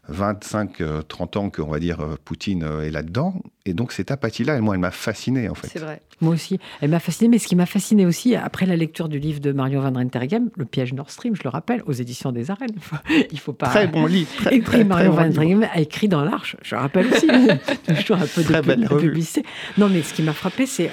25, 0.07 0.81
30 1.07 1.35
euh, 1.35 1.39
ans 1.39 1.49
qu'on 1.49 1.69
va 1.69 1.79
dire 1.79 2.01
euh, 2.01 2.15
Poutine 2.25 2.63
euh, 2.63 2.81
est 2.81 2.89
là-dedans. 2.89 3.35
Et 3.65 3.73
donc 3.73 3.91
cette 3.91 4.09
apathie-là, 4.09 4.59
moi, 4.59 4.73
elle 4.73 4.81
m'a 4.81 4.91
fasciné 4.91 5.47
en 5.47 5.53
fait. 5.53 5.67
C'est 5.67 5.79
vrai. 5.79 6.01
Moi 6.21 6.33
aussi. 6.33 6.59
Elle 6.81 6.89
m'a 6.89 6.99
fasciné, 6.99 7.29
mais 7.29 7.37
ce 7.37 7.47
qui 7.47 7.55
m'a 7.55 7.67
fasciné 7.67 8.05
aussi, 8.05 8.35
après 8.35 8.65
la 8.65 8.75
lecture 8.75 9.09
du 9.09 9.19
livre 9.19 9.39
de 9.39 9.51
Marion 9.51 9.81
Van 9.81 9.93
Rentergem, 9.93 10.49
Le 10.55 10.65
piège 10.65 10.93
Nord 10.93 11.11
Stream, 11.11 11.35
je 11.35 11.43
le 11.43 11.49
rappelle, 11.49 11.83
aux 11.85 11.91
éditions 11.91 12.31
des 12.31 12.49
arènes. 12.49 12.75
Il 13.31 13.39
faut 13.39 13.53
pas. 13.53 13.67
Très 13.67 13.87
bon 13.87 14.07
livre. 14.07 14.29
Très, 14.63 14.83
Marion 14.83 15.11
Van 15.11 15.23
Rentergem 15.23 15.63
a 15.71 15.79
écrit 15.79 16.07
dans 16.07 16.23
l'Arche, 16.23 16.57
je 16.63 16.75
le 16.75 16.81
rappelle 16.81 17.07
aussi. 17.07 17.27
toujours 17.95 18.17
un 18.17 18.27
peu 18.27 18.43
très 18.43 18.61
de, 18.61 18.87
publicité. 18.97 19.43
Non, 19.77 19.87
mais 19.87 20.01
ce 20.01 20.13
qui 20.13 20.23
m'a 20.23 20.33
frappé, 20.33 20.65
c'est 20.65 20.89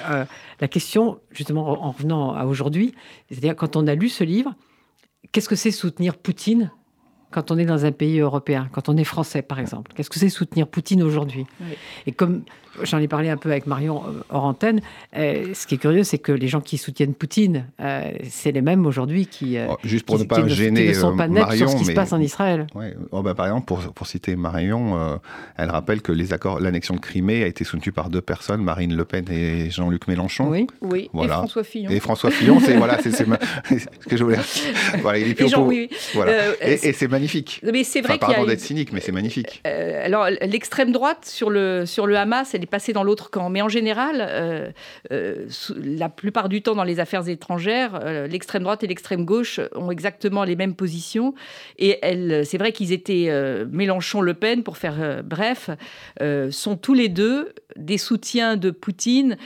la 0.60 0.68
question, 0.68 1.18
justement, 1.30 1.84
en 1.84 1.90
revenant 1.92 2.34
à 2.34 2.44
aujourd'hui, 2.44 2.94
c'est-à-dire 3.30 3.56
quand 3.56 3.76
on 3.76 3.86
a 3.86 3.94
lu 3.94 4.08
ce 4.08 4.24
livre, 4.24 4.54
qu'est-ce 5.32 5.48
que 5.48 5.56
c'est 5.56 5.70
soutenir 5.70 6.16
Poutine 6.16 6.70
quand 7.30 7.50
on 7.50 7.58
est 7.58 7.66
dans 7.66 7.84
un 7.84 7.92
pays 7.92 8.20
européen, 8.20 8.68
quand 8.72 8.88
on 8.88 8.96
est 8.96 9.04
français 9.04 9.42
par 9.42 9.58
exemple. 9.58 9.92
Qu'est-ce 9.94 10.10
que 10.10 10.18
c'est 10.18 10.28
soutenir 10.28 10.66
Poutine 10.66 11.02
aujourd'hui? 11.02 11.46
Et 12.06 12.12
comme 12.12 12.42
j'en 12.82 12.98
ai 12.98 13.08
parlé 13.08 13.28
un 13.28 13.36
peu 13.36 13.50
avec 13.50 13.66
Marion 13.66 14.02
euh, 14.06 14.22
hors 14.30 14.44
antenne, 14.44 14.80
euh, 15.16 15.54
ce 15.54 15.66
qui 15.66 15.74
est 15.74 15.78
curieux, 15.78 16.04
c'est 16.04 16.18
que 16.18 16.32
les 16.32 16.48
gens 16.48 16.60
qui 16.60 16.78
soutiennent 16.78 17.14
Poutine, 17.14 17.66
euh, 17.80 18.12
c'est 18.28 18.52
les 18.52 18.62
mêmes 18.62 18.86
aujourd'hui 18.86 19.26
qui, 19.26 19.56
oh, 19.58 19.76
juste 19.84 20.06
pour 20.06 20.18
ne 20.18 20.24
pas 20.24 20.46
gêner 20.48 20.94
sont 20.94 21.16
pas 21.16 21.28
Marion, 21.28 21.68
sur 21.68 21.70
ce 21.70 21.76
qui 21.76 21.84
se 21.84 21.92
passe 21.92 22.12
en 22.12 22.20
Israël. 22.20 22.66
Oh, 23.12 23.22
bah, 23.22 23.34
par 23.34 23.46
exemple, 23.46 23.66
pour, 23.66 23.80
pour 23.92 24.06
citer 24.06 24.36
Marion, 24.36 25.18
elle 25.56 25.70
rappelle 25.70 26.02
que 26.02 26.12
les 26.12 26.32
accords, 26.32 26.60
l'annexion 26.60 26.94
de 26.94 27.00
Crimée 27.00 27.42
a 27.42 27.46
été 27.46 27.64
soutenue 27.64 27.92
par 27.92 28.10
deux 28.10 28.20
personnes, 28.20 28.62
Marine 28.62 28.94
Le 28.94 29.04
Pen 29.04 29.24
et 29.30 29.70
Jean-Luc 29.70 30.08
Mélenchon. 30.08 30.48
Oui, 30.48 30.66
oui. 30.80 31.10
Et 31.22 31.28
François 31.28 31.64
Fillon. 31.64 31.90
Et 31.90 32.00
François 32.00 32.30
Fillon, 32.30 32.60
c'est 32.60 32.76
voilà, 32.76 32.98
c'est 33.02 33.10
ce 33.12 33.24
que 33.24 34.16
je 34.16 34.24
voulais. 34.24 34.38
Voilà, 35.02 35.18
il 35.18 35.28
est 35.28 35.40
et, 35.40 35.48
Jean, 35.48 35.66
oui, 35.66 35.88
voilà. 36.14 36.32
et, 36.60 36.92
c'est 36.92 37.08
magnifique. 37.08 37.60
Mais 37.62 37.84
c'est 37.84 38.00
vrai 38.00 38.18
qu'il 38.18 38.30
y 38.30 38.34
a 38.34 38.44
d'être 38.44 38.60
cynique, 38.60 38.92
mais 38.92 39.00
c'est 39.00 39.12
magnifique. 39.12 39.62
alors 39.64 40.28
l'extrême 40.42 40.92
droite 40.92 41.24
sur 41.24 41.50
le 41.50 41.86
sur 41.86 42.06
le 42.06 42.16
Hamas, 42.16 42.54
elle 42.54 42.62
est 42.62 42.66
passée 42.68 42.92
dans 42.92 43.02
l'autre 43.02 43.30
camp. 43.30 43.50
Mais 43.50 43.62
en 43.62 43.68
général, 43.68 44.18
euh, 44.20 44.70
euh, 45.12 45.46
la 45.76 46.08
plupart 46.08 46.48
du 46.48 46.62
temps 46.62 46.74
dans 46.74 46.84
les 46.84 47.00
affaires 47.00 47.28
étrangères, 47.28 48.00
euh, 48.02 48.26
l'extrême 48.26 48.62
droite 48.62 48.82
et 48.84 48.86
l'extrême 48.86 49.24
gauche 49.24 49.60
ont 49.74 49.90
exactement 49.90 50.44
les 50.44 50.56
mêmes 50.56 50.74
positions. 50.74 51.34
Et 51.78 51.98
c'est 52.44 52.58
vrai 52.58 52.72
qu'ils 52.72 52.92
étaient 52.92 53.30
Mélenchon-Le 53.70 54.34
Pen, 54.34 54.62
pour 54.62 54.76
faire 54.76 55.22
bref, 55.24 55.70
sont 56.50 56.76
tous 56.76 56.94
les 56.94 57.08
deux 57.08 57.52
des 57.76 57.98
soutiens 57.98 58.56
de 58.56 58.70
Poutine. 58.70 59.36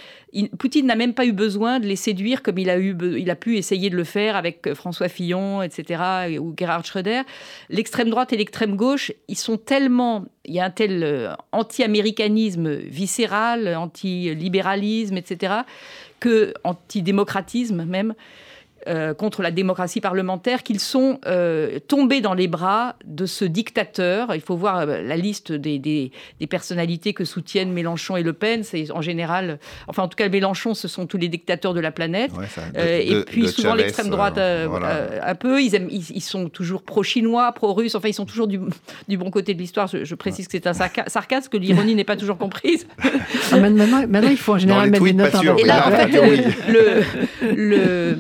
Poutine 0.59 0.87
n'a 0.87 0.95
même 0.95 1.13
pas 1.13 1.27
eu 1.27 1.33
besoin 1.33 1.81
de 1.81 1.87
les 1.87 1.97
séduire 1.97 2.43
comme 2.43 2.59
il 2.59 2.71
a, 2.71 2.79
eu, 2.79 2.97
il 3.19 3.31
a 3.31 3.37
pu 3.37 3.57
essayer 3.57 3.91
de 3.91 3.97
le 3.97 4.05
faire 4.05 4.37
avec 4.37 4.73
François 4.75 5.09
Fillon, 5.09 5.63
etc., 5.63 6.39
ou 6.41 6.55
Gerhard 6.57 6.85
Schröder. 6.85 7.23
L'extrême 7.69 8.09
droite 8.11 8.33
et 8.33 8.37
l'extrême 8.37 8.77
gauche, 8.77 9.13
ils 9.29 9.39
sont 9.39 9.59
tellement. 9.59 10.25
Il 10.45 10.55
y 10.55 10.61
a 10.61 10.65
un 10.65 10.71
tel 10.71 11.37
anti-américanisme 11.53 12.81
viscéral, 13.13 13.77
anti-libéralisme, 13.77 15.19
etc., 15.19 15.53
que 16.19 16.55
anti-démocratisme 16.65 17.85
même, 17.85 18.15
euh, 18.89 19.15
contre 19.15 19.43
la 19.43 19.53
démocratie 19.53 20.01
parlementaire 20.01 20.65
qu'ils 20.65 20.81
sont 20.81 21.21
euh, 21.27 21.79
tombés 21.87 22.21
dans 22.21 22.35
les 22.35 22.49
bras 22.49 22.97
de 23.05 23.27
ce 23.27 23.45
dictateur. 23.45 24.35
Il 24.35 24.41
faut 24.41 24.57
voir 24.57 24.79
euh, 24.79 25.03
la 25.03 25.17
liste 25.17 25.53
des, 25.53 25.79
des, 25.79 26.11
personnalités 26.49 27.15
que 27.15 27.25
soutiennent 27.25 27.73
Mélenchon 27.73 28.17
et 28.17 28.25
Le 28.25 28.33
Pen. 28.33 28.65
C'est 28.65 28.91
en 28.91 29.01
général, 29.01 29.61
enfin 29.87 30.03
en 30.03 30.09
tout 30.09 30.17
cas 30.17 30.29
Mélenchon, 30.29 30.75
ce 30.75 30.89
sont 30.89 31.07
tous 31.07 31.17
les 31.17 31.29
dictateurs 31.29 31.75
de 31.75 31.81
la 31.81 31.93
planète. 31.93 32.33
et 32.77 33.23
puis 33.25 33.49
souvent 33.49 33.75
l'extrême 33.75 34.11
droite 34.11 34.39
un 34.39 35.35
peu. 35.37 35.63
Ils, 35.63 35.75
aiment, 35.77 35.89
ils, 35.91 36.21
sont 36.21 36.49
toujours 36.49 36.83
pro-chinois, 36.83 37.53
pro-russes. 37.53 37.95
Enfin, 37.95 38.09
ils 38.09 38.15
sont 38.15 38.27
toujours 38.27 38.49
du, 38.49 38.59
du 39.07 39.17
bon 39.17 39.31
côté 39.31 39.55
de 39.55 39.61
l'histoire. 39.61 39.87
Je, 39.87 40.15
précise 40.17 40.47
que 40.47 40.53
c'est 40.53 40.67
un 40.67 40.73
sarcasme, 40.73 41.49
que 41.51 41.57
l'ironie 41.57 41.95
n'est 41.95 42.05
pas 42.05 42.17
toujours 42.17 42.39
comprise. 42.39 42.87
Ah, 43.53 43.59
maintenant, 43.59 43.87
maintenant, 44.09 44.31
il 44.31 44.37
faut 44.37 44.55
en 44.55 44.59
général 44.59 44.91
mettre 44.91 45.05
des 45.05 45.13
notes. 45.13 45.35
Et 45.59 45.65
là, 45.65 45.87
en 45.87 45.91
fait, 45.91 46.09
le, 46.69 47.03
le 47.55 48.17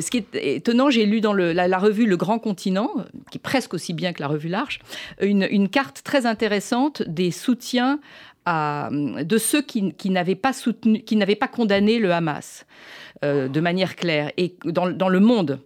ce 0.00 0.10
qui 0.10 0.18
est 0.18 0.56
étonnant, 0.56 0.90
j'ai 0.90 1.06
lu 1.06 1.20
dans 1.20 1.32
la, 1.32 1.78
revue 1.78 2.06
Le 2.06 2.16
Grand 2.16 2.38
Continent, 2.38 2.90
qui 3.30 3.38
est 3.38 3.42
presque 3.42 3.74
aussi 3.74 3.92
bien 3.92 4.12
que 4.12 4.20
la 4.20 4.28
revue 4.28 4.48
L'Arche, 4.48 4.80
une, 5.20 5.68
carte 5.68 6.02
très 6.02 6.26
intéressante 6.26 7.02
des 7.02 7.30
soutiens 7.30 8.00
de 8.46 9.38
ceux 9.38 9.62
qui, 9.62 10.10
n'avaient 10.10 10.34
pas 10.34 11.48
condamné 11.48 11.98
le 11.98 12.12
Hamas. 12.12 12.66
Euh, 13.24 13.46
de 13.46 13.60
manière 13.60 13.94
claire 13.94 14.32
et 14.36 14.56
dans, 14.64 14.84
le 14.84 15.20
monde. 15.20 15.60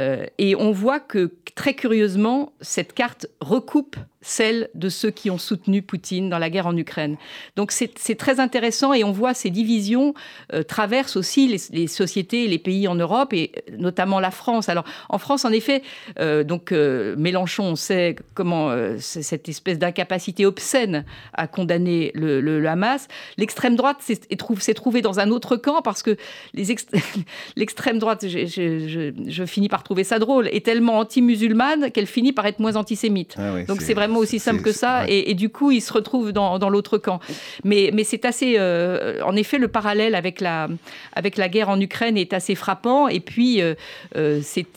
Euh, 0.00 0.26
et 0.38 0.56
on 0.56 0.72
voit 0.72 1.00
que 1.00 1.30
très 1.54 1.74
curieusement, 1.74 2.52
cette 2.60 2.94
carte 2.94 3.26
recoupe 3.40 3.96
celle 4.22 4.68
de 4.74 4.88
ceux 4.88 5.10
qui 5.10 5.30
ont 5.30 5.38
soutenu 5.38 5.82
Poutine 5.82 6.28
dans 6.28 6.38
la 6.38 6.50
guerre 6.50 6.66
en 6.66 6.76
Ukraine. 6.76 7.16
Donc 7.56 7.72
c'est 7.72 8.14
très 8.16 8.38
intéressant 8.38 8.92
et 8.92 9.02
on 9.02 9.12
voit 9.12 9.34
ces 9.34 9.50
divisions 9.50 10.14
euh, 10.52 10.62
traversent 10.62 11.16
aussi 11.16 11.58
les, 11.70 11.86
sociétés 11.86 12.44
et 12.44 12.48
les 12.48 12.58
pays 12.58 12.86
en 12.86 12.94
Europe 12.94 13.32
et 13.32 13.52
notamment 13.78 14.20
la 14.20 14.30
France. 14.30 14.68
Alors 14.68 14.84
en 15.08 15.18
France, 15.18 15.44
en 15.44 15.52
effet, 15.52 15.82
euh, 16.18 16.44
donc 16.44 16.72
euh, 16.72 17.16
Mélenchon, 17.16 17.64
on 17.64 17.76
sait 17.76 18.16
comment 18.34 18.70
cette 18.98 19.48
espèce 19.48 19.78
d'incapacité 19.78 20.44
obscène 20.44 21.04
à 21.32 21.46
condamner 21.46 22.12
le, 22.14 22.60
Hamas. 22.66 23.08
L'extrême 23.38 23.74
droite 23.74 23.98
s'est 24.02 24.74
trouvée 24.74 25.02
dans 25.02 25.18
un 25.18 25.30
autre 25.30 25.56
camp 25.56 25.82
parce 25.82 26.02
que 26.02 26.16
l'extrême 27.56 27.98
droite, 27.98 28.26
je, 28.28 29.12
je, 29.28 29.44
finis 29.46 29.68
par 29.68 29.82
trouver 29.90 30.04
ça 30.04 30.20
drôle, 30.20 30.46
est 30.52 30.64
tellement 30.64 30.98
anti-musulmane 30.98 31.90
qu'elle 31.90 32.06
finit 32.06 32.32
par 32.32 32.46
être 32.46 32.60
moins 32.60 32.76
antisémite. 32.76 33.34
Ah 33.36 33.60
donc 33.66 33.80
c'est 33.80 33.92
vraiment 33.92 34.20
aussi 34.20 34.38
simple 34.38 34.62
que 34.62 34.70
ça. 34.70 35.04
Et, 35.08 35.34
du 35.34 35.48
coup, 35.48 35.72
il 35.72 35.80
se 35.80 35.92
retrouve 35.92 36.30
dans, 36.30 36.70
l'autre 36.70 36.96
camp. 36.96 37.18
Mais, 37.64 37.90
mais 37.92 38.04
c'est 38.04 38.24
assez. 38.24 38.54
Euh, 38.56 39.20
en 39.24 39.34
effet, 39.34 39.58
le 39.58 39.66
parallèle 39.66 40.14
avec 40.14 40.40
la, 40.40 40.68
avec 41.12 41.36
la 41.36 41.48
guerre 41.48 41.70
en 41.70 41.80
Ukraine 41.80 42.16
est 42.16 42.32
assez 42.32 42.54
frappant. 42.54 43.08
Et 43.08 43.18
puis, 43.18 43.60
euh, 43.60 43.74
euh, 44.14 44.40
c'est, 44.44 44.68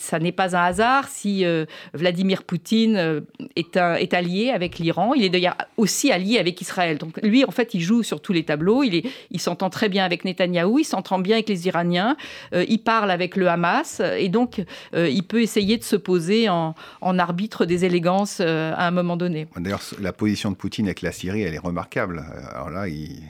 ça 0.00 0.18
n'est 0.18 0.32
pas 0.32 0.56
un 0.56 0.62
hasard 0.62 1.08
si 1.08 1.44
Vladimir 1.92 2.44
Poutine 2.44 3.22
est, 3.54 3.76
un, 3.76 3.96
est 3.96 4.14
allié 4.14 4.48
avec 4.48 4.78
l'Iran. 4.78 5.12
Il 5.12 5.24
est 5.24 5.28
d'ailleurs 5.28 5.58
aussi 5.76 6.10
allié 6.10 6.38
avec 6.38 6.58
Israël. 6.62 6.96
Donc, 6.96 7.20
lui, 7.22 7.44
en 7.44 7.50
fait, 7.50 7.74
il 7.74 7.82
joue 7.82 8.02
sur 8.02 8.22
tous 8.22 8.32
les 8.32 8.44
tableaux. 8.44 8.82
Il, 8.82 8.94
est, 8.94 9.04
il 9.30 9.40
s'entend 9.40 9.68
très 9.68 9.90
bien 9.90 10.06
avec 10.06 10.24
Netanyahou, 10.24 10.78
il 10.78 10.84
s'entend 10.84 11.18
bien 11.18 11.36
avec 11.36 11.50
les 11.50 11.66
Iraniens, 11.66 12.16
il 12.54 12.78
parle 12.78 13.10
avec 13.10 13.36
le 13.36 13.48
Hamas. 13.48 14.00
Et 14.18 14.27
donc, 14.28 14.62
il 14.94 15.22
peut 15.22 15.42
essayer 15.42 15.76
de 15.76 15.84
se 15.84 15.96
poser 15.96 16.48
en, 16.48 16.74
en 17.00 17.18
arbitre 17.18 17.64
des 17.64 17.84
élégances 17.84 18.40
à 18.40 18.86
un 18.86 18.90
moment 18.90 19.16
donné. 19.16 19.46
D'ailleurs, 19.56 19.82
la 20.00 20.12
position 20.12 20.50
de 20.50 20.56
Poutine 20.56 20.86
avec 20.86 21.02
la 21.02 21.12
Syrie, 21.12 21.42
elle 21.42 21.54
est 21.54 21.58
remarquable. 21.58 22.24
Alors 22.52 22.70
là, 22.70 22.88
il, 22.88 23.22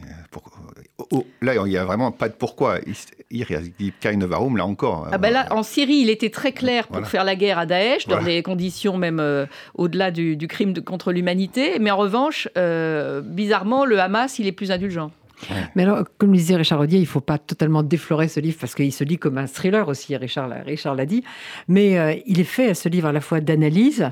oh, 0.98 1.06
oh, 1.12 1.26
là, 1.40 1.54
il 1.54 1.70
n'y 1.70 1.76
a 1.76 1.84
vraiment 1.84 2.10
pas 2.10 2.28
de 2.28 2.34
pourquoi. 2.34 2.78
Il, 3.30 3.44
dit 3.78 3.92
Varum, 4.02 4.56
là 4.56 4.66
encore. 4.66 5.08
Ah 5.12 5.18
ben 5.18 5.30
là, 5.30 5.46
en 5.50 5.62
Syrie, 5.62 5.96
il 5.96 6.10
était 6.10 6.30
très 6.30 6.52
clair 6.52 6.88
pour 6.88 7.06
faire 7.06 7.24
la 7.24 7.36
guerre 7.36 7.58
à 7.58 7.66
Daesh, 7.66 8.06
dans 8.06 8.22
des 8.22 8.42
conditions 8.42 8.96
même 8.96 9.20
euh, 9.20 9.46
au-delà 9.74 10.10
du, 10.10 10.36
crime 10.48 10.72
de, 10.72 10.80
contre 10.80 11.12
l'humanité. 11.12 11.78
Mais 11.78 11.90
en 11.90 11.96
revanche, 11.96 12.48
euh, 12.56 13.20
bizarrement, 13.20 13.84
le 13.84 14.00
Hamas, 14.00 14.38
il 14.38 14.46
est 14.46 14.52
plus 14.52 14.70
indulgent. 14.70 15.10
Mais 15.74 15.82
alors, 15.82 16.04
comme 16.18 16.32
le 16.32 16.38
disait 16.38 16.56
Richard 16.56 16.78
Rodier, 16.78 16.98
il 16.98 17.02
ne 17.02 17.06
faut 17.06 17.20
pas 17.20 17.38
totalement 17.38 17.82
déflorer 17.82 18.28
ce 18.28 18.40
livre 18.40 18.58
parce 18.60 18.74
qu'il 18.74 18.92
se 18.92 19.04
lit 19.04 19.18
comme 19.18 19.38
un 19.38 19.46
thriller 19.46 19.88
aussi, 19.88 20.16
Richard, 20.16 20.48
l'a 20.48 21.06
dit. 21.06 21.24
Mais 21.68 21.98
euh, 21.98 22.14
il 22.26 22.40
est 22.40 22.44
fait, 22.44 22.74
ce 22.74 22.88
livre, 22.88 23.08
à 23.08 23.12
la 23.12 23.20
fois 23.20 23.40
d'analyse, 23.40 24.10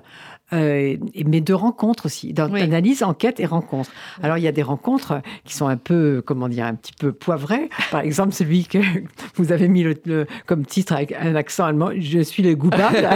euh, 0.53 0.97
mais 1.27 1.41
de 1.41 1.53
rencontres 1.55 2.07
aussi, 2.07 2.33
d'analyse, 2.33 3.03
enquête 3.03 3.41
et 3.41 3.47
rencontres. 3.47 3.91
Alors 4.23 4.39
il 4.39 4.45
y 4.45 4.49
a 4.49 4.53
des 4.53 4.63
rencontres 4.63 5.21
qui 5.45 5.55
sont 5.55 5.67
un 5.67 5.77
peu, 5.77 6.23
comment 6.25 6.49
dire, 6.49 6.67
un 6.67 6.75
petit 6.75 6.93
peu 6.93 7.13
poivrées. 7.13 7.69
Par 7.91 8.03
exemple, 8.03 8.33
celui 8.33 8.65
que 8.65 8.79
vous 9.35 9.51
avez 9.51 9.67
mis 9.67 9.83
le, 9.83 10.27
comme 10.47 10.65
titre 10.65 10.93
avec 10.93 11.13
un 11.13 11.35
accent 11.35 11.65
allemand, 11.65 11.91
je 11.99 12.21
suis 12.21 12.45
le 12.45 12.55
coupable. 12.55 13.09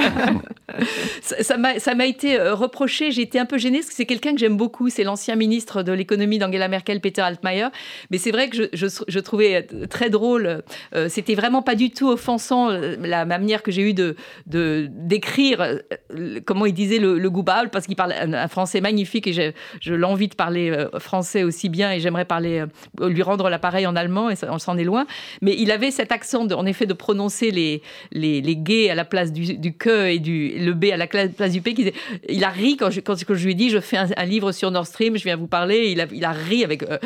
ça 1.22 1.94
m'a 1.94 2.06
été 2.06 2.38
euh, 2.38 2.54
reproché, 2.54 3.12
j'ai 3.12 3.22
été 3.22 3.38
un 3.38 3.46
peu 3.46 3.58
gênée 3.58 3.78
parce 3.78 3.90
que 3.90 3.94
c'est 3.94 4.06
quelqu'un 4.06 4.32
que 4.32 4.38
j'aime 4.38 4.56
beaucoup, 4.56 4.88
c'est 4.88 5.04
l'ancien 5.04 5.36
ministre 5.36 5.84
de 5.84 5.92
l'économie 5.92 6.38
d'Angela 6.38 6.66
Merkel, 6.66 7.00
Peter 7.00 7.22
Altmaier. 7.22 7.68
Mais 8.10 8.18
c'est 8.18 8.32
vrai 8.32 8.48
que 8.48 8.68
je, 8.72 8.86
je, 9.06 9.18
trouvais 9.20 9.68
très 9.88 10.10
drôle, 10.10 10.62
euh, 10.94 11.08
c'était 11.08 11.36
vraiment 11.36 11.62
pas 11.62 11.76
du 11.76 11.90
tout 11.90 12.08
offensant 12.08 12.70
la 12.70 13.24
manière 13.24 13.62
que 13.62 13.70
j'ai 13.70 13.82
eue 13.82 13.94
de 13.94 14.16
d'écrire 14.46 15.80
comment 16.44 16.66
il 16.66 16.74
disait 16.74 16.98
le, 16.98 17.19
le 17.20 17.30
Goubal, 17.30 17.70
parce 17.70 17.86
qu'il 17.86 17.96
parle 17.96 18.12
un, 18.12 18.48
français 18.48 18.80
magnifique 18.80 19.26
et 19.26 19.32
j'ai 19.32 19.54
je, 19.80 19.94
l'envie 19.94 20.28
de 20.28 20.34
parler 20.34 20.70
euh, 20.70 20.88
français 20.98 21.42
aussi 21.42 21.68
bien 21.68 21.92
et 21.92 22.00
j'aimerais 22.00 22.24
parler, 22.24 22.64
euh, 23.00 23.08
lui 23.08 23.22
rendre 23.22 23.48
l'appareil 23.48 23.86
en 23.86 23.96
allemand 23.96 24.30
et 24.30 24.34
on 24.48 24.58
s'en 24.58 24.76
est 24.76 24.84
loin. 24.84 25.06
Mais 25.42 25.54
il 25.58 25.70
avait 25.70 25.90
cet 25.90 26.12
accent, 26.12 26.46
en 26.50 26.66
effet, 26.66 26.86
de 26.86 26.94
prononcer 26.94 27.50
les, 27.50 27.82
les, 28.12 28.40
les 28.40 28.56
gays 28.56 28.90
à 28.90 28.94
la 28.94 29.04
place 29.04 29.32
du, 29.32 29.72
que 29.74 30.08
et 30.08 30.18
du, 30.18 30.54
le 30.58 30.72
b 30.72 30.86
à 30.92 30.96
la 30.96 31.06
place 31.06 31.52
du 31.52 31.60
p. 31.60 31.92
Il, 32.28 32.44
a 32.44 32.48
ri 32.48 32.76
quand 32.76 32.90
je, 32.90 33.00
quand, 33.00 33.14
je 33.16 33.44
lui 33.44 33.52
ai 33.52 33.54
dit 33.54 33.70
je 33.70 33.80
fais 33.80 33.96
un, 33.96 34.24
livre 34.24 34.52
sur 34.52 34.70
Nord 34.70 34.86
Stream, 34.86 35.16
je 35.16 35.24
viens 35.24 35.36
vous 35.36 35.46
parler. 35.46 35.90
Il 35.90 36.00
a, 36.00 36.06
il 36.12 36.24
a 36.24 36.32
ri 36.32 36.64
avec. 36.64 36.82
Euh, 36.82 36.98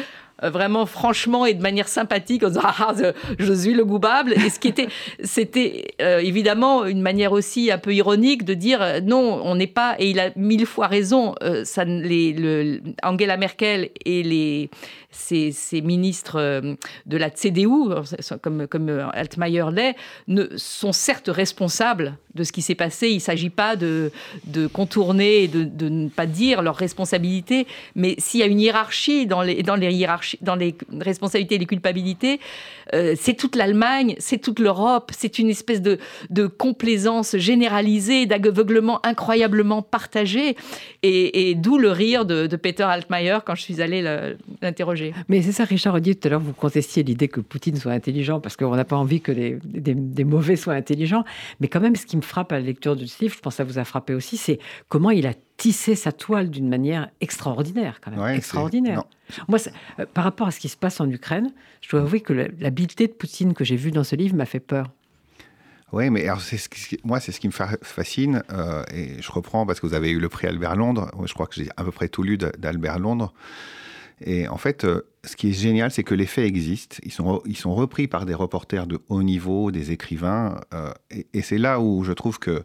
vraiment 0.43 0.87
franchement 0.87 1.47
et 1.47 1.55
de 1.55 1.63
manière 1.63 1.89
sympathique 1.89 2.43
en 2.43 2.49
disant 2.49 2.61
ah, 2.65 2.75
ah 2.79 2.95
je 3.39 3.53
suis 3.53 3.73
le 3.73 3.85
goubable 3.85 4.33
et 4.33 4.51
ce 4.51 4.59
qui 4.59 4.69
était 4.69 4.89
c'était 5.23 5.95
euh, 6.03 6.19
évidemment 6.19 6.85
une 6.85 7.01
manière 7.01 7.33
aussi 7.33 7.71
un 7.71 7.79
peu 7.79 7.95
ironique 7.95 8.45
de 8.45 8.55
dire 8.55 8.83
euh, 8.83 9.01
non 9.01 9.41
on 9.45 9.55
n'est 9.55 9.67
pas 9.67 9.97
et 9.99 10.11
il 10.11 10.19
a 10.19 10.31
mille 10.37 10.67
fois 10.67 10.89
raison 10.89 11.35
Angela 13.03 13.37
Merkel 13.37 13.91
et 14.05 14.23
les 14.23 14.71
ces, 15.11 15.53
ministres 15.83 16.63
de 17.07 17.17
la 17.17 17.31
CDU 17.31 17.69
comme 18.43 18.67
comme 18.67 18.89
Altmaier 19.13 19.67
l'est 19.73 19.95
ne 20.27 20.47
sont 20.57 20.93
certes 20.93 21.31
responsables 21.33 22.19
de 22.35 22.45
ce 22.45 22.53
qui 22.53 22.63
s'est 22.63 22.75
passé. 22.75 23.09
Il 23.09 23.21
s'agit 23.21 23.51
pas 23.51 23.77
de 23.77 24.11
contourner 24.73 25.45
et 25.45 25.49
de, 25.49 25.89
ne 25.89 26.09
pas 26.09 26.27
dire 26.27 26.63
leur 26.63 26.77
responsabilité. 26.77 27.67
Mais 27.95 28.15
s'il 28.19 28.41
y 28.41 28.43
a 28.43 28.47
une 28.47 28.61
hiérarchie 28.61 29.27
dans 29.27 29.43
les 29.43 29.63
dans 29.63 29.77
les 29.77 29.93
hiérarchies 29.93 30.39
dans 30.41 30.57
les 30.57 30.75
responsabilités 31.01 31.57
et 31.57 31.59
les 31.59 31.67
culpabilités, 31.67 32.41
euh, 32.95 33.15
c'est 33.19 33.35
toute 33.35 33.57
l'Allemagne, 33.57 34.15
c'est 34.19 34.39
toute 34.39 34.61
l'Europe, 34.61 35.11
c'est 35.17 35.39
une 35.39 35.51
espèce 35.51 35.83
de, 35.83 35.99
complaisance 36.47 37.37
généralisée, 37.37 38.27
d'aveuglement 38.27 39.05
incroyablement 39.05 39.83
partagé, 39.83 40.57
et, 41.03 41.55
d'où 41.57 41.79
le 41.79 41.91
rire 41.91 42.25
de, 42.25 42.55
Peter 42.57 42.85
Altmaier 42.85 43.39
quand 43.45 43.55
je 43.55 43.63
suis 43.63 43.83
allée 43.83 44.03
l'interroger. 44.63 45.13
Mais 45.29 45.43
c'est 45.43 45.53
ça, 45.53 45.65
Richard 45.65 46.01
dit 46.01 46.17
tout 46.17 46.29
à 46.29 46.31
l'heure, 46.31 46.41
vous 46.41 46.53
contestiez 46.53 47.03
l'idée 47.03 47.29
que 47.29 47.41
Poutine 47.41 47.77
soit 47.77 47.93
intelligent, 47.93 48.41
parce 48.41 48.57
qu'on 48.57 48.77
n'a 48.77 48.85
pas 48.85 48.97
envie 48.97 49.21
que 49.21 49.33
les, 49.33 49.59
des, 49.65 50.25
mauvais 50.25 50.57
soient 50.57 50.75
intelligents, 50.75 51.25
mais 51.61 51.69
quand 51.69 51.81
même, 51.81 51.97
ce 51.97 52.07
qui 52.07 52.17
me 52.17 52.23
frappe 52.23 52.53
à 52.53 52.59
la 52.59 52.65
lecture 52.65 52.97
du 52.97 53.05
livre, 53.21 53.35
je 53.35 53.41
pense 53.41 53.55
que 53.55 53.57
ça 53.57 53.65
vous 53.65 53.79
a 53.79 53.85
frappé 53.85 54.15
aussi, 54.15 54.37
c'est 54.37 54.59
comment 54.89 55.11
il 55.11 55.27
a 55.27 55.35
tissé 55.57 55.95
sa 55.95 56.13
toile 56.13 56.51
d'une 56.51 56.69
manière 56.69 57.11
extraordinaire, 57.21 58.01
quand 58.01 58.11
même. 58.11 58.37
extraordinaire. 58.37 59.05
Moi, 59.49 59.59
euh, 59.99 60.07
par 60.13 60.25
rapport 60.25 60.49
à 60.49 60.51
ce 60.51 60.61
qui 60.61 60.69
se 60.69 60.77
passe 60.77 61.01
en 61.01 61.09
Ukraine, 61.09 61.53
je 61.81 61.91
dois 61.91 62.01
avouer 62.01 62.21
que 62.21 62.33
l'habileté 62.33 63.07
de 63.07 63.13
Poutine 63.13 63.55
que 63.55 63.65
j'ai 63.65 63.77
vue 63.77 63.91
dans 63.91 64.05
ce 64.05 64.17
livre 64.17 64.37
m'a 64.37 64.47
fait 64.47 64.61
peur. 64.61 64.91
Oui, 65.93 66.11
mais 66.11 66.25
alors 66.25 66.41
ce 66.41 66.57
moi, 67.05 67.21
c'est 67.21 67.31
ce 67.31 67.39
qui 67.39 67.47
me 67.47 67.53
fascine, 67.53 68.43
euh, 68.51 68.83
et 68.93 69.23
je 69.23 69.31
reprends 69.31 69.65
parce 69.65 69.79
que 69.79 69.87
vous 69.87 69.95
avez 69.95 70.11
eu 70.11 70.19
le 70.19 70.29
prix 70.29 70.49
Albert 70.49 70.75
Londres, 70.75 71.09
je 71.25 71.33
crois 71.35 71.47
que 71.47 71.55
j'ai 71.55 71.69
à 71.77 71.85
peu 71.85 71.93
près 71.93 72.09
tout 72.09 72.25
lu 72.25 72.37
d'Albert 72.37 72.99
Londres. 72.99 73.33
Et 74.21 74.49
en 74.49 74.57
fait, 74.57 74.85
euh, 74.85 75.03
ce 75.23 75.37
qui 75.37 75.51
est 75.51 75.53
génial, 75.53 75.93
c'est 75.93 76.03
que 76.03 76.15
les 76.15 76.27
faits 76.27 76.47
existent, 76.47 76.97
ils 77.05 77.13
sont, 77.13 77.43
ils 77.47 77.57
sont 77.57 77.75
repris 77.75 78.09
par 78.09 78.27
des 78.27 78.35
reporters 78.35 78.89
de 78.89 78.99
haut 79.09 79.23
niveau, 79.23 79.71
des 79.71 79.93
écrivains, 79.93 80.61
et, 81.11 81.27
et 81.33 81.43
c'est 81.43 81.59
là 81.59 81.81
où 81.81 82.03
je 82.03 82.13
trouve 82.13 82.41
que 82.41 82.65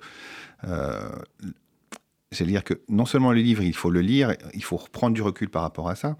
c'est 2.31 2.43
à 2.43 2.47
dire 2.47 2.63
que 2.63 2.81
non 2.89 3.05
seulement 3.05 3.31
le 3.31 3.41
livre, 3.41 3.63
il 3.63 3.75
faut 3.75 3.89
le 3.89 4.01
lire, 4.01 4.35
il 4.53 4.63
faut 4.63 4.77
reprendre 4.77 5.15
du 5.15 5.21
recul 5.21 5.49
par 5.49 5.63
rapport 5.63 5.89
à 5.89 5.95
ça, 5.95 6.17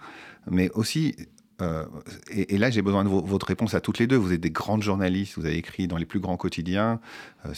mais 0.50 0.72
aussi, 0.72 1.16
euh, 1.62 1.86
et, 2.32 2.58
là 2.58 2.72
j'ai 2.72 2.82
besoin 2.82 3.04
de 3.04 3.10
votre 3.10 3.46
réponse 3.46 3.74
à 3.76 3.82
toutes 3.82 4.00
les 4.00 4.08
deux, 4.08 4.16
vous 4.16 4.34
êtes 4.34 4.42
des 4.42 4.50
grandes 4.50 4.82
journalistes, 4.82 5.38
vous 5.38 5.46
avez 5.46 5.58
écrit 5.58 5.88
dans 5.88 5.98
les 5.98 6.06
plus 6.06 6.20
grands 6.20 6.38
quotidiens, 6.38 7.00
euh, 7.46 7.54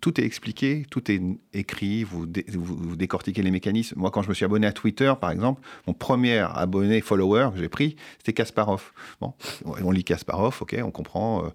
tout 0.00 0.20
est 0.20 0.24
expliqué, 0.24 0.86
tout 0.88 1.10
est 1.10 1.20
écrit, 1.52 2.04
vous, 2.04 2.24
vous, 2.54 2.96
décortiquez 2.96 3.42
les 3.42 3.50
mécanismes. 3.50 3.98
Moi, 3.98 4.10
quand 4.10 4.22
je 4.22 4.28
me 4.28 4.34
suis 4.34 4.44
abonné 4.44 4.66
à 4.66 4.72
Twitter, 4.72 5.12
par 5.20 5.32
exemple, 5.32 5.60
mon 5.86 5.94
premier 5.94 6.38
abonné, 6.38 7.00
follower 7.00 7.48
que 7.52 7.58
j'ai 7.58 7.68
pris, 7.68 7.96
c'était 8.18 8.32
Kasparov. 8.32 8.92
Bon, 9.20 9.34
on 9.64 9.90
lit 9.90 10.04
Kasparov, 10.04 10.58
ok, 10.60 10.76
on 10.84 10.92
comprend. 10.92 11.44
Euh, 11.44 11.48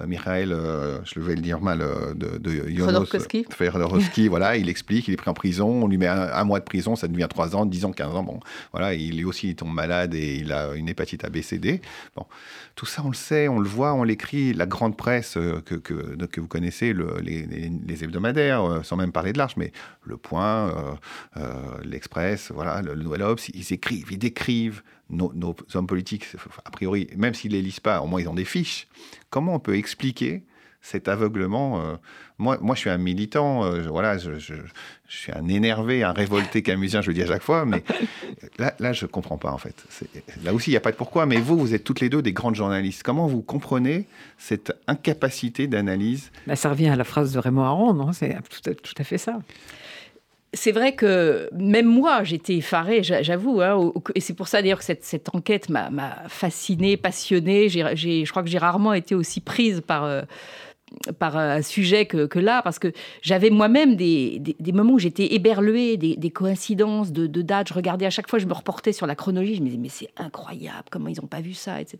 euh 0.00 0.06
Michael, 0.06 0.52
euh, 0.52 1.00
je 1.04 1.18
vais 1.18 1.34
le 1.34 1.40
dire 1.40 1.60
mal, 1.60 1.82
euh, 1.82 2.14
de, 2.14 2.38
de 2.38 2.68
Jonas 2.70 3.04
voilà, 4.28 4.56
il 4.56 4.68
explique, 4.68 5.08
il 5.08 5.14
est 5.14 5.16
pris 5.16 5.30
en 5.30 5.34
prison, 5.34 5.68
on 5.82 5.88
lui 5.88 5.98
met 5.98 6.06
un, 6.06 6.44
mois 6.44 6.60
de 6.60 6.64
prison, 6.64 6.94
ça 6.94 7.08
devient 7.08 7.26
3 7.28 7.56
ans, 7.56 7.66
10 7.66 7.84
ans, 7.86 7.92
15 7.92 8.14
ans. 8.14 8.22
Bon, 8.22 8.38
voilà, 8.70 8.94
il 8.94 9.18
est 9.18 9.24
aussi 9.24 9.48
il 9.48 9.56
tombe 9.56 9.74
malade 9.74 10.14
et 10.14 10.36
il 10.36 10.52
a 10.52 10.74
une 10.74 10.88
hépatite 10.88 11.24
ABCD. 11.24 11.80
Bon, 12.14 12.26
tout 12.76 12.86
ça, 12.86 13.02
on 13.04 13.08
le 13.08 13.14
sait, 13.14 13.48
on 13.48 13.58
le 13.58 13.68
voit, 13.68 13.92
on 13.92 14.04
l'écrit. 14.04 14.54
La 14.54 14.66
grande 14.66 14.96
presse 14.96 15.34
que, 15.34 15.74
que, 15.74 16.14
que 16.26 16.40
vous 16.40 16.46
connaissez, 16.46 16.92
le, 16.92 17.18
les, 17.20 17.44
les 17.46 17.71
les 17.86 18.04
hebdomadaires, 18.04 18.62
euh, 18.64 18.82
sans 18.82 18.96
même 18.96 19.12
parler 19.12 19.32
de 19.32 19.38
l'Arche, 19.38 19.56
mais 19.56 19.72
Le 20.02 20.16
Point, 20.16 20.68
euh, 20.68 20.94
euh, 21.36 21.78
l'Express, 21.84 22.50
voilà, 22.52 22.82
le, 22.82 22.94
Nouvel 22.94 23.22
Obs, 23.22 23.48
ils 23.54 23.72
écrivent, 23.72 24.10
ils 24.10 24.18
décrivent 24.18 24.82
nos, 25.10 25.54
hommes 25.74 25.86
politiques, 25.86 26.26
a 26.64 26.70
priori, 26.70 27.08
même 27.16 27.34
s'ils 27.34 27.52
les 27.52 27.62
lisent 27.62 27.80
pas, 27.80 28.00
au 28.00 28.06
moins 28.06 28.20
ils 28.20 28.28
ont 28.28 28.34
des 28.34 28.44
fiches. 28.44 28.88
Comment 29.30 29.54
on 29.54 29.60
peut 29.60 29.76
expliquer 29.76 30.42
cet 30.82 31.08
aveuglement 31.08 31.98
moi, 32.42 32.58
moi, 32.60 32.74
je 32.74 32.80
suis 32.80 32.90
un 32.90 32.98
militant, 32.98 33.70
voilà, 33.88 34.18
je, 34.18 34.32
je 34.38 34.54
suis 35.06 35.32
un 35.32 35.46
énervé, 35.48 36.02
un 36.02 36.12
révolté 36.12 36.62
camusien, 36.62 37.00
je 37.02 37.08
le 37.08 37.14
dis 37.14 37.22
à 37.22 37.26
chaque 37.26 37.42
fois, 37.42 37.64
mais 37.64 37.84
là, 38.58 38.74
là 38.80 38.92
je 38.92 39.04
ne 39.04 39.10
comprends 39.10 39.38
pas 39.38 39.52
en 39.52 39.58
fait. 39.58 39.76
Là 40.42 40.52
aussi, 40.52 40.70
il 40.70 40.72
n'y 40.72 40.76
a 40.76 40.80
pas 40.80 40.90
de 40.90 40.96
pourquoi, 40.96 41.24
mais 41.24 41.36
vous, 41.36 41.56
vous 41.56 41.74
êtes 41.74 41.84
toutes 41.84 42.00
les 42.00 42.08
deux 42.08 42.20
des 42.20 42.32
grandes 42.32 42.56
journalistes. 42.56 43.02
Comment 43.04 43.28
vous 43.28 43.42
comprenez 43.42 44.06
cette 44.38 44.72
incapacité 44.88 45.68
d'analyse 45.68 46.32
bah, 46.46 46.56
Ça 46.56 46.70
revient 46.70 46.88
à 46.88 46.96
la 46.96 47.04
phrase 47.04 47.32
de 47.32 47.38
Raymond 47.38 47.62
Aron, 47.62 47.94
non? 47.94 48.12
C'est 48.12 48.36
tout, 48.50 48.94
à 48.98 49.04
fait 49.04 49.18
ça 49.18 49.38
c'est 50.54 50.72
vrai 50.72 50.94
que 50.94 51.48
même 51.54 51.86
moi, 51.86 52.24
j'étais 52.24 52.56
effarée, 52.56 53.02
j'avoue. 53.02 53.62
Hein, 53.62 53.90
et 54.14 54.20
c'est 54.20 54.34
pour 54.34 54.48
ça 54.48 54.60
d'ailleurs 54.60 54.80
que 54.80 54.84
cette, 54.84 55.02
cette 55.02 55.34
enquête 55.34 55.70
m'a 55.70 56.24
fascinée, 56.28 56.98
passionnée. 56.98 57.70
je 57.70 58.30
crois 58.30 58.42
que 58.42 58.50
j'ai 58.50 58.58
rarement 58.58 58.92
été 58.92 59.14
aussi 59.14 59.40
prise 59.40 59.80
par, 59.80 60.04
euh, 60.04 60.20
par 61.18 61.36
un 61.36 61.62
sujet 61.62 62.06
que, 62.06 62.38
là, 62.38 62.62
parce 62.62 62.78
que 62.78 62.92
j'avais 63.20 63.50
moi-même 63.50 63.96
des, 63.96 64.38
des, 64.38 64.72
moments 64.72 64.94
où 64.94 64.98
j'étais 64.98 65.34
éberluée, 65.34 65.96
des, 65.96 66.30
coïncidences 66.30 67.12
de, 67.12 67.26
de, 67.26 67.42
dates. 67.42 67.68
Je 67.68 67.74
regardais 67.74 68.06
à 68.06 68.10
chaque 68.10 68.28
fois, 68.28 68.38
je 68.38 68.46
me 68.46 68.52
reportais 68.52 68.92
sur 68.92 69.06
la 69.06 69.14
chronologie, 69.14 69.56
je 69.56 69.60
me 69.60 69.66
disais, 69.66 69.78
mais 69.78 69.88
c'est 69.88 70.10
incroyable, 70.16 70.84
comment 70.90 71.08
ils 71.08 71.20
n'ont 71.20 71.28
pas 71.28 71.40
vu 71.40 71.54
ça, 71.54 71.80
etc. 71.80 71.98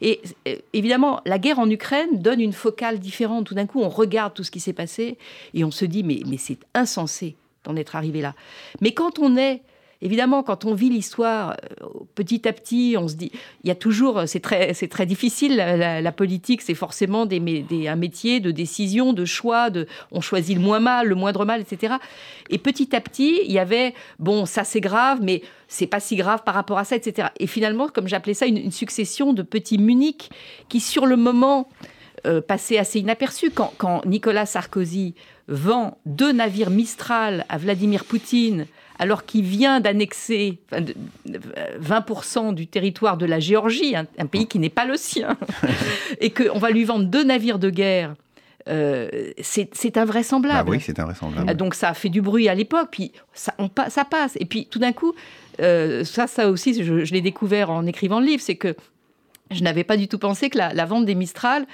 Et 0.00 0.20
euh, 0.48 0.56
évidemment, 0.72 1.20
la 1.26 1.38
guerre 1.38 1.58
en 1.58 1.68
Ukraine 1.68 2.20
donne 2.20 2.40
une 2.40 2.52
focale 2.52 2.98
différente. 2.98 3.46
Tout 3.46 3.54
d'un 3.54 3.66
coup, 3.66 3.80
on 3.80 3.88
regarde 3.88 4.34
tout 4.34 4.44
ce 4.44 4.50
qui 4.50 4.60
s'est 4.60 4.72
passé 4.72 5.18
et 5.54 5.64
on 5.64 5.70
se 5.70 5.84
dit, 5.84 6.02
mais, 6.02 6.20
mais 6.26 6.36
c'est 6.36 6.58
insensé 6.74 7.36
d'en 7.64 7.76
être 7.76 7.96
arrivé 7.96 8.20
là. 8.20 8.34
Mais 8.80 8.92
quand 8.92 9.18
on 9.18 9.36
est 9.36 9.62
Évidemment, 10.02 10.42
quand 10.42 10.64
on 10.64 10.74
vit 10.74 10.90
l'histoire 10.90 11.56
euh, 11.82 11.86
petit 12.14 12.46
à 12.46 12.52
petit, 12.52 12.96
on 12.98 13.08
se 13.08 13.14
dit, 13.14 13.30
il 13.64 13.68
y 13.68 13.70
a 13.70 13.74
toujours, 13.74 14.22
c'est 14.26 14.40
très, 14.40 14.74
c'est 14.74 14.88
très 14.88 15.06
difficile. 15.06 15.56
La, 15.56 16.12
politique, 16.12 16.62
c'est 16.62 16.74
forcément 16.74 17.26
des, 17.26 17.40
un 17.88 17.96
métier 17.96 18.40
de 18.40 18.50
décision, 18.50 19.12
de 19.12 19.24
choix, 19.24 19.70
de, 19.70 19.86
on 20.12 20.20
choisit 20.20 20.56
le 20.56 20.62
moins 20.62 20.80
mal, 20.80 21.08
le 21.08 21.14
moindre 21.14 21.44
mal, 21.44 21.60
etc. 21.60 21.94
Et 22.50 22.58
petit 22.58 22.94
à 22.94 23.00
petit, 23.00 23.40
il 23.44 23.52
y 23.52 23.58
avait, 23.58 23.94
bon, 24.18 24.46
ça 24.46 24.64
c'est 24.64 24.80
grave, 24.80 25.18
mais 25.22 25.42
c'est 25.68 25.86
pas 25.86 26.00
si 26.00 26.16
grave 26.16 26.42
par 26.44 26.54
rapport 26.54 26.78
à 26.78 26.84
ça, 26.84 26.96
etc. 26.96 27.28
Et 27.38 27.46
finalement, 27.46 27.88
comme 27.88 28.08
j'appelais 28.08 28.34
ça, 28.34 28.46
une, 28.46 28.70
succession 28.70 29.32
de 29.32 29.42
petits 29.42 29.78
muniques 29.78 30.30
qui, 30.68 30.80
sur 30.80 31.06
le 31.06 31.16
moment, 31.16 31.68
euh, 32.26 32.40
passaient 32.40 32.78
assez 32.78 33.00
inaperçus. 33.00 33.50
Quand 33.50 34.04
Nicolas 34.04 34.46
Sarkozy 34.46 35.14
vend 35.48 35.98
deux 36.06 36.32
navires 36.32 36.70
Mistral 36.70 37.44
à 37.48 37.58
Vladimir 37.58 38.04
Poutine 38.04 38.66
alors 38.98 39.26
qu'il 39.26 39.44
vient 39.44 39.80
d'annexer 39.80 40.58
20% 40.72 42.54
du 42.54 42.66
territoire 42.66 43.16
de 43.16 43.26
la 43.26 43.40
Géorgie, 43.40 43.94
un, 43.94 44.26
pays 44.26 44.46
qui 44.46 44.58
n'est 44.58 44.70
pas 44.70 44.84
le 44.84 44.96
sien, 44.96 45.36
et 46.20 46.30
qu'on 46.30 46.58
va 46.58 46.70
lui 46.70 46.84
vendre 46.84 47.04
deux 47.04 47.24
navires 47.24 47.58
de 47.58 47.70
guerre. 47.70 48.14
Euh, 48.68 49.32
c'est 49.42 49.96
invraisemblable. 49.96 50.68
Ah 50.68 50.70
oui, 50.70 50.82
c'est 50.84 50.98
invraisemblable. 50.98 51.54
Donc 51.54 51.74
ça 51.74 51.90
a 51.90 51.94
fait 51.94 52.08
du 52.08 52.20
bruit 52.20 52.48
à 52.48 52.54
l'époque, 52.54 52.88
puis 52.90 53.12
ça, 53.32 53.54
ça, 53.88 54.04
passe. 54.04 54.36
Et 54.40 54.44
puis 54.44 54.66
tout 54.66 54.80
d'un 54.80 54.92
coup, 54.92 55.14
euh, 55.60 56.02
ça, 56.02 56.26
ça 56.26 56.48
aussi, 56.50 56.82
je, 56.82 57.04
je 57.04 57.12
l'ai 57.12 57.20
découvert 57.20 57.70
en 57.70 57.86
écrivant 57.86 58.18
le 58.18 58.26
livre, 58.26 58.42
c'est 58.42 58.56
que 58.56 58.74
je 59.52 59.62
n'avais 59.62 59.84
pas 59.84 59.96
du 59.96 60.08
tout 60.08 60.18
pensé 60.18 60.50
que 60.50 60.58
la, 60.58 60.74
la, 60.74 60.84
vente 60.84 61.04
des 61.04 61.14
Mistral 61.14 61.66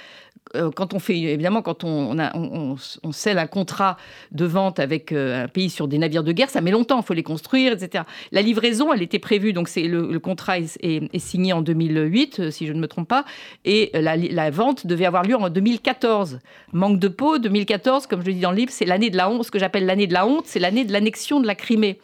quand 0.75 0.93
on 0.93 0.99
fait, 0.99 1.17
évidemment, 1.17 1.61
quand 1.61 1.83
on, 1.83 2.17
on, 2.19 3.11
scelle 3.11 3.39
un 3.39 3.47
contrat 3.47 3.97
de 4.31 4.45
vente 4.45 4.79
avec 4.79 5.11
euh, 5.11 5.45
un 5.45 5.47
pays 5.47 5.69
sur 5.69 5.87
des 5.87 5.97
navires 5.97 6.23
de 6.23 6.31
guerre, 6.31 6.49
ça 6.49 6.61
met 6.61 6.71
longtemps, 6.71 6.99
il 6.99 7.05
faut 7.05 7.13
les 7.13 7.23
construire, 7.23 7.73
etc. 7.73 8.03
La 8.31 8.41
livraison, 8.41 8.93
elle 8.93 9.01
était 9.01 9.19
prévue, 9.19 9.53
donc 9.53 9.67
c'est 9.67 9.83
le, 9.83 10.19
contrat 10.19 10.59
est, 10.59 11.17
signé 11.17 11.53
en 11.53 11.61
2008, 11.61 12.39
euh, 12.39 12.51
si 12.51 12.67
je 12.67 12.73
ne 12.73 12.79
me 12.79 12.87
trompe 12.87 13.07
pas, 13.07 13.25
et 13.65 13.91
la, 13.93 14.49
vente 14.51 14.85
devait 14.85 15.05
avoir 15.05 15.23
lieu 15.23 15.35
en 15.35 15.49
2014. 15.49 16.39
Manque 16.71 16.99
de 16.99 17.07
peau, 17.07 17.39
2014, 17.39 18.07
comme 18.07 18.21
je 18.21 18.27
le 18.27 18.33
dis 18.33 18.41
dans 18.41 18.51
le 18.51 18.57
livre, 18.57 18.71
c'est 18.71 18.85
l'année 18.85 19.09
de 19.09 19.17
la 19.17 19.29
honte, 19.29 19.45
ce 19.45 19.51
que 19.51 19.59
j'appelle 19.59 19.85
l'année 19.85 20.07
de 20.07 20.13
la 20.13 20.27
honte, 20.27 20.45
c'est 20.45 20.59
l'année 20.59 20.85
de 20.85 20.91
l'annexion 20.91 21.39
de 21.39 21.47
la 21.47 21.55
Crimée. 21.55 21.99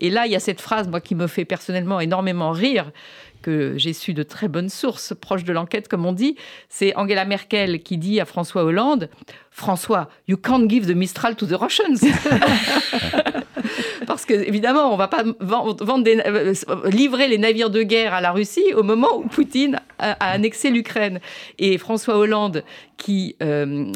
Et 0.00 0.08
là, 0.08 0.26
il 0.26 0.32
y 0.32 0.36
a 0.36 0.40
cette 0.40 0.60
phrase, 0.60 0.88
moi, 0.88 1.00
qui 1.00 1.14
me 1.14 1.26
fait 1.26 1.44
personnellement 1.44 2.00
énormément 2.00 2.52
rire, 2.52 2.90
que 3.40 3.74
j'ai 3.76 3.92
su 3.92 4.14
de 4.14 4.22
très 4.22 4.48
bonnes 4.48 4.68
sources, 4.68 5.14
proches 5.20 5.44
de 5.44 5.52
l'enquête, 5.52 5.88
comme 5.88 6.06
on 6.06 6.12
dit. 6.12 6.36
C'est 6.68 6.94
Angela 6.96 7.24
Merkel 7.24 7.82
qui 7.82 7.98
dit 7.98 8.20
à 8.20 8.24
François 8.24 8.64
Hollande 8.64 9.08
François, 9.50 10.08
you 10.28 10.36
can't 10.36 10.68
give 10.68 10.86
the 10.86 10.94
Mistral 10.94 11.34
to 11.36 11.44
the 11.46 11.54
Russians. 11.54 12.00
Parce 14.06 14.24
que, 14.24 14.34
évidemment, 14.34 14.88
on 14.88 14.92
ne 14.92 14.98
va 14.98 15.08
pas 15.08 15.24
vendre 15.40 16.04
euh, 16.08 16.54
livrer 16.90 17.28
les 17.28 17.38
navires 17.38 17.70
de 17.70 17.82
guerre 17.82 18.14
à 18.14 18.20
la 18.20 18.32
Russie 18.32 18.72
au 18.74 18.82
moment 18.82 19.18
où 19.18 19.28
Poutine 19.28 19.80
a, 19.98 20.12
annexé 20.32 20.70
l'Ukraine. 20.70 21.20
Et 21.58 21.78
François 21.78 22.16
Hollande, 22.16 22.64
qui 22.96 23.36
euh, 23.42 23.92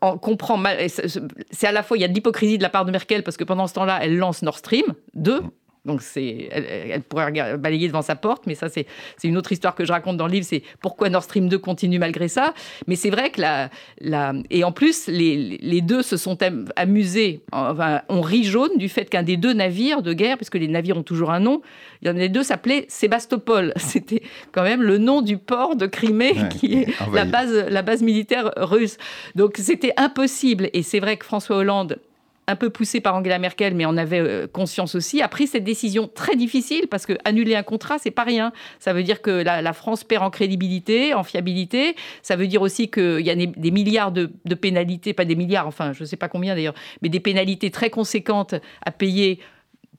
en 0.00 0.18
comprend 0.18 0.56
mal, 0.56 0.78
c'est 0.88 1.66
à 1.66 1.72
la 1.72 1.82
fois, 1.82 1.96
il 1.96 2.00
y 2.00 2.04
a 2.04 2.08
de 2.08 2.14
l'hypocrisie 2.14 2.58
de 2.58 2.62
la 2.62 2.68
part 2.68 2.84
de 2.84 2.90
Merkel, 2.90 3.22
parce 3.22 3.36
que 3.36 3.44
pendant 3.44 3.66
ce 3.66 3.74
temps-là, 3.74 4.00
elle 4.02 4.16
lance 4.16 4.42
Nord 4.42 4.58
Stream 4.58 4.94
2 5.14 5.42
donc 5.84 6.00
c'est, 6.02 6.48
elle, 6.50 7.02
pourrait 7.02 7.56
balayer 7.58 7.88
devant 7.88 8.02
sa 8.02 8.16
porte, 8.16 8.46
mais 8.46 8.54
ça 8.54 8.68
c'est, 8.68 8.86
une 9.22 9.36
autre 9.36 9.52
histoire 9.52 9.74
que 9.74 9.84
je 9.84 9.92
raconte 9.92 10.16
dans 10.16 10.26
le 10.26 10.32
livre, 10.32 10.46
c'est 10.48 10.62
pourquoi 10.80 11.10
Nord 11.10 11.24
Stream 11.24 11.48
2 11.48 11.58
continue 11.58 11.98
malgré 11.98 12.28
ça. 12.28 12.54
Mais 12.86 12.96
c'est 12.96 13.10
vrai 13.10 13.30
que 13.30 13.40
la, 13.40 13.70
la... 14.00 14.32
Et 14.50 14.64
en 14.64 14.72
plus, 14.72 15.06
les, 15.08 15.58
les 15.60 15.80
deux 15.80 16.02
se 16.02 16.16
sont 16.16 16.38
amusés, 16.76 17.42
enfin, 17.52 18.02
on 18.08 18.20
rit 18.20 18.44
jaune 18.44 18.76
du 18.76 18.88
fait 18.88 19.08
qu'un 19.10 19.22
des 19.22 19.36
deux 19.36 19.52
navires 19.52 20.02
de 20.02 20.12
guerre, 20.12 20.36
puisque 20.36 20.56
les 20.56 20.68
navires 20.68 20.96
ont 20.96 21.02
toujours 21.02 21.30
un 21.30 21.40
nom, 21.40 21.60
il 22.02 22.08
y 22.08 22.10
en 22.10 22.18
a 22.18 22.28
deux 22.28 22.42
s'appelait 22.42 22.86
Sébastopol. 22.88 23.72
C'était 23.76 24.22
quand 24.52 24.62
même 24.62 24.82
le 24.82 24.98
nom 24.98 25.22
du 25.22 25.38
port 25.38 25.76
de 25.76 25.86
Crimée, 25.86 26.34
qui 26.50 26.74
est 26.74 26.86
la 27.12 27.24
base, 27.24 27.52
la 27.52 27.82
base 27.82 28.02
militaire 28.02 28.52
russe. 28.56 28.96
Donc 29.34 29.54
c'était 29.58 29.92
impossible. 29.96 30.70
Et 30.72 30.82
c'est 30.82 31.00
vrai 31.00 31.16
que 31.16 31.24
François 31.24 31.56
Hollande 31.56 31.98
un 32.46 32.56
peu 32.56 32.70
poussé 32.70 33.00
par 33.00 33.14
Angela 33.14 33.38
Merkel, 33.38 33.74
mais 33.74 33.86
on 33.86 33.96
avait 33.96 34.20
euh, 34.20 34.46
conscience 34.46 34.94
aussi, 34.94 35.22
a 35.22 35.28
pris 35.28 35.46
cette 35.46 35.64
décision 35.64 36.08
très 36.12 36.36
difficile 36.36 36.88
parce 36.88 37.06
que 37.06 37.14
annuler 37.24 37.54
un 37.54 37.62
contrat, 37.62 37.98
c'est 37.98 38.10
pas 38.10 38.24
rien. 38.24 38.52
Ça 38.78 38.92
veut 38.92 39.02
dire 39.02 39.22
que 39.22 39.30
la, 39.30 39.72
France 39.72 40.04
perd 40.04 40.22
en 40.22 40.30
crédibilité, 40.30 41.14
en 41.14 41.24
fiabilité. 41.24 41.96
Ça 42.22 42.36
veut 42.36 42.46
dire 42.46 42.62
aussi 42.62 42.88
qu'il 42.88 43.20
y 43.20 43.30
a 43.30 43.34
des, 43.34 43.70
milliards 43.70 44.12
de, 44.12 44.28
pénalités, 44.54 45.12
pas 45.12 45.24
des 45.24 45.36
milliards, 45.36 45.66
enfin, 45.66 45.92
je 45.92 46.02
ne 46.02 46.06
sais 46.06 46.16
pas 46.16 46.28
combien 46.28 46.54
d'ailleurs, 46.54 46.74
mais 47.02 47.08
des 47.08 47.20
pénalités 47.20 47.70
très 47.70 47.90
conséquentes 47.90 48.54
à 48.84 48.90
payer 48.90 49.40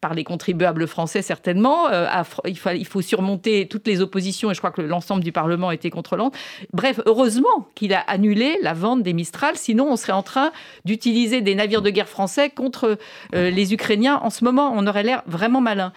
par 0.06 0.14
les 0.14 0.24
contribuables 0.24 0.86
français 0.86 1.24
certainement. 1.24 1.89
Euh, 1.89 2.06
il, 2.45 2.56
faut, 2.56 2.70
il, 2.70 2.86
faut, 2.86 3.01
surmonter 3.01 3.68
toutes 3.68 3.88
les 3.88 4.01
oppositions 4.01 4.51
et 4.51 4.53
je 4.53 4.60
crois 4.60 4.70
que 4.70 4.84
l'ensemble 4.84 5.24
du 5.24 5.32
Parlement 5.32 5.72
était 5.72 5.89
contre 5.89 6.16
Bref, 6.74 6.99
heureusement 7.08 7.68
qu'il 7.74 7.91
a 7.91 8.01
annulé 8.01 8.60
la 8.62 8.74
vente 8.74 9.01
des 9.01 9.14
Mistral, 9.14 9.56
sinon 9.56 9.88
on 9.91 9.95
serait 9.95 10.14
en 10.14 10.22
train 10.22 10.51
d'utiliser 10.86 11.41
des 11.41 11.56
navires 11.56 11.82
de 11.82 11.89
guerre 11.89 12.08
français 12.08 12.51
contre 12.51 12.99
euh, 13.34 13.49
les 13.49 13.74
Ukrainiens. 13.74 14.20
En 14.22 14.30
ce 14.30 14.43
moment, 14.43 14.72
on 14.76 14.86
aurait 14.86 15.01
l'air 15.01 15.24
vraiment 15.26 15.60
malin. 15.60 15.91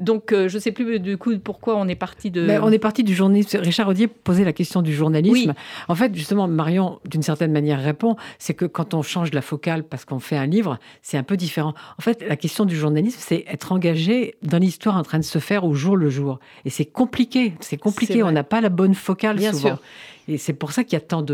Donc 0.00 0.32
euh, 0.32 0.48
je 0.48 0.56
ne 0.56 0.60
sais 0.60 0.72
plus 0.72 1.00
du 1.00 1.16
coup 1.16 1.32
pourquoi 1.38 1.76
on 1.76 1.88
est 1.88 1.94
parti 1.94 2.30
de... 2.30 2.46
on 2.60 2.70
est 2.70 2.78
parti 2.78 3.04
du 3.04 3.14
journalisme. 3.14 3.56
Richard 3.56 3.88
Audier 3.88 4.06
posait 4.06 4.44
la 4.44 4.52
question 4.52 4.82
du 4.82 4.92
journalisme. 4.92 5.54
En 5.88 5.94
fait, 5.94 6.14
justement, 6.14 6.46
Marion, 6.46 6.98
d'une 7.06 7.22
certaine 7.22 7.52
manière, 7.52 7.82
répond, 7.82 8.16
c'est 8.38 8.52
que 8.52 8.66
quand 8.66 8.92
on 8.92 9.00
change 9.00 9.32
la 9.32 9.40
focale 9.40 9.82
parce 9.82 10.04
qu'on 10.04 10.20
fait 10.20 10.36
un 10.36 10.46
livre, 10.46 10.78
c'est 11.00 11.16
un 11.16 11.22
peu 11.22 11.38
différent. 11.38 11.72
En 11.98 12.02
fait, 12.02 12.22
la 12.28 12.36
question 12.36 12.66
du 12.66 12.76
journalisme, 12.76 13.18
c'est 13.18 13.45
être 13.48 13.72
engagé 13.72 14.34
dans 14.42 14.58
l'histoire 14.58 14.96
en 14.96 15.02
train 15.02 15.18
de 15.18 15.24
se 15.24 15.38
faire 15.38 15.64
au 15.64 15.74
jour 15.74 15.96
le 15.96 16.10
jour. 16.10 16.38
Et 16.64 16.70
c'est 16.70 16.84
compliqué, 16.84 17.54
c'est 17.60 17.76
compliqué, 17.76 18.22
on 18.22 18.32
n'a 18.32 18.44
pas 18.44 18.60
la 18.60 18.68
bonne 18.68 18.94
focale 18.94 19.36
Bien 19.36 19.52
souvent. 19.52 19.76
Sûr. 19.76 19.82
Et 20.28 20.38
c'est 20.38 20.54
pour 20.54 20.72
ça 20.72 20.82
qu'il 20.82 20.94
y 20.94 20.96
a 20.96 21.00
tant 21.00 21.24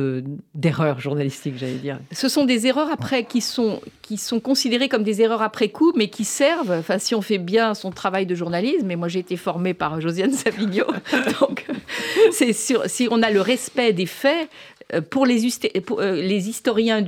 d'erreurs 0.55 1.01
journalistiques, 1.01 1.55
j'allais 1.57 1.77
dire. 1.77 1.99
Ce 2.11 2.29
sont 2.29 2.45
des 2.45 2.67
erreurs 2.67 2.91
après 2.91 3.25
qui 3.25 3.41
sont, 3.41 3.81
qui 4.03 4.19
sont 4.19 4.39
considérées 4.39 4.91
comme 4.91 5.03
des 5.03 5.23
erreurs 5.23 5.41
après 5.41 5.71
coup, 5.71 5.95
mais 5.97 6.09
qui 6.09 6.27
servent, 6.27 6.73
enfin, 6.73 6.99
si 6.99 7.15
on 7.15 7.23
fait 7.23 7.39
bien 7.39 7.73
son 7.73 7.91
travail 7.91 8.27
de 8.27 8.35
journalisme, 8.35 8.91
et 8.91 8.97
moi 8.97 9.09
j'ai 9.09 9.21
été 9.21 9.39
formée 9.39 9.73
par 9.73 9.99
Josiane 10.03 10.33
Savigno, 10.33 10.85
donc 11.41 11.67
c'est 12.33 12.53
si 12.53 13.09
on 13.11 13.23
a 13.23 13.31
le 13.31 13.41
respect 13.41 13.95
des 13.95 14.05
faits, 14.05 14.51
pour 15.01 15.25
les, 15.25 15.47
euh, 15.99 16.23
historiens 16.23 17.03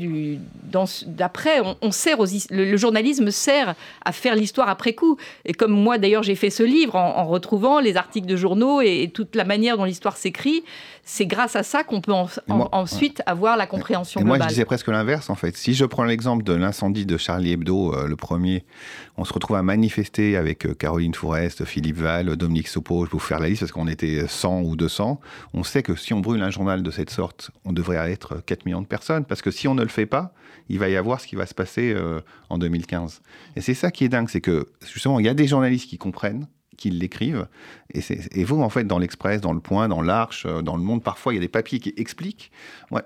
d'après, 1.06 1.60
on, 1.82 1.90
sert 1.90 2.18
le, 2.50 2.76
journalisme 2.76 3.30
sert 3.30 3.74
à 4.04 4.12
faire 4.12 4.34
l'histoire 4.36 4.68
après 4.68 4.94
coup. 4.94 5.18
Et 5.44 5.52
comme 5.52 5.72
moi 5.72 5.98
d'ailleurs 5.98 6.22
j'ai 6.22 6.34
fait 6.34 6.50
ce 6.50 6.62
livre 6.62 6.96
en, 6.96 7.24
retrouvant 7.26 7.80
les 7.80 7.96
articles 7.96 8.26
de 8.26 8.36
journaux 8.36 8.80
et, 8.80 9.10
toute 9.12 9.36
la 9.36 9.44
manière 9.44 9.76
dont 9.76 9.84
l'histoire 9.84 10.16
s'écrit, 10.16 10.64
c'est 11.04 11.26
grâce 11.26 11.56
à 11.56 11.62
ça 11.62 11.84
qu'on 11.84 12.00
peut 12.00 12.12
ensuite 12.48 13.22
avoir 13.26 13.56
la 13.56 13.66
compréhension 13.66 14.20
et 14.20 14.24
globale. 14.24 14.38
Moi 14.38 14.48
je 14.48 14.52
disais 14.52 14.64
presque 14.64 14.88
l'inverse 14.88 15.30
en 15.30 15.34
fait. 15.34 15.56
Si 15.56 15.74
je 15.74 15.84
prends 15.84 16.04
l'exemple 16.04 16.44
de 16.44 16.54
l'incendie 16.54 17.06
de 17.06 17.16
Charlie 17.16 17.52
Hebdo, 17.52 17.94
euh, 17.94 18.08
le 18.08 18.16
premier, 18.16 18.64
on 19.16 19.24
se 19.24 19.32
retrouve 19.32 19.56
à 19.56 19.62
manifester 19.62 20.36
avec 20.36 20.78
Caroline 20.78 21.14
Fourest, 21.14 21.64
Philippe 21.64 21.98
Val, 21.98 22.36
Dominique 22.36 22.68
Sopo, 22.68 23.04
je 23.04 23.10
vais 23.10 23.12
vous 23.12 23.18
faire 23.18 23.38
la 23.38 23.48
liste 23.48 23.60
parce 23.60 23.72
qu'on 23.72 23.88
était 23.88 24.26
100 24.26 24.62
ou 24.62 24.76
200. 24.76 25.20
On 25.52 25.62
sait 25.62 25.82
que 25.82 25.94
si 25.94 26.14
on 26.14 26.20
brûle 26.20 26.42
un 26.42 26.50
journal 26.50 26.82
de 26.82 26.90
cette 26.90 27.10
sorte, 27.10 27.50
on 27.64 27.72
devrait 27.72 28.10
être 28.10 28.42
4 28.44 28.64
millions 28.66 28.82
de 28.82 28.86
personnes. 28.86 29.24
Parce 29.24 29.42
que 29.42 29.50
si 29.50 29.68
on 29.68 29.74
ne 29.74 29.82
le 29.82 29.88
fait 29.88 30.06
pas, 30.06 30.32
il 30.68 30.78
va 30.78 30.88
y 30.88 30.96
avoir 30.96 31.20
ce 31.20 31.26
qui 31.26 31.36
va 31.36 31.46
se 31.46 31.54
passer 31.54 31.92
euh, 31.94 32.20
en 32.48 32.58
2015. 32.58 33.20
Et 33.56 33.60
c'est 33.60 33.74
ça 33.74 33.90
qui 33.90 34.04
est 34.04 34.08
dingue, 34.08 34.28
c'est 34.28 34.40
que 34.40 34.68
justement, 34.92 35.20
il 35.20 35.26
y 35.26 35.28
a 35.28 35.34
des 35.34 35.46
journalistes 35.46 35.88
qui 35.88 35.98
comprennent, 35.98 36.46
qui 36.76 36.90
l'écrivent. 36.90 37.46
Et, 37.92 38.44
vous, 38.44 38.60
en 38.62 38.68
fait, 38.68 38.84
dans 38.84 38.98
l'Express, 38.98 39.40
dans 39.40 39.52
Le 39.52 39.60
Point, 39.60 39.88
dans 39.88 40.02
l'Arche, 40.02 40.46
euh, 40.46 40.62
dans 40.62 40.76
Le 40.76 40.82
Monde, 40.82 41.02
parfois, 41.02 41.32
il 41.32 41.36
y 41.36 41.38
a 41.38 41.42
des 41.42 41.48
papiers 41.48 41.78
qui 41.78 41.94
expliquent. 41.96 42.50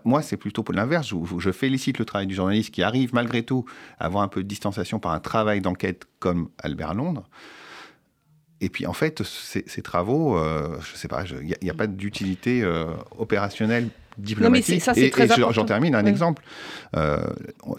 moi, 0.05 0.23
c'est 0.23 0.37
plutôt 0.37 0.65
l'inverse. 0.73 1.09
Je, 1.09 1.39
je, 1.39 1.51
félicite 1.51 1.99
le 1.99 2.05
travail 2.05 2.27
du 2.27 2.35
journaliste 2.35 2.73
qui 2.73 2.83
arrive, 2.83 3.15
malgré 3.15 3.43
tout, 3.43 3.65
à 3.99 4.07
avoir 4.07 4.23
un 4.23 4.29
peu 4.29 4.43
de 4.43 4.49
distanciation 4.49 4.99
par 4.99 5.13
un 5.13 5.21
travail 5.21 5.61
d'enquête 5.61 6.07
comme 6.19 6.51
Albert 6.59 6.95
Londres. 6.95 7.29
Et 8.61 8.69
puis 8.69 8.87
en 8.87 8.93
fait, 8.93 9.23
ces, 9.23 9.83
travaux, 9.83 10.37
euh, 10.37 10.77
je 10.81 10.97
sais 10.97 11.09
pas, 11.09 11.25
il 11.43 11.57
n'y 11.63 11.71
a, 11.71 11.75
pas 11.75 11.87
d'utilité 11.87 12.63
euh, 12.63 12.87
opérationnelle 13.17 13.89
diplomatique. 14.19 14.85
Non, 14.87 14.93
mais 14.97 15.03
et, 15.03 15.07
et 15.07 15.53
j'en 15.53 15.65
termine 15.65 15.95
un 15.95 16.05
exemple. 16.05 16.43
Euh, 16.97 17.23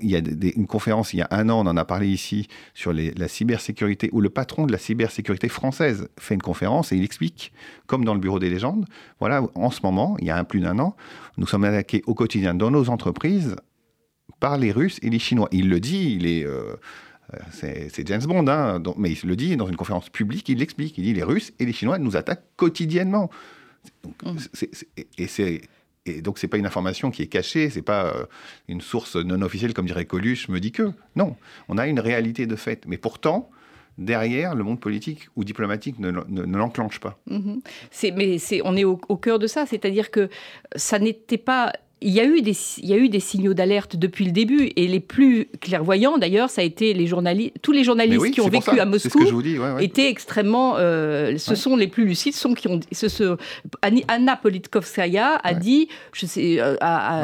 il 0.02 0.10
y 0.10 0.16
a 0.16 0.20
une 0.56 0.68
conférence 0.68 1.14
il 1.14 1.18
y 1.18 1.22
a 1.22 1.28
un 1.32 1.50
an, 1.50 1.66
on 1.66 1.70
en 1.70 1.78
a 1.78 1.86
parlé 1.86 2.08
ici 2.08 2.48
sur 2.74 2.94
la 2.94 3.28
cybersécurité, 3.28 4.10
où 4.14 4.22
le 4.22 4.30
patron 4.30 4.66
de 4.66 4.72
la 4.72 4.78
cybersécurité 4.78 5.50
française 5.50 6.08
fait 6.18 6.36
une 6.36 6.42
conférence 6.42 6.92
et 6.92 6.96
il 6.96 7.04
explique, 7.04 7.52
comme 7.88 8.06
dans 8.06 8.14
le 8.14 8.20
bureau 8.22 8.40
des 8.40 8.50
légendes, 8.50 8.86
voilà, 9.20 9.44
en 9.56 9.72
ce 9.72 9.82
moment, 9.84 10.16
il 10.20 10.28
y 10.28 10.32
a 10.32 10.38
un 10.38 10.46
plus 10.46 10.62
d'un 10.62 10.80
an, 10.80 10.96
nous 11.38 11.48
sommes 11.48 11.66
attaqués 11.66 12.04
au 12.08 12.14
quotidien 12.14 12.54
dans 12.54 12.72
nos 12.72 12.90
entreprises 12.90 13.56
par 14.40 14.58
les 14.58 14.72
Russes 14.72 15.00
et 15.02 15.10
les 15.10 15.20
Chinois. 15.20 15.50
Il 15.52 15.70
le 15.70 15.80
dit, 15.80 16.16
il 16.16 16.26
est 16.26 16.46
euh, 16.46 16.76
c'est 17.52 18.08
James 18.08 18.24
Bond, 18.24 18.48
hein, 18.48 18.82
mais 18.98 19.12
il 19.12 19.28
le 19.28 19.36
dit 19.36 19.56
dans 19.58 19.68
une 19.68 19.76
conférence 19.76 20.10
publique, 20.10 20.50
il 20.50 20.60
l'explique. 20.60 20.98
Il 20.98 21.04
dit 21.04 21.14
les 21.14 21.24
Russes 21.24 21.54
et 21.60 21.66
les 21.66 21.74
Chinois 21.74 22.00
nous 22.00 22.16
attaquent 22.16 22.46
quotidiennement. 22.56 23.30
Donc, 24.04 24.24
mmh. 24.24 24.66
et 25.18 25.28
c'est 25.28 25.62
et 26.06 26.22
donc 26.22 26.40
c'est 26.40 26.48
pas 26.48 26.58
une 26.58 26.66
information 26.66 27.12
qui 27.12 27.22
est 27.22 27.28
cachée, 27.28 27.70
c'est 27.70 27.82
pas 27.82 28.06
euh, 28.06 28.26
une 28.68 28.82
source 28.82 29.16
non 29.16 29.42
officielle 29.42 29.74
comme 29.74 29.86
dirait 29.86 30.06
Coluche 30.06 30.50
me 30.50 30.60
dit 30.60 30.72
que. 30.72 30.92
Non, 31.16 31.36
on 31.68 31.78
a 31.78 31.88
une 31.88 32.00
réalité 32.00 32.48
de 32.48 32.56
fait. 32.56 32.86
Mais 32.88 32.98
pourtant, 32.98 33.50
derrière, 33.98 34.56
le 34.56 34.64
monde 34.64 34.80
politique 34.80 35.28
ou 35.36 35.44
diplomatique 35.44 36.00
ne, 36.00 36.12
l'enclenche 36.12 37.00
pas. 37.00 37.20
Mmh 37.28 37.58
mais 38.16 38.38
on 38.64 38.76
est 38.78 38.86
au, 38.86 39.00
au, 39.10 39.18
cœur 39.18 39.40
de 39.40 39.48
ça, 39.48 39.66
c'est-à-dire 39.66 40.10
que 40.10 40.30
ça 40.76 41.00
n'était 41.00 41.38
pas 41.38 41.74
il 42.02 42.12
y, 42.12 42.22
a 42.22 42.26
eu 42.26 42.42
des, 42.42 42.56
il 42.78 42.86
y 42.86 42.94
a 42.94 42.98
eu 42.98 43.10
des 43.10 43.20
signaux 43.20 43.54
d'alerte 43.54 43.98
depuis 43.98 44.24
le 44.24 44.32
début 44.32 44.72
et 44.78 44.88
les 44.88 45.02
plus 45.02 45.48
clairvoyants 45.60 46.18
d'ailleurs 46.18 46.50
ça 46.50 46.62
a 46.62 46.64
été 46.64 46.94
les 46.94 47.08
journalistes 47.08 47.56
tous 47.62 47.74
les 47.74 47.84
journalistes 47.84 48.32
qui 48.32 48.40
ont 48.40 48.48
vécu 48.48 48.80
à 48.80 48.86
Moscou 48.86 49.42
étaient 49.80 50.10
extrêmement 50.10 50.76
euh, 50.78 51.38
ce 51.38 51.56
sont 51.56 51.76
les 51.76 51.88
plus 51.88 52.06
lucides 52.06 52.34
sont 52.34 52.54
qui 52.54 52.70
ont 52.70 52.80
ce, 52.92 53.10
ce, 53.10 53.36
Anna 54.08 54.38
Politkovskaya 54.38 55.42
a 55.44 55.54
dit 55.54 55.90
je 56.14 56.26
sais 56.26 56.58
euh, 56.60 56.76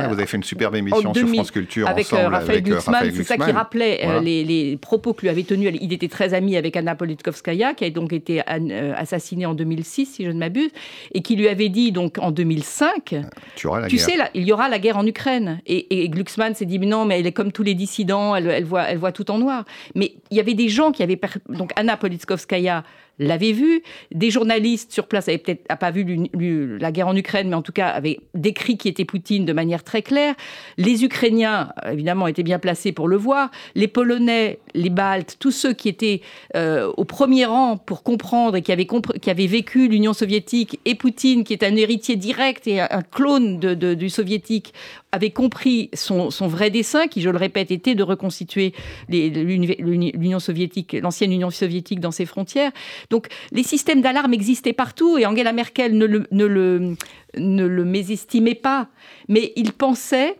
vous 0.07 0.13
avez 0.13 0.25
fait 0.25 0.37
une 0.37 0.43
superbe 0.43 0.75
émission 0.75 1.13
sur 1.13 1.27
France 1.27 1.51
Culture 1.51 1.87
avec 1.87 2.11
euh, 2.11 2.27
Raphaël 2.27 2.61
Glucksmann 2.61 3.11
c'est 3.13 3.23
ça 3.23 3.37
qui 3.37 3.51
rappelait 3.51 4.21
les, 4.21 4.43
les, 4.43 4.77
propos 4.77 5.13
que 5.13 5.21
lui 5.21 5.29
avait 5.29 5.43
tenus. 5.43 5.71
Il 5.81 5.93
était 5.93 6.07
très 6.07 6.33
ami 6.33 6.57
avec 6.57 6.75
Anna 6.75 6.95
Politkovskaya 6.95 7.73
qui 7.73 7.85
a 7.85 7.89
donc 7.89 8.11
été 8.11 8.41
assassinée 8.41 9.45
en 9.45 9.53
2006 9.53 10.05
si 10.05 10.25
je 10.25 10.31
ne 10.31 10.39
m'abuse 10.39 10.69
et 11.13 11.21
qui 11.21 11.35
lui 11.35 11.47
avait 11.47 11.69
dit 11.69 11.91
donc 11.91 12.17
en 12.19 12.31
2005 12.31 13.15
tu, 13.55 13.67
tu 13.87 13.97
sais 13.97 14.17
là, 14.17 14.29
il 14.33 14.43
y 14.43 14.51
aura 14.51 14.64
la 14.69 14.79
guerre 14.79 14.97
en 14.97 15.05
Ukraine. 15.05 15.61
Et, 15.65 16.09
Glucksmann 16.09 16.55
s'est 16.55 16.65
dit, 16.65 16.79
mais 16.79 16.85
non, 16.85 17.05
mais 17.05 17.19
elle 17.19 17.27
est 17.27 17.31
comme 17.31 17.51
tous 17.51 17.63
les 17.63 17.73
dissidents, 17.73 18.35
elle, 18.35 18.63
voit, 18.63 18.83
elle 18.83 18.97
voit 18.97 19.11
tout 19.11 19.29
en 19.31 19.37
noir. 19.37 19.65
Mais 19.95 20.13
il 20.31 20.37
y 20.37 20.39
avait 20.39 20.53
des 20.53 20.69
gens 20.69 20.91
qui 20.91 21.03
avaient... 21.03 21.19
Donc 21.49 21.71
Anna 21.75 21.97
Politkovskaya 21.97 22.83
l'avait 23.19 23.51
vu. 23.51 23.81
Des 24.13 24.29
journalistes 24.29 24.91
sur 24.91 25.07
place 25.07 25.27
avaient 25.27 25.37
peut-être 25.37 25.65
pas 25.77 25.91
vu 25.91 26.29
la 26.79 26.91
guerre 26.91 27.07
en 27.07 27.15
Ukraine, 27.15 27.49
mais 27.49 27.55
en 27.55 27.61
tout 27.61 27.71
cas 27.71 27.87
avaient 27.87 28.19
décrit 28.33 28.77
qui 28.77 28.87
était 28.87 29.05
Poutine 29.05 29.45
de 29.45 29.53
manière 29.53 29.83
très 29.83 30.01
claire. 30.01 30.35
Les 30.77 31.03
Ukrainiens, 31.03 31.69
évidemment, 31.91 32.27
étaient 32.27 32.43
bien 32.43 32.59
placés 32.59 32.91
pour 32.91 33.07
le 33.07 33.17
voir. 33.17 33.51
Les 33.75 33.87
Polonais, 33.87 34.59
les 34.73 34.89
Baltes, 34.89 35.37
tous 35.39 35.51
ceux 35.51 35.73
qui 35.73 35.89
étaient 35.89 36.21
euh, 36.55 36.91
au 36.97 37.05
premier 37.05 37.45
rang 37.45 37.77
pour 37.77 38.03
comprendre 38.03 38.55
et 38.57 38.61
qui 38.61 38.71
avaient 38.71 39.47
vécu 39.47 39.87
l'Union 39.87 40.13
soviétique 40.13 40.79
et 40.85 40.95
Poutine, 40.95 41.43
qui 41.43 41.53
est 41.53 41.63
un 41.63 41.75
héritier 41.75 42.15
direct 42.15 42.67
et 42.67 42.81
un 42.81 43.01
clone 43.01 43.59
du 43.59 44.09
soviétique, 44.09 44.73
avaient 45.15 45.31
compris 45.31 45.89
son, 45.93 46.29
vrai 46.47 46.69
dessein, 46.69 47.07
qui, 47.07 47.21
je 47.21 47.29
le 47.29 47.37
répète, 47.37 47.71
était 47.71 47.95
de 47.95 48.03
reconstituer 48.03 48.73
l'Union 49.09 50.39
soviétique, 50.39 50.95
l'ancienne 51.01 51.31
Union 51.31 51.49
soviétique 51.49 51.99
dans 51.99 52.11
ses 52.11 52.25
frontières. 52.25 52.71
Donc 53.09 53.27
les 53.51 53.63
systèmes 53.63 54.01
d'alarme 54.01 54.33
existaient 54.33 54.73
partout 54.73 55.17
et 55.17 55.25
Angela 55.25 55.53
Merkel 55.53 55.97
ne 55.97 56.05
le, 56.05 56.27
ne 56.31 56.45
le, 56.45 56.95
ne 57.37 57.65
le 57.65 57.85
mésestimait 57.85 58.55
pas. 58.55 58.89
Mais 59.29 59.53
il 59.55 59.71
pensait 59.73 60.35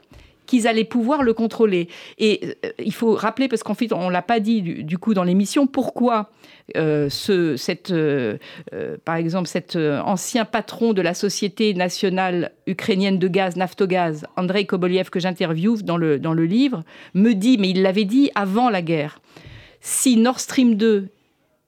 qu'ils 0.46 0.68
allaient 0.68 0.84
pouvoir 0.84 1.24
le 1.24 1.34
contrôler. 1.34 1.88
Et 2.18 2.58
euh, 2.66 2.70
il 2.80 2.94
faut 2.94 3.14
rappeler, 3.14 3.48
parce 3.48 3.64
qu'en 3.64 3.74
fait, 3.74 3.92
on 3.94 4.08
ne 4.08 4.12
l'a 4.12 4.22
pas 4.22 4.40
dit 4.40 4.62
du, 4.62 4.98
coup 4.98 5.14
dans 5.14 5.24
l'émission, 5.24 5.68
pourquoi 5.68 6.30
euh, 6.78 7.10
ce, 7.10 7.58
cette, 7.58 7.92
euh, 7.92 8.38
par 9.04 9.16
exemple, 9.16 9.48
cet 9.48 9.76
ancien 9.76 10.46
patron 10.46 10.94
de 10.94 11.02
la 11.02 11.14
Société 11.14 11.74
nationale 11.74 12.52
ukrainienne 12.68 13.20
de 13.20 13.28
gaz, 13.28 13.56
Naftogaz, 13.56 14.26
Andrei 14.36 14.66
Koboliev, 14.66 15.10
que 15.10 15.20
j'interviewe 15.20 15.84
dans 15.84 15.98
le, 15.98 16.20
dans 16.20 16.34
le 16.34 16.46
livre, 16.46 16.84
me 17.14 17.34
dit, 17.34 17.58
mais 17.58 17.70
il 17.70 17.82
l'avait 17.82 18.06
dit 18.06 18.32
avant 18.36 18.70
la 18.70 18.82
guerre, 18.82 19.20
si 19.82 20.18
Nord 20.18 20.40
Stream 20.40 20.76
2 20.76 21.10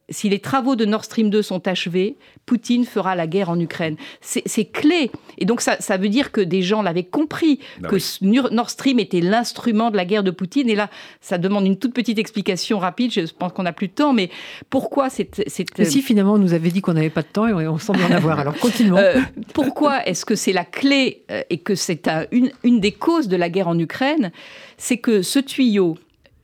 si 0.10 0.30
les 0.30 0.40
travaux 0.40 0.76
de 0.76 0.86
Nord 0.86 1.04
Stream 1.04 1.30
2 1.30 1.42
sont 1.42 1.68
achevés, 1.68 2.16
Poutine 2.46 2.86
fera 2.86 3.16
la 3.16 3.28
guerre 3.28 3.50
en 3.50 3.60
Ukraine. 3.60 3.98
C'est 4.22 4.66
clé. 4.66 5.12
Et 5.38 5.46
donc 5.46 5.60
ça, 5.62 5.98
veut 5.98 6.10
dire 6.10 6.32
que 6.32 6.40
des 6.40 6.62
gens 6.62 6.82
l'avaient 6.82 7.04
compris, 7.04 7.60
bah 7.80 7.90
que 7.90 8.54
Nord 8.54 8.70
Stream 8.70 9.00
était 9.00 9.20
l'instrument 9.20 9.92
de 9.92 9.98
la 9.98 10.06
guerre 10.06 10.24
de 10.24 10.32
Poutine. 10.32 10.70
Et 10.70 10.76
là, 10.76 10.90
ça 11.20 11.38
demande 11.38 11.66
une 11.66 11.78
toute 11.78 11.94
petite 11.94 12.20
explication 12.20 12.80
rapide. 12.80 13.12
Je 13.12 13.26
pense 13.38 13.52
qu'on 13.52 13.64
n'a 13.64 13.74
plus 13.74 13.90
de 13.90 13.94
temps, 13.94 14.14
mais 14.14 14.30
pourquoi 14.70 15.10
c'est... 15.10 15.30
Si 15.48 16.02
finalement 16.02 16.34
on 16.34 16.40
nous 16.40 16.54
avait 16.54 16.70
dit 16.70 16.82
qu'on 16.82 16.94
n'avait 16.94 17.10
pas 17.10 17.24
de 17.24 17.28
temps 17.28 17.48
et 17.48 17.68
on 17.68 17.78
semble 17.78 18.04
en 18.04 18.12
avoir, 18.12 18.40
alors 18.40 18.58
continuons. 18.58 18.98
Euh, 18.98 19.20
pourquoi 19.54 20.06
est-ce 20.08 20.26
que 20.26 20.36
c'est 20.36 20.54
la 20.54 20.66
clé 20.66 21.24
euh, 21.32 21.42
et 21.50 21.58
que 21.58 21.76
c'est 21.76 22.10
une, 22.32 22.52
une 22.64 22.80
des 22.80 22.94
causes 22.94 23.28
de 23.28 23.36
la 23.36 23.50
guerre 23.50 23.68
en 23.68 23.78
Ukraine? 23.78 24.32
C'est 24.78 24.98
que 24.98 25.22
ce 25.22 25.40
tuyau 25.40 25.98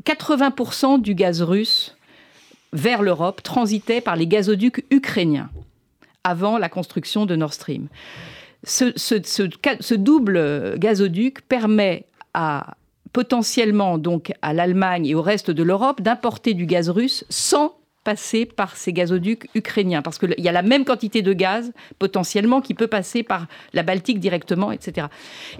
80% 0.06 1.02
du 1.02 1.16
gaz 1.16 1.42
russe 1.42 1.93
vers 2.74 3.02
l'Europe 3.02 3.42
transitait 3.42 4.02
par 4.02 4.16
les 4.16 4.28
gazoducs 4.28 4.86
ukrainiens 4.92 5.50
avant 6.24 6.58
la 6.58 6.70
construction 6.70 7.26
de 7.26 7.36
Nord 7.36 7.54
Stream. 7.54 7.88
Ce, 8.66 9.94
double 9.96 10.76
gazoduc 10.78 11.42
permet 11.42 12.06
à 12.34 12.76
potentiellement 13.12 13.98
donc 13.98 14.34
à 14.42 14.54
l'Allemagne 14.54 15.06
et 15.06 15.16
au 15.16 15.22
reste 15.22 15.52
de 15.52 15.64
l'Europe 15.64 16.02
d'importer 16.02 16.54
du 16.54 16.66
gaz 16.66 16.90
russe 16.90 17.26
sans 17.30 17.76
passer 18.04 18.46
par 18.46 18.76
ces 18.76 18.92
gazoducs 18.92 19.50
ukrainiens, 19.56 20.02
parce 20.02 20.18
qu'il 20.18 20.36
y 20.38 20.50
a 20.50 20.52
la 20.52 20.62
même 20.62 20.84
quantité 20.84 21.22
de 21.22 21.32
gaz 21.32 21.72
potentiellement 22.00 22.60
qui 22.60 22.74
peut 22.74 22.88
passer 22.88 23.24
par 23.24 23.48
la 23.74 23.84
Baltique 23.84 24.20
directement, 24.20 24.72
etc. 24.72 25.08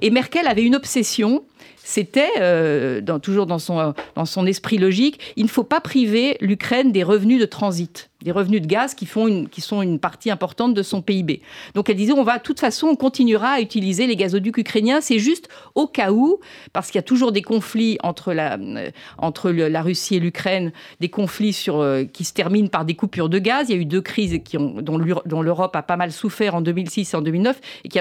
Et 0.02 0.10
Merkel 0.10 0.48
avait 0.48 0.64
une 0.64 0.76
obsession, 0.76 1.46
c'était, 1.86 2.32
euh, 2.40 3.02
toujours 3.20 3.46
dans 3.46 3.60
son, 3.60 4.46
esprit 4.46 4.78
logique, 4.78 5.20
il 5.36 5.44
ne 5.44 5.50
faut 5.50 5.64
pas 5.64 5.82
priver 5.82 6.38
l'Ukraine 6.40 6.92
des 6.94 7.04
revenus 7.04 7.42
de 7.42 7.46
transit 7.46 8.10
des 8.24 8.32
revenus 8.32 8.62
de 8.62 8.68
gaz 8.68 8.96
qui, 8.96 9.06
font 9.06 9.28
une, 9.28 9.48
sont 9.60 9.82
une 9.82 10.00
partie 10.00 10.32
importante 10.32 10.74
de 10.74 10.82
son 10.82 11.02
PIB. 11.02 11.42
Donc 11.76 11.90
elle 11.90 11.98
disait, 11.98 12.14
on 12.14 12.24
va, 12.24 12.38
de 12.38 12.44
toute 12.44 12.60
façon, 12.60 12.88
on 12.88 12.96
continuera 12.96 13.50
à 13.50 13.62
utiliser 13.62 14.08
les 14.08 14.16
gazoducs 14.16 14.58
ukrainiens, 14.58 15.02
c'est 15.02 15.20
juste 15.20 15.50
au 15.76 15.88
cas 15.88 16.12
où, 16.12 16.40
parce 16.72 16.88
qu'il 16.88 16.96
y 16.96 17.00
a 17.00 17.04
toujours 17.04 17.32
des 17.32 17.42
conflits 17.42 17.98
entre 18.02 18.34
la, 18.34 18.58
euh, 18.58 19.82
Russie 19.84 20.16
et 20.16 20.20
l'Ukraine, 20.20 20.72
des 21.02 21.10
conflits 21.10 21.66
euh, 21.68 22.06
qui 22.06 22.24
se 22.24 22.34
terminent 22.34 22.70
par 22.70 22.86
des 22.86 22.96
coupures 22.96 23.30
de 23.30 23.40
gaz. 23.40 23.68
Il 23.70 23.76
y 23.76 23.78
a 23.78 23.82
eu 23.82 23.86
deux 23.86 24.02
crises 24.02 24.40
dont 24.54 25.42
l'Europe 25.42 25.76
a 25.76 25.82
pas 25.82 25.98
mal 25.98 26.12
souffert 26.12 26.56
en 26.56 26.62
2006 26.62 27.14
et 27.14 27.18
en 27.18 27.22
2009, 27.22 27.60
et 27.84 27.90
qui, 27.90 28.00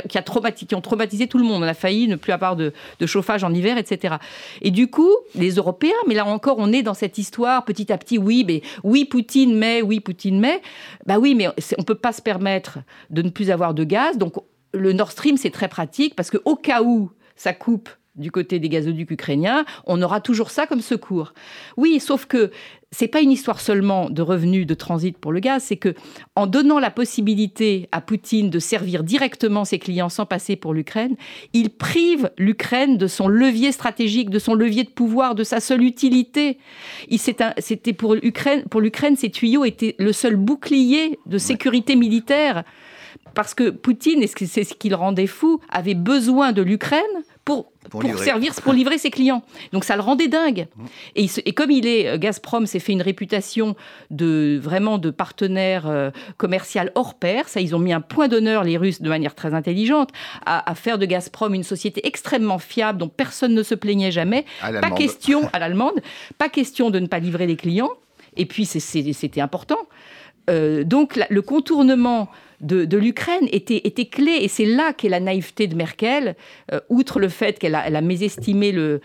ont 0.75 0.81
traumatisé 0.81 1.27
tout 1.27 1.39
le 1.39 1.45
monde. 1.45 1.63
On 1.63 1.67
a 1.67 1.75
failli 1.75 2.07
ne 2.07 2.17
plus 2.17 2.33
avoir 2.33 2.57
de 2.57 2.73
chauffage 3.05 3.43
en 3.43 3.53
hiver, 3.53 3.72
etc. 3.77 4.17
Et 4.61 4.71
du 4.71 4.89
coup, 4.89 5.11
les 5.35 5.53
Européens, 5.53 5.93
mais 6.07 6.15
là 6.15 6.27
encore, 6.27 6.57
on 6.59 6.73
est 6.73 6.83
dans 6.83 6.95
cette 6.95 7.19
histoire, 7.19 7.65
petit 7.65 7.93
à 7.93 7.99
petit, 7.99 8.19
oui, 8.19 8.45
mais 8.47 8.63
oui, 8.85 9.05
Poutine, 9.05 9.57
mais 9.57 9.83
oui, 9.83 10.01
Poutine 10.01 10.39
met, 10.41 10.63
bah 11.07 11.19
oui, 11.19 11.35
mais 11.35 11.49
on 11.79 11.83
peut 11.83 11.95
pas 11.95 12.13
se 12.13 12.23
permettre 12.23 12.79
de 13.11 13.23
ne 13.23 13.31
plus 13.31 13.51
avoir 13.51 13.75
de 13.75 13.85
gaz. 13.85 14.19
Donc 14.19 14.35
le 14.73 14.93
Nord 14.93 15.11
Stream, 15.11 15.37
c'est 15.37 15.51
très 15.51 15.69
pratique 15.69 16.15
parce 16.15 16.31
qu'au 16.31 16.57
cas 16.57 16.83
où 16.83 17.11
ça 17.37 17.53
coupe 17.53 17.89
du 18.15 18.31
côté 18.31 18.59
des 18.59 18.69
gazoducs 18.69 19.11
ukrainiens, 19.11 19.65
on 19.87 20.03
aura 20.03 20.21
toujours 20.21 20.51
ça 20.51 20.67
comme 20.67 20.83
secours. 20.83 21.33
Oui, 21.77 21.99
sauf 21.99 22.27
que 22.27 22.51
c'est 22.91 23.09
pas 23.09 23.23
une 23.23 23.33
histoire 23.33 23.59
seulement 23.59 24.11
de 24.11 24.21
revenus 24.21 24.67
de 24.67 24.75
transit 24.75 25.17
pour 25.17 25.33
le 25.33 25.41
gaz, 25.41 25.63
c'est 25.63 25.79
que 25.79 25.95
en 26.37 26.47
donnant 26.47 26.79
la 26.79 26.91
possibilité 26.91 27.89
à 27.91 28.03
Poutine 28.03 28.51
de 28.51 28.59
servir 28.59 29.03
directement 29.03 29.65
ses 29.65 29.79
clients 29.79 30.11
sans 30.11 30.27
passer 30.27 30.57
pour 30.57 30.75
l'Ukraine, 30.75 31.17
il 31.55 31.71
prive 31.71 32.31
l'Ukraine 32.37 32.99
de 32.99 33.07
son 33.07 33.29
levier 33.29 33.73
stratégique, 33.73 34.29
de 34.29 34.39
son 34.39 34.55
levier 34.55 34.85
de 34.85 34.91
pouvoir, 34.91 35.35
de 35.35 35.43
sa 35.43 35.61
seule 35.61 35.83
utilité. 35.83 36.59
C'était 37.17 37.95
pour 37.95 38.15
l'Ukraine, 38.15 38.65
pour 38.71 38.83
l'Ukraine, 38.83 39.17
ces 39.17 39.31
tuyaux 39.31 39.65
étaient 39.65 39.97
le 39.99 40.13
seul 40.13 40.37
bouclier 40.37 41.19
de 41.25 41.39
sécurité 41.39 41.97
militaire. 41.97 42.63
Parce 43.35 43.55
que 43.55 43.71
Poutine, 43.71 44.23
et 44.23 44.27
c'est 44.27 44.65
ce 44.65 44.75
qui 44.75 44.89
le 44.89 44.97
rendait 44.97 45.27
fou, 45.27 45.61
avait 45.71 45.95
besoin 45.95 46.53
de 46.53 46.63
l'Ukraine 46.63 47.01
pour, 47.45 47.73
pour, 47.91 48.03
servir, 48.19 48.55
pour 48.63 48.73
livrer 48.73 48.99
ses 48.99 49.11
clients. 49.11 49.43
Donc 49.73 49.85
ça 49.85 49.97
le 49.97 50.03
rendait 50.03 50.29
dingue. 50.29 50.69
Et, 51.17 51.27
et, 51.45 51.53
comme 51.53 51.71
il 51.71 51.87
est, 51.87 52.09
euh, 52.09 52.19
Gazprom 52.19 52.67
s'est 52.67 52.79
fait 52.79 52.93
une 52.93 53.03
réputation 53.03 53.75
de 54.11 54.61
vraiment 54.63 54.99
de 54.99 55.11
partenaire 55.11 55.89
euh, 55.89 56.11
commercial 56.37 56.93
hors 56.95 57.15
pair. 57.15 57.49
Ça, 57.49 57.61
ils 57.61 57.75
ont 57.75 57.81
mis 57.81 57.93
un 57.93 58.01
point 58.01 58.29
d'honneur, 58.29 58.63
les 58.63 58.77
Russes, 58.77 59.03
de 59.03 59.09
manière 59.09 59.35
très 59.35 59.55
intelligente, 59.55 60.11
à, 60.47 60.75
faire 60.75 60.99
de 60.99 61.07
Gazprom 61.07 61.55
une 61.55 61.65
société 61.65 62.07
extrêmement 62.07 62.59
fiable 62.59 62.99
dont 62.99 63.09
personne 63.09 63.55
ne 63.55 63.63
se 63.63 63.75
plaignait 63.75 64.13
jamais. 64.13 64.45
pas 64.61 64.91
question 64.91 65.49
à 65.53 65.59
l'allemande, 65.59 66.01
pas 66.39 66.49
question 66.49 66.91
de 66.91 67.01
ne 67.01 67.07
pas 67.07 67.19
livrer 67.19 67.47
les 67.47 67.57
clients. 67.57 67.91
Et 68.37 68.47
puis 68.47 68.65
c'était 68.65 69.41
important. 69.41 69.79
Euh, 70.51 70.85
donc 70.85 71.21
le 71.29 71.43
contournement 71.43 72.29
de, 72.63 72.97
l'Ukraine 72.97 73.49
était, 73.53 74.07
clé. 74.07 74.39
Et 74.41 74.49
c'est 74.49 74.65
là 74.65 74.93
qu'est 74.93 75.09
la 75.09 75.21
naïveté 75.21 75.67
de 75.67 75.75
Merkel, 75.75 76.37
euh, 76.73 76.81
outre 76.89 77.19
le 77.19 77.29
fait 77.29 77.59
qu'elle 77.59 77.75
a, 77.75 78.01
mésestimé 78.01 78.73
le, 78.73 79.01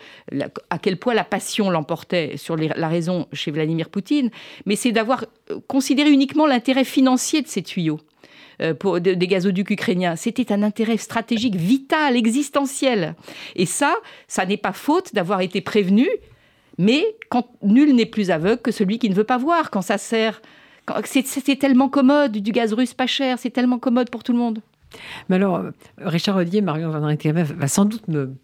à 0.70 0.78
quel 0.78 0.96
point 0.96 1.14
la 1.14 1.24
passion 1.24 1.70
l'emportait 1.70 2.36
sur 2.36 2.56
la 2.56 2.88
raison 2.88 3.26
chez 3.32 3.50
Vladimir 3.50 3.90
Poutine, 3.90 4.30
mais 4.66 4.76
c'est 4.76 4.92
d'avoir 4.92 5.24
euh, 5.50 5.58
considéré 5.66 6.10
uniquement 6.10 6.46
l'intérêt 6.46 6.84
financier 6.84 7.42
de 7.42 7.48
ces 7.48 7.62
tuyaux. 7.62 8.00
Euh, 8.60 8.98
des 8.98 9.28
gazoducs 9.28 9.70
ukrainiens. 9.70 10.16
C'était 10.16 10.52
un 10.52 10.64
intérêt 10.64 10.96
stratégique 10.96 11.54
vital, 11.54 12.16
existentiel. 12.16 13.14
Et 13.54 13.66
ça, 13.66 13.94
ça 14.26 14.46
n'est 14.46 14.56
pas 14.56 14.72
faute 14.72 15.14
d'avoir 15.14 15.42
été 15.42 15.60
prévenu, 15.60 16.08
mais 16.76 17.04
quand 17.28 17.46
nul 17.62 17.94
n'est 17.94 18.06
plus 18.06 18.32
aveugle 18.32 18.60
que 18.60 18.72
celui 18.72 18.98
qui 18.98 19.10
ne 19.10 19.14
veut 19.14 19.22
pas 19.22 19.38
voir, 19.38 19.70
quand 19.70 19.82
ça 19.82 19.96
sert 19.96 20.42
c'est 21.04 21.58
tellement 21.58 21.88
commode, 21.88 22.32
du 22.32 22.52
gaz 22.52 22.72
russe 22.72 22.94
pas 22.94 23.06
cher, 23.06 23.38
c'est 23.38 23.50
tellement 23.50 23.78
commode 23.78 24.10
pour 24.10 24.22
tout 24.22 24.32
le 24.32 24.38
monde. 24.38 24.60
Mais 25.28 25.36
alors, 25.36 25.62
Richard 25.98 26.36
Odier, 26.36 26.60
Marion 26.60 26.90
Van 26.90 27.14
va 27.58 27.68
sans 27.68 27.84
doute 27.84 28.08
me, 28.08 28.34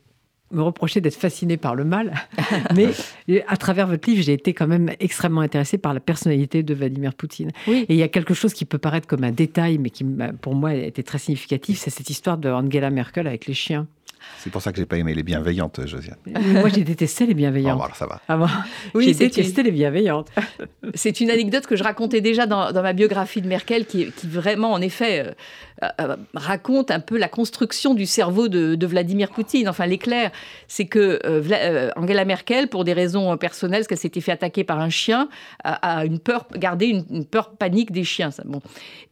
me 0.54 0.62
reprocher 0.62 1.00
d'être 1.00 1.16
fasciné 1.16 1.56
par 1.56 1.74
le 1.74 1.84
mal, 1.84 2.14
mais 2.74 2.90
à 3.48 3.56
travers 3.56 3.86
votre 3.86 4.08
livre, 4.08 4.22
j'ai 4.22 4.32
été 4.32 4.54
quand 4.54 4.66
même 4.66 4.90
extrêmement 5.00 5.40
intéressée 5.40 5.78
par 5.78 5.94
la 5.94 6.00
personnalité 6.00 6.62
de 6.62 6.74
Vladimir 6.74 7.14
Poutine. 7.14 7.50
Et 7.66 7.86
il 7.88 7.96
y 7.96 8.02
a 8.02 8.08
quelque 8.08 8.34
chose 8.34 8.54
qui 8.54 8.64
peut 8.64 8.78
paraître 8.78 9.06
comme 9.06 9.24
un 9.24 9.32
détail, 9.32 9.78
mais 9.78 9.90
qui 9.90 10.04
pour 10.40 10.54
moi 10.54 10.74
était 10.74 11.02
très 11.02 11.18
significatif, 11.18 11.78
c'est 11.78 11.90
cette 11.90 12.10
histoire 12.10 12.38
de 12.38 12.48
Angela 12.48 12.90
Merkel 12.90 13.26
avec 13.26 13.46
les 13.46 13.54
chiens. 13.54 13.86
C'est 14.38 14.50
pour 14.50 14.60
ça 14.60 14.72
que 14.72 14.78
j'ai 14.78 14.84
pas 14.84 14.98
aimé 14.98 15.14
les 15.14 15.22
bienveillantes, 15.22 15.86
Josiane. 15.86 16.18
Moi, 16.26 16.68
j'ai 16.68 16.84
détesté 16.84 17.24
les 17.24 17.32
bienveillantes. 17.32 17.78
Oh, 17.80 17.84
alors 17.84 17.96
ça 17.96 18.06
va. 18.06 18.20
Ah 18.28 18.38
oui, 18.94 19.06
j'ai 19.06 19.14
détesté 19.14 19.62
les 19.62 19.70
bienveillantes. 19.70 20.30
C'est 20.94 21.20
une 21.20 21.30
anecdote 21.30 21.66
que 21.66 21.76
je 21.76 21.82
racontais 21.82 22.20
déjà 22.20 22.44
dans, 22.46 22.70
ma 22.72 22.92
biographie 22.92 23.40
de 23.40 23.48
Merkel, 23.48 23.86
qui, 23.86 24.12
qui 24.12 24.26
vraiment, 24.26 24.72
en 24.72 24.82
effet, 24.82 25.26
euh, 25.26 25.32
euh, 25.82 25.88
euh, 26.00 26.16
raconte 26.34 26.92
un 26.92 27.00
peu 27.00 27.18
la 27.18 27.28
construction 27.28 27.94
du 27.94 28.06
cerveau 28.06 28.48
de, 28.48 28.86
Vladimir 28.86 29.30
Poutine. 29.30 29.68
Enfin, 29.68 29.86
l'éclair, 29.86 30.30
c'est 30.68 30.86
que 30.86 31.18
euh, 31.24 31.90
Angela 31.96 32.24
Merkel, 32.24 32.68
pour 32.68 32.84
des 32.84 32.92
raisons 32.92 33.36
personnelles, 33.36 33.80
parce 33.80 33.88
qu'elle 33.88 33.98
s'était 33.98 34.20
fait 34.20 34.32
attaquer 34.32 34.62
par 34.62 34.78
un 34.78 34.90
chien, 34.90 35.28
a, 35.64 36.04
une 36.04 36.18
peur, 36.18 36.46
gardé 36.54 36.86
une, 36.86 37.24
peur 37.24 37.56
panique 37.56 37.90
des 37.92 38.04
chiens. 38.04 38.30
Bon. 38.44 38.60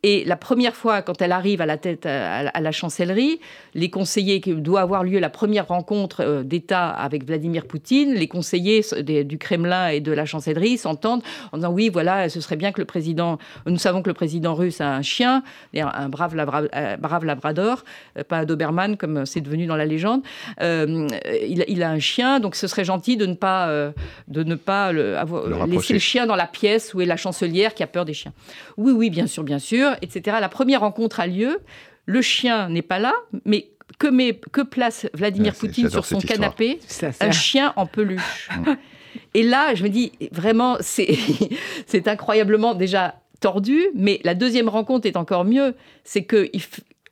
Et 0.02 0.24
la 0.24 0.36
première 0.36 0.76
fois, 0.76 1.02
quand 1.02 1.20
elle 1.22 1.32
arrive 1.32 1.60
à 1.60 1.66
la 1.66 1.78
tête 1.78 2.06
à, 2.06 2.60
la 2.60 2.72
chancellerie, 2.72 3.40
les 3.74 3.90
conseillers, 3.90 4.40
qui 4.40 4.54
doit 4.54 4.82
avoir 4.82 5.01
lieu 5.02 5.18
la 5.18 5.30
première 5.30 5.68
rencontre 5.68 6.42
d'État 6.42 6.90
avec 6.90 7.24
Vladimir 7.24 7.66
Poutine, 7.66 8.14
les 8.14 8.28
conseillers 8.28 8.82
du 9.02 9.38
Kremlin 9.38 9.88
et 9.88 10.00
de 10.00 10.12
la 10.12 10.24
chancellerie 10.24 10.78
s'entendent 10.78 11.22
en 11.52 11.58
disant 11.58 11.72
oui, 11.72 11.88
voilà, 11.88 12.28
ce 12.28 12.40
serait 12.40 12.56
bien 12.56 12.72
que 12.72 12.80
le 12.80 12.84
président, 12.84 13.38
nous 13.66 13.78
savons 13.78 14.02
que 14.02 14.10
le 14.10 14.14
président 14.14 14.54
russe 14.54 14.80
a 14.80 14.94
un 14.94 15.02
chien, 15.02 15.42
un 15.74 16.08
brave 16.08 16.34
euh, 16.36 16.96
brave 16.96 17.24
labrador, 17.24 17.84
euh, 18.18 18.24
pas 18.24 18.38
un 18.38 18.44
Doberman 18.44 18.96
comme 18.96 19.26
c'est 19.26 19.40
devenu 19.40 19.66
dans 19.66 19.76
la 19.76 19.84
légende. 19.84 20.22
Euh, 20.60 21.08
il, 21.46 21.82
a 21.82 21.90
un 21.90 21.98
chien, 21.98 22.40
donc 22.40 22.54
ce 22.54 22.66
serait 22.66 22.84
gentil 22.84 23.16
de 23.16 23.26
ne 23.26 23.34
pas, 23.34 23.92
de 24.28 24.42
ne 24.42 24.54
pas 24.54 24.92
laisser 24.92 25.92
le 25.92 25.98
chien 25.98 26.26
dans 26.26 26.36
la 26.36 26.46
pièce 26.46 26.94
où 26.94 27.00
est 27.00 27.06
la 27.06 27.16
chancelière 27.16 27.74
qui 27.74 27.82
a 27.82 27.86
peur 27.86 28.04
des 28.04 28.14
chiens. 28.14 28.32
Oui, 28.76 28.92
oui, 28.92 29.10
bien 29.10 29.26
sûr, 29.26 29.42
bien 29.42 29.58
sûr, 29.58 29.92
etc. 30.02 30.36
La 30.40 30.48
première 30.48 30.80
rencontre 30.80 31.20
a 31.20 31.26
lieu. 31.26 31.60
Le 32.04 32.20
chien 32.20 32.68
n'est 32.68 32.82
pas 32.82 32.98
là, 32.98 33.12
mais 33.44 33.68
que, 33.98 34.06
met, 34.06 34.40
que 34.52 34.60
place 34.60 35.06
Vladimir 35.14 35.54
Poutine 35.54 35.90
sur 35.90 36.04
son 36.04 36.20
canapé 36.20 36.80
Un 37.20 37.30
chien 37.30 37.72
en 37.76 37.86
peluche. 37.86 38.48
Et 39.34 39.42
là, 39.42 39.74
je 39.74 39.82
me 39.82 39.88
dis, 39.88 40.12
vraiment, 40.30 40.76
c'est 40.80 42.08
incroyablement 42.08 42.74
déjà 42.74 43.16
tordu, 43.40 43.80
mais 43.94 44.20
la 44.24 44.34
deuxième 44.34 44.68
rencontre 44.68 45.06
est 45.06 45.16
encore 45.16 45.44
mieux. 45.44 45.74
C'est 46.04 46.24
que 46.24 46.50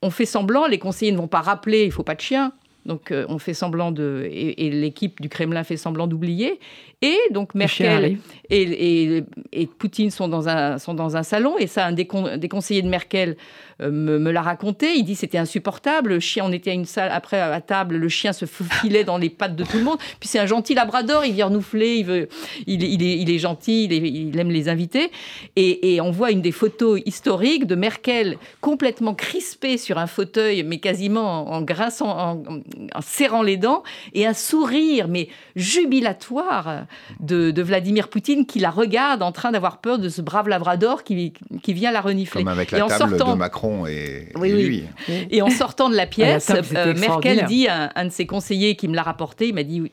on 0.02 0.10
fait 0.10 0.26
semblant, 0.26 0.66
les 0.66 0.78
conseillers 0.78 1.12
ne 1.12 1.18
vont 1.18 1.28
pas 1.28 1.40
rappeler, 1.40 1.84
il 1.84 1.92
faut 1.92 2.02
pas 2.02 2.14
de 2.14 2.20
chien. 2.20 2.52
Donc 2.86 3.10
euh, 3.10 3.26
on 3.28 3.38
fait 3.38 3.54
semblant 3.54 3.92
de 3.92 4.26
et, 4.30 4.70
l'équipe 4.70 5.20
du 5.20 5.28
Kremlin 5.28 5.64
fait 5.64 5.76
semblant 5.76 6.06
d'oublier 6.06 6.58
et 7.02 7.18
donc 7.30 7.54
Merkel 7.54 8.18
et, 8.48 9.24
et, 9.52 9.66
Poutine 9.66 10.10
sont 10.10 10.28
dans 10.28 10.48
un 10.48 10.78
sont 10.78 10.94
dans 10.94 11.16
un 11.16 11.22
salon 11.22 11.58
et 11.58 11.66
ça 11.66 11.86
un 11.86 11.92
des, 11.92 12.08
des 12.38 12.48
conseillers 12.48 12.82
de 12.82 12.88
Merkel 12.88 13.36
euh, 13.80 13.90
me, 13.90 14.30
l'a 14.30 14.42
raconté. 14.42 14.94
Il 14.96 15.04
dit 15.04 15.14
c'était 15.14 15.38
insupportable. 15.38 16.10
Le 16.10 16.20
chien, 16.20 16.44
on 16.46 16.52
était 16.52 16.70
à 16.70 16.74
une 16.74 16.84
salle 16.84 17.10
après 17.12 17.40
à 17.40 17.60
table, 17.60 17.96
le 17.96 18.08
chien 18.08 18.32
se 18.32 18.44
faufilait 18.44 19.04
dans 19.04 19.18
les 19.18 19.30
pattes 19.30 19.56
de 19.56 19.64
tout 19.64 19.78
le 19.78 19.84
monde. 19.84 19.98
Puis 20.18 20.28
c'est 20.28 20.38
un 20.38 20.46
gentil 20.46 20.74
labrador, 20.74 21.24
il 21.24 21.32
vient 21.32 21.46
renouveler, 21.46 21.96
il, 21.96 22.04
veut, 22.04 22.28
il, 22.66 22.82
il, 22.82 23.02
est, 23.02 23.18
il 23.18 23.30
est, 23.30 23.38
gentil, 23.38 23.84
il, 23.84 24.38
aime 24.38 24.50
les 24.50 24.68
invités. 24.68 25.10
Et, 25.56 25.94
et, 25.94 26.00
on 26.00 26.10
voit 26.10 26.30
une 26.30 26.42
des 26.42 26.52
photos 26.52 27.00
historiques 27.06 27.66
de 27.66 27.74
Merkel 27.74 28.36
complètement 28.60 29.14
crispée 29.14 29.78
sur 29.78 29.98
un 29.98 30.06
fauteuil, 30.06 30.62
mais 30.62 30.78
quasiment 30.78 31.50
en, 31.50 31.62
grinçant, 31.62 32.10
en, 32.10 32.32
en, 32.36 32.60
serrant 33.00 33.42
les 33.42 33.56
dents, 33.56 33.82
et 34.14 34.26
un 34.26 34.34
sourire, 34.34 35.08
mais 35.08 35.28
jubilatoire, 35.56 36.84
de, 37.20 37.50
de, 37.50 37.62
Vladimir 37.62 38.08
Poutine 38.08 38.46
qui 38.46 38.58
la 38.58 38.70
regarde 38.70 39.22
en 39.22 39.32
train 39.32 39.52
d'avoir 39.52 39.78
peur 39.78 39.98
de 39.98 40.08
ce 40.08 40.22
brave 40.22 40.48
labrador 40.48 41.04
qui, 41.04 41.32
qui 41.62 41.72
vient 41.72 41.92
la 41.92 42.00
renifler. 42.00 42.42
Comme 42.42 42.48
avec 42.48 42.70
la 42.70 42.78
et 42.78 42.82
en 42.82 42.88
table 42.88 43.10
sortant, 43.10 43.32
de 43.34 43.38
Macron 43.38 43.86
et, 43.86 44.32
lui. 44.36 44.84
Et 45.30 45.42
en 45.42 45.50
sortant 45.50 45.88
de 45.88 45.96
la 45.96 46.06
pièce, 46.06 46.50
euh, 46.50 46.94
Merkel 46.94 47.44
dit 47.46 47.68
à 47.68 47.92
un, 47.94 48.06
de 48.06 48.10
ses 48.10 48.26
conseillers 48.26 48.76
qui 48.76 48.88
me 48.88 48.94
l'a 48.94 49.02
rapporté, 49.02 49.48
il 49.48 49.54
m'a 49.54 49.62
dit 49.62 49.90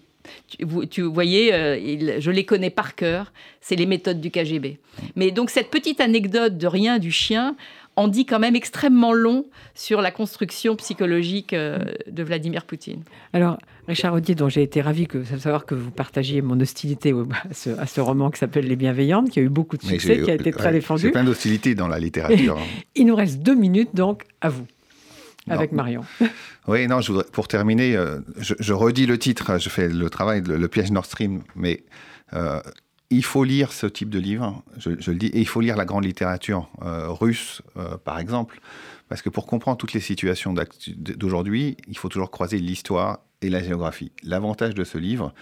Tu, 0.47 0.65
vous, 0.65 0.86
tu 0.86 1.01
voyez, 1.01 1.53
euh, 1.53 2.19
je 2.19 2.32
les 2.32 2.45
connais 2.45 2.69
par 2.69 2.95
cœur. 2.95 3.32
C'est 3.61 3.75
les 3.75 3.86
méthodes 3.86 4.21
du 4.21 4.32
KGB. 4.32 4.80
Mais 5.15 5.32
donc 5.32 5.49
cette 5.49 5.69
petite 5.69 5.99
anecdote 5.99 6.57
de 6.57 6.67
rien 6.67 6.99
du 6.99 7.11
chien 7.11 7.55
en 7.98 8.08
dit 8.08 8.26
quand 8.26 8.39
même 8.39 8.56
extrêmement 8.56 9.12
long 9.12 9.45
sur 9.74 10.02
la 10.02 10.12
construction 10.12 10.76
psychologique 10.76 11.52
euh, 11.52 11.80
de 12.10 12.24
Vladimir 12.24 12.64
Poutine. 12.64 13.02
Alors, 13.34 13.58
Richard 13.88 14.14
Audier, 14.14 14.36
dont 14.36 14.50
j'ai 14.50 14.62
été 14.62 14.82
ravi 14.82 15.08
de 15.08 15.24
savoir 15.24 15.66
que 15.66 15.74
vous 15.74 15.89
partagiez 15.89 16.41
mon 16.41 16.60
hostilité 16.60 17.14
à 17.78 17.88
ce, 17.88 18.00
roman 18.00 18.30
qui 18.30 18.38
s'appelle 18.38 18.68
Les 18.68 18.76
Bienveillantes, 18.76 19.30
qui 19.32 19.39
a 19.39 19.41
eu 19.41 19.50
beaucoup 19.50 19.78
de 19.78 19.84
succès, 19.84 20.22
qui 20.22 20.30
a 20.30 20.36
été 20.36 20.52
très 20.52 20.72
défendu. 20.72 21.02
C'est 21.02 21.12
plein 21.12 21.24
d'hostilité 21.24 21.74
dans 21.74 21.88
la 21.88 22.00
littérature. 22.00 22.58
Hein. 22.58 22.80
Il 22.95 23.08
nous 23.08 23.16
reste 23.16 23.39
deux 23.39 23.56
minutes, 23.56 23.95
donc, 23.95 24.24
à 24.41 24.50
vous 24.50 24.66
avec 25.50 25.72
Marion. 25.72 26.04
Oui, 26.70 26.86
non, 26.86 27.00
je 27.00 27.14
voudrais, 27.14 27.24
pour 27.32 27.48
terminer, 27.48 27.95
euh, 27.95 28.20
je, 28.39 28.74
redis 28.74 29.06
le 29.06 29.18
titre, 29.18 29.58
je 29.58 29.70
fais 29.70 29.88
le 29.88 30.10
travail, 30.10 30.41
le, 30.45 30.58
le 30.58 30.68
piège 30.68 30.91
Nord 30.91 31.06
Stream, 31.06 31.43
mais 31.56 31.86
euh, 32.34 32.60
il 33.10 33.24
faut 33.24 33.43
lire 33.43 33.72
ce 33.72 33.88
type 33.88 34.10
de 34.10 34.20
livre, 34.20 34.64
je, 34.78 34.89
le 34.89 35.18
dis, 35.18 35.28
et 35.28 35.39
il 35.39 35.47
faut 35.47 35.62
lire 35.62 35.78
la 35.78 35.86
grande 35.86 36.03
littérature 36.03 36.70
euh, 36.82 37.10
russe, 37.10 37.62
par 38.03 38.20
exemple, 38.20 38.60
parce 39.08 39.22
que 39.22 39.30
pour 39.30 39.45
comprendre 39.45 39.78
toutes 39.78 39.93
les 39.93 40.01
situations 40.01 40.53
d'aujourd'hui, 40.53 41.78
il 41.88 41.97
faut 41.97 42.10
toujours 42.10 42.32
croiser 42.32 42.60
l'histoire 42.60 43.20
et 43.41 43.49
la 43.49 43.64
géographie. 43.64 44.12
L'avantage 44.24 44.74
de 44.74 44.84
ce 44.84 44.97
livre, 44.97 45.34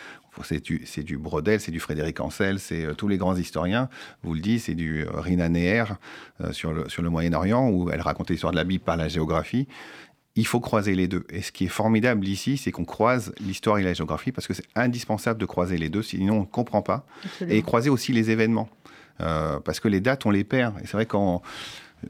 c'est 0.43 0.61
du, 0.63 0.85
du, 1.03 1.17
Brodel, 1.17 1.59
c'est 1.59 1.71
du 1.71 1.79
Frédéric 1.79 2.19
Ancel, 2.19 2.59
c'est 2.59 2.93
tous 2.95 3.07
les 3.07 3.17
grands 3.17 3.35
historiens, 3.35 3.89
vous 4.21 4.33
le 4.35 4.41
dites, 4.41 4.61
c'est 4.61 4.75
du 4.75 5.05
Rina 5.11 5.49
Neher 5.49 5.85
sur 6.51 6.71
le, 6.71 6.87
sur 6.89 7.01
le 7.01 7.09
Moyen-Orient, 7.09 7.69
où 7.69 7.89
elle 7.89 8.01
raconte 8.01 8.29
l'histoire 8.29 8.51
de 8.51 8.57
la 8.57 8.63
Bible 8.63 8.83
par 8.83 8.97
la 8.97 9.07
géographie 9.07 9.67
il 10.35 10.45
faut 10.45 10.59
croiser 10.59 10.95
les 10.95 11.07
deux. 11.07 11.25
Et 11.29 11.41
ce 11.41 11.51
qui 11.51 11.65
est 11.65 11.69
formidable 11.69 12.27
ici, 12.27 12.57
c'est 12.57 12.71
qu'on 12.71 12.85
croise 12.85 13.33
l'histoire 13.39 13.77
et 13.77 13.83
la 13.83 13.93
géographie 13.93 14.31
parce 14.31 14.47
que 14.47 14.53
c'est 14.53 14.65
indispensable 14.75 15.39
de 15.39 15.45
croiser 15.45 15.77
les 15.77 15.89
deux, 15.89 16.03
sinon 16.03 16.37
on 16.37 16.39
ne 16.41 16.45
comprend 16.45 16.81
pas. 16.81 17.05
Et 17.47 17.61
croiser 17.61 17.89
aussi 17.89 18.11
les 18.11 18.31
événements. 18.31 18.69
Euh, 19.21 19.61
parce 19.61 19.79
que 19.79 19.87
les 19.87 20.01
dates, 20.01 20.25
on 20.25 20.31
les 20.31 20.43
perd. 20.43 20.77
Et 20.79 20.87
c'est 20.87 20.93
vrai 20.93 21.05
quand 21.05 21.41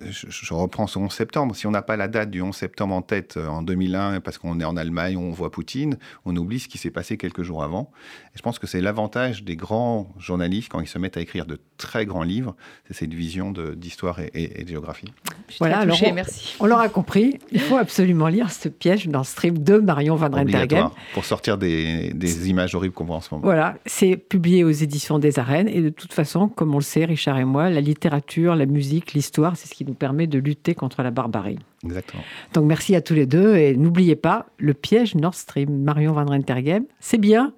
je, 0.01 0.53
reprends 0.53 0.87
ce 0.87 0.99
11 0.99 1.11
septembre. 1.11 1.55
Si 1.55 1.67
on 1.67 1.71
n'a 1.71 1.81
pas 1.81 1.97
la 1.97 2.07
date 2.07 2.29
du 2.31 2.41
11 2.41 2.55
septembre 2.55 2.95
en 2.95 3.01
tête 3.01 3.37
euh, 3.37 3.47
en 3.47 3.61
2001, 3.61 4.19
parce 4.21 4.37
qu'on 4.37 4.59
est 4.59 4.65
en 4.65 4.77
Allemagne, 4.77 5.17
on 5.17 5.31
voit 5.31 5.51
Poutine, 5.51 5.97
on 6.25 6.35
oublie 6.35 6.59
ce 6.59 6.67
qui 6.67 6.77
s'est 6.77 6.91
passé 6.91 7.17
quelques 7.17 7.43
jours 7.43 7.63
avant. 7.63 7.91
Et 8.33 8.37
je 8.37 8.41
pense 8.41 8.59
que 8.59 8.67
c'est 8.67 8.81
l'avantage 8.81 9.43
des 9.43 9.55
grands 9.55 10.09
journalistes 10.17 10.69
quand 10.69 10.79
ils 10.79 10.87
se 10.87 10.97
mettent 10.97 11.17
à 11.17 11.21
écrire 11.21 11.45
de 11.45 11.59
très 11.77 12.05
grands 12.05 12.23
livres, 12.23 12.55
c'est 12.87 12.93
cette 12.93 13.13
vision 13.13 13.51
d'histoire 13.51 14.19
et, 14.33 14.63
de 14.63 14.67
géographie. 14.67 15.11
Voilà, 15.59 15.79
alors 15.79 15.97
on, 16.03 16.13
merci. 16.13 16.55
On 16.59 16.65
l'aura 16.65 16.89
compris, 16.89 17.39
il 17.51 17.59
faut 17.59 17.77
absolument 17.77 18.27
lire 18.27 18.51
ce 18.51 18.69
piège 18.69 19.07
dans 19.07 19.19
le 19.19 19.25
stream 19.25 19.57
de 19.57 19.77
Marion 19.77 20.15
Van 20.15 20.29
Rentergem. 20.29 20.89
Pour 21.13 21.25
sortir 21.25 21.57
des, 21.57 22.13
des 22.13 22.49
images 22.49 22.75
horribles 22.75 22.93
qu'on 22.93 23.05
voit 23.05 23.17
en 23.17 23.21
ce 23.21 23.33
moment. 23.33 23.43
Voilà, 23.43 23.75
c'est 23.85 24.17
publié 24.17 24.63
aux 24.63 24.71
éditions 24.71 25.19
des 25.19 25.39
Arènes. 25.39 25.67
Et 25.67 25.81
de 25.81 25.89
toute 25.89 26.13
façon, 26.13 26.47
comme 26.47 26.73
on 26.73 26.79
le 26.79 26.83
sait, 26.83 27.05
Richard 27.05 27.37
et 27.37 27.45
moi, 27.45 27.69
la 27.69 27.81
littérature, 27.81 28.55
la 28.55 28.65
musique, 28.65 29.13
l'histoire, 29.13 29.55
c'est 29.57 29.67
ce 29.67 29.75
qui 29.85 29.91
nous 29.91 29.95
permet 29.95 30.27
de 30.27 30.39
lutter 30.39 30.73
contre 30.73 31.03
la 31.03 31.11
barbarie. 31.11 31.59
Exactement. 31.83 32.23
Donc 32.53 32.65
merci 32.65 32.95
à 32.95 33.01
tous 33.01 33.13
les 33.13 33.25
deux 33.25 33.55
et 33.55 33.75
n'oubliez 33.75 34.15
pas 34.15 34.47
le 34.57 34.73
piège 34.73 35.15
Nord 35.15 35.35
Stream, 35.35 35.83
Marion 35.83 36.13
Van 36.13 36.25
Rentergem, 36.25 36.85
c'est 36.99 37.17
bien, 37.17 37.53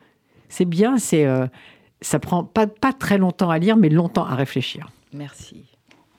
c'est 0.50 0.66
bien, 0.66 0.98
c'est 0.98 1.26
euh, 1.26 1.48
ça 2.02 2.20
prend 2.20 2.44
pas, 2.44 2.68
pas 2.68 2.94
très 2.94 3.18
longtemps 3.18 3.50
à 3.50 3.58
lire, 3.58 3.78
mais 3.78 3.90
longtemps 3.90 4.26
à 4.26 4.36
réfléchir. 4.36 4.90
Merci. 5.14 5.66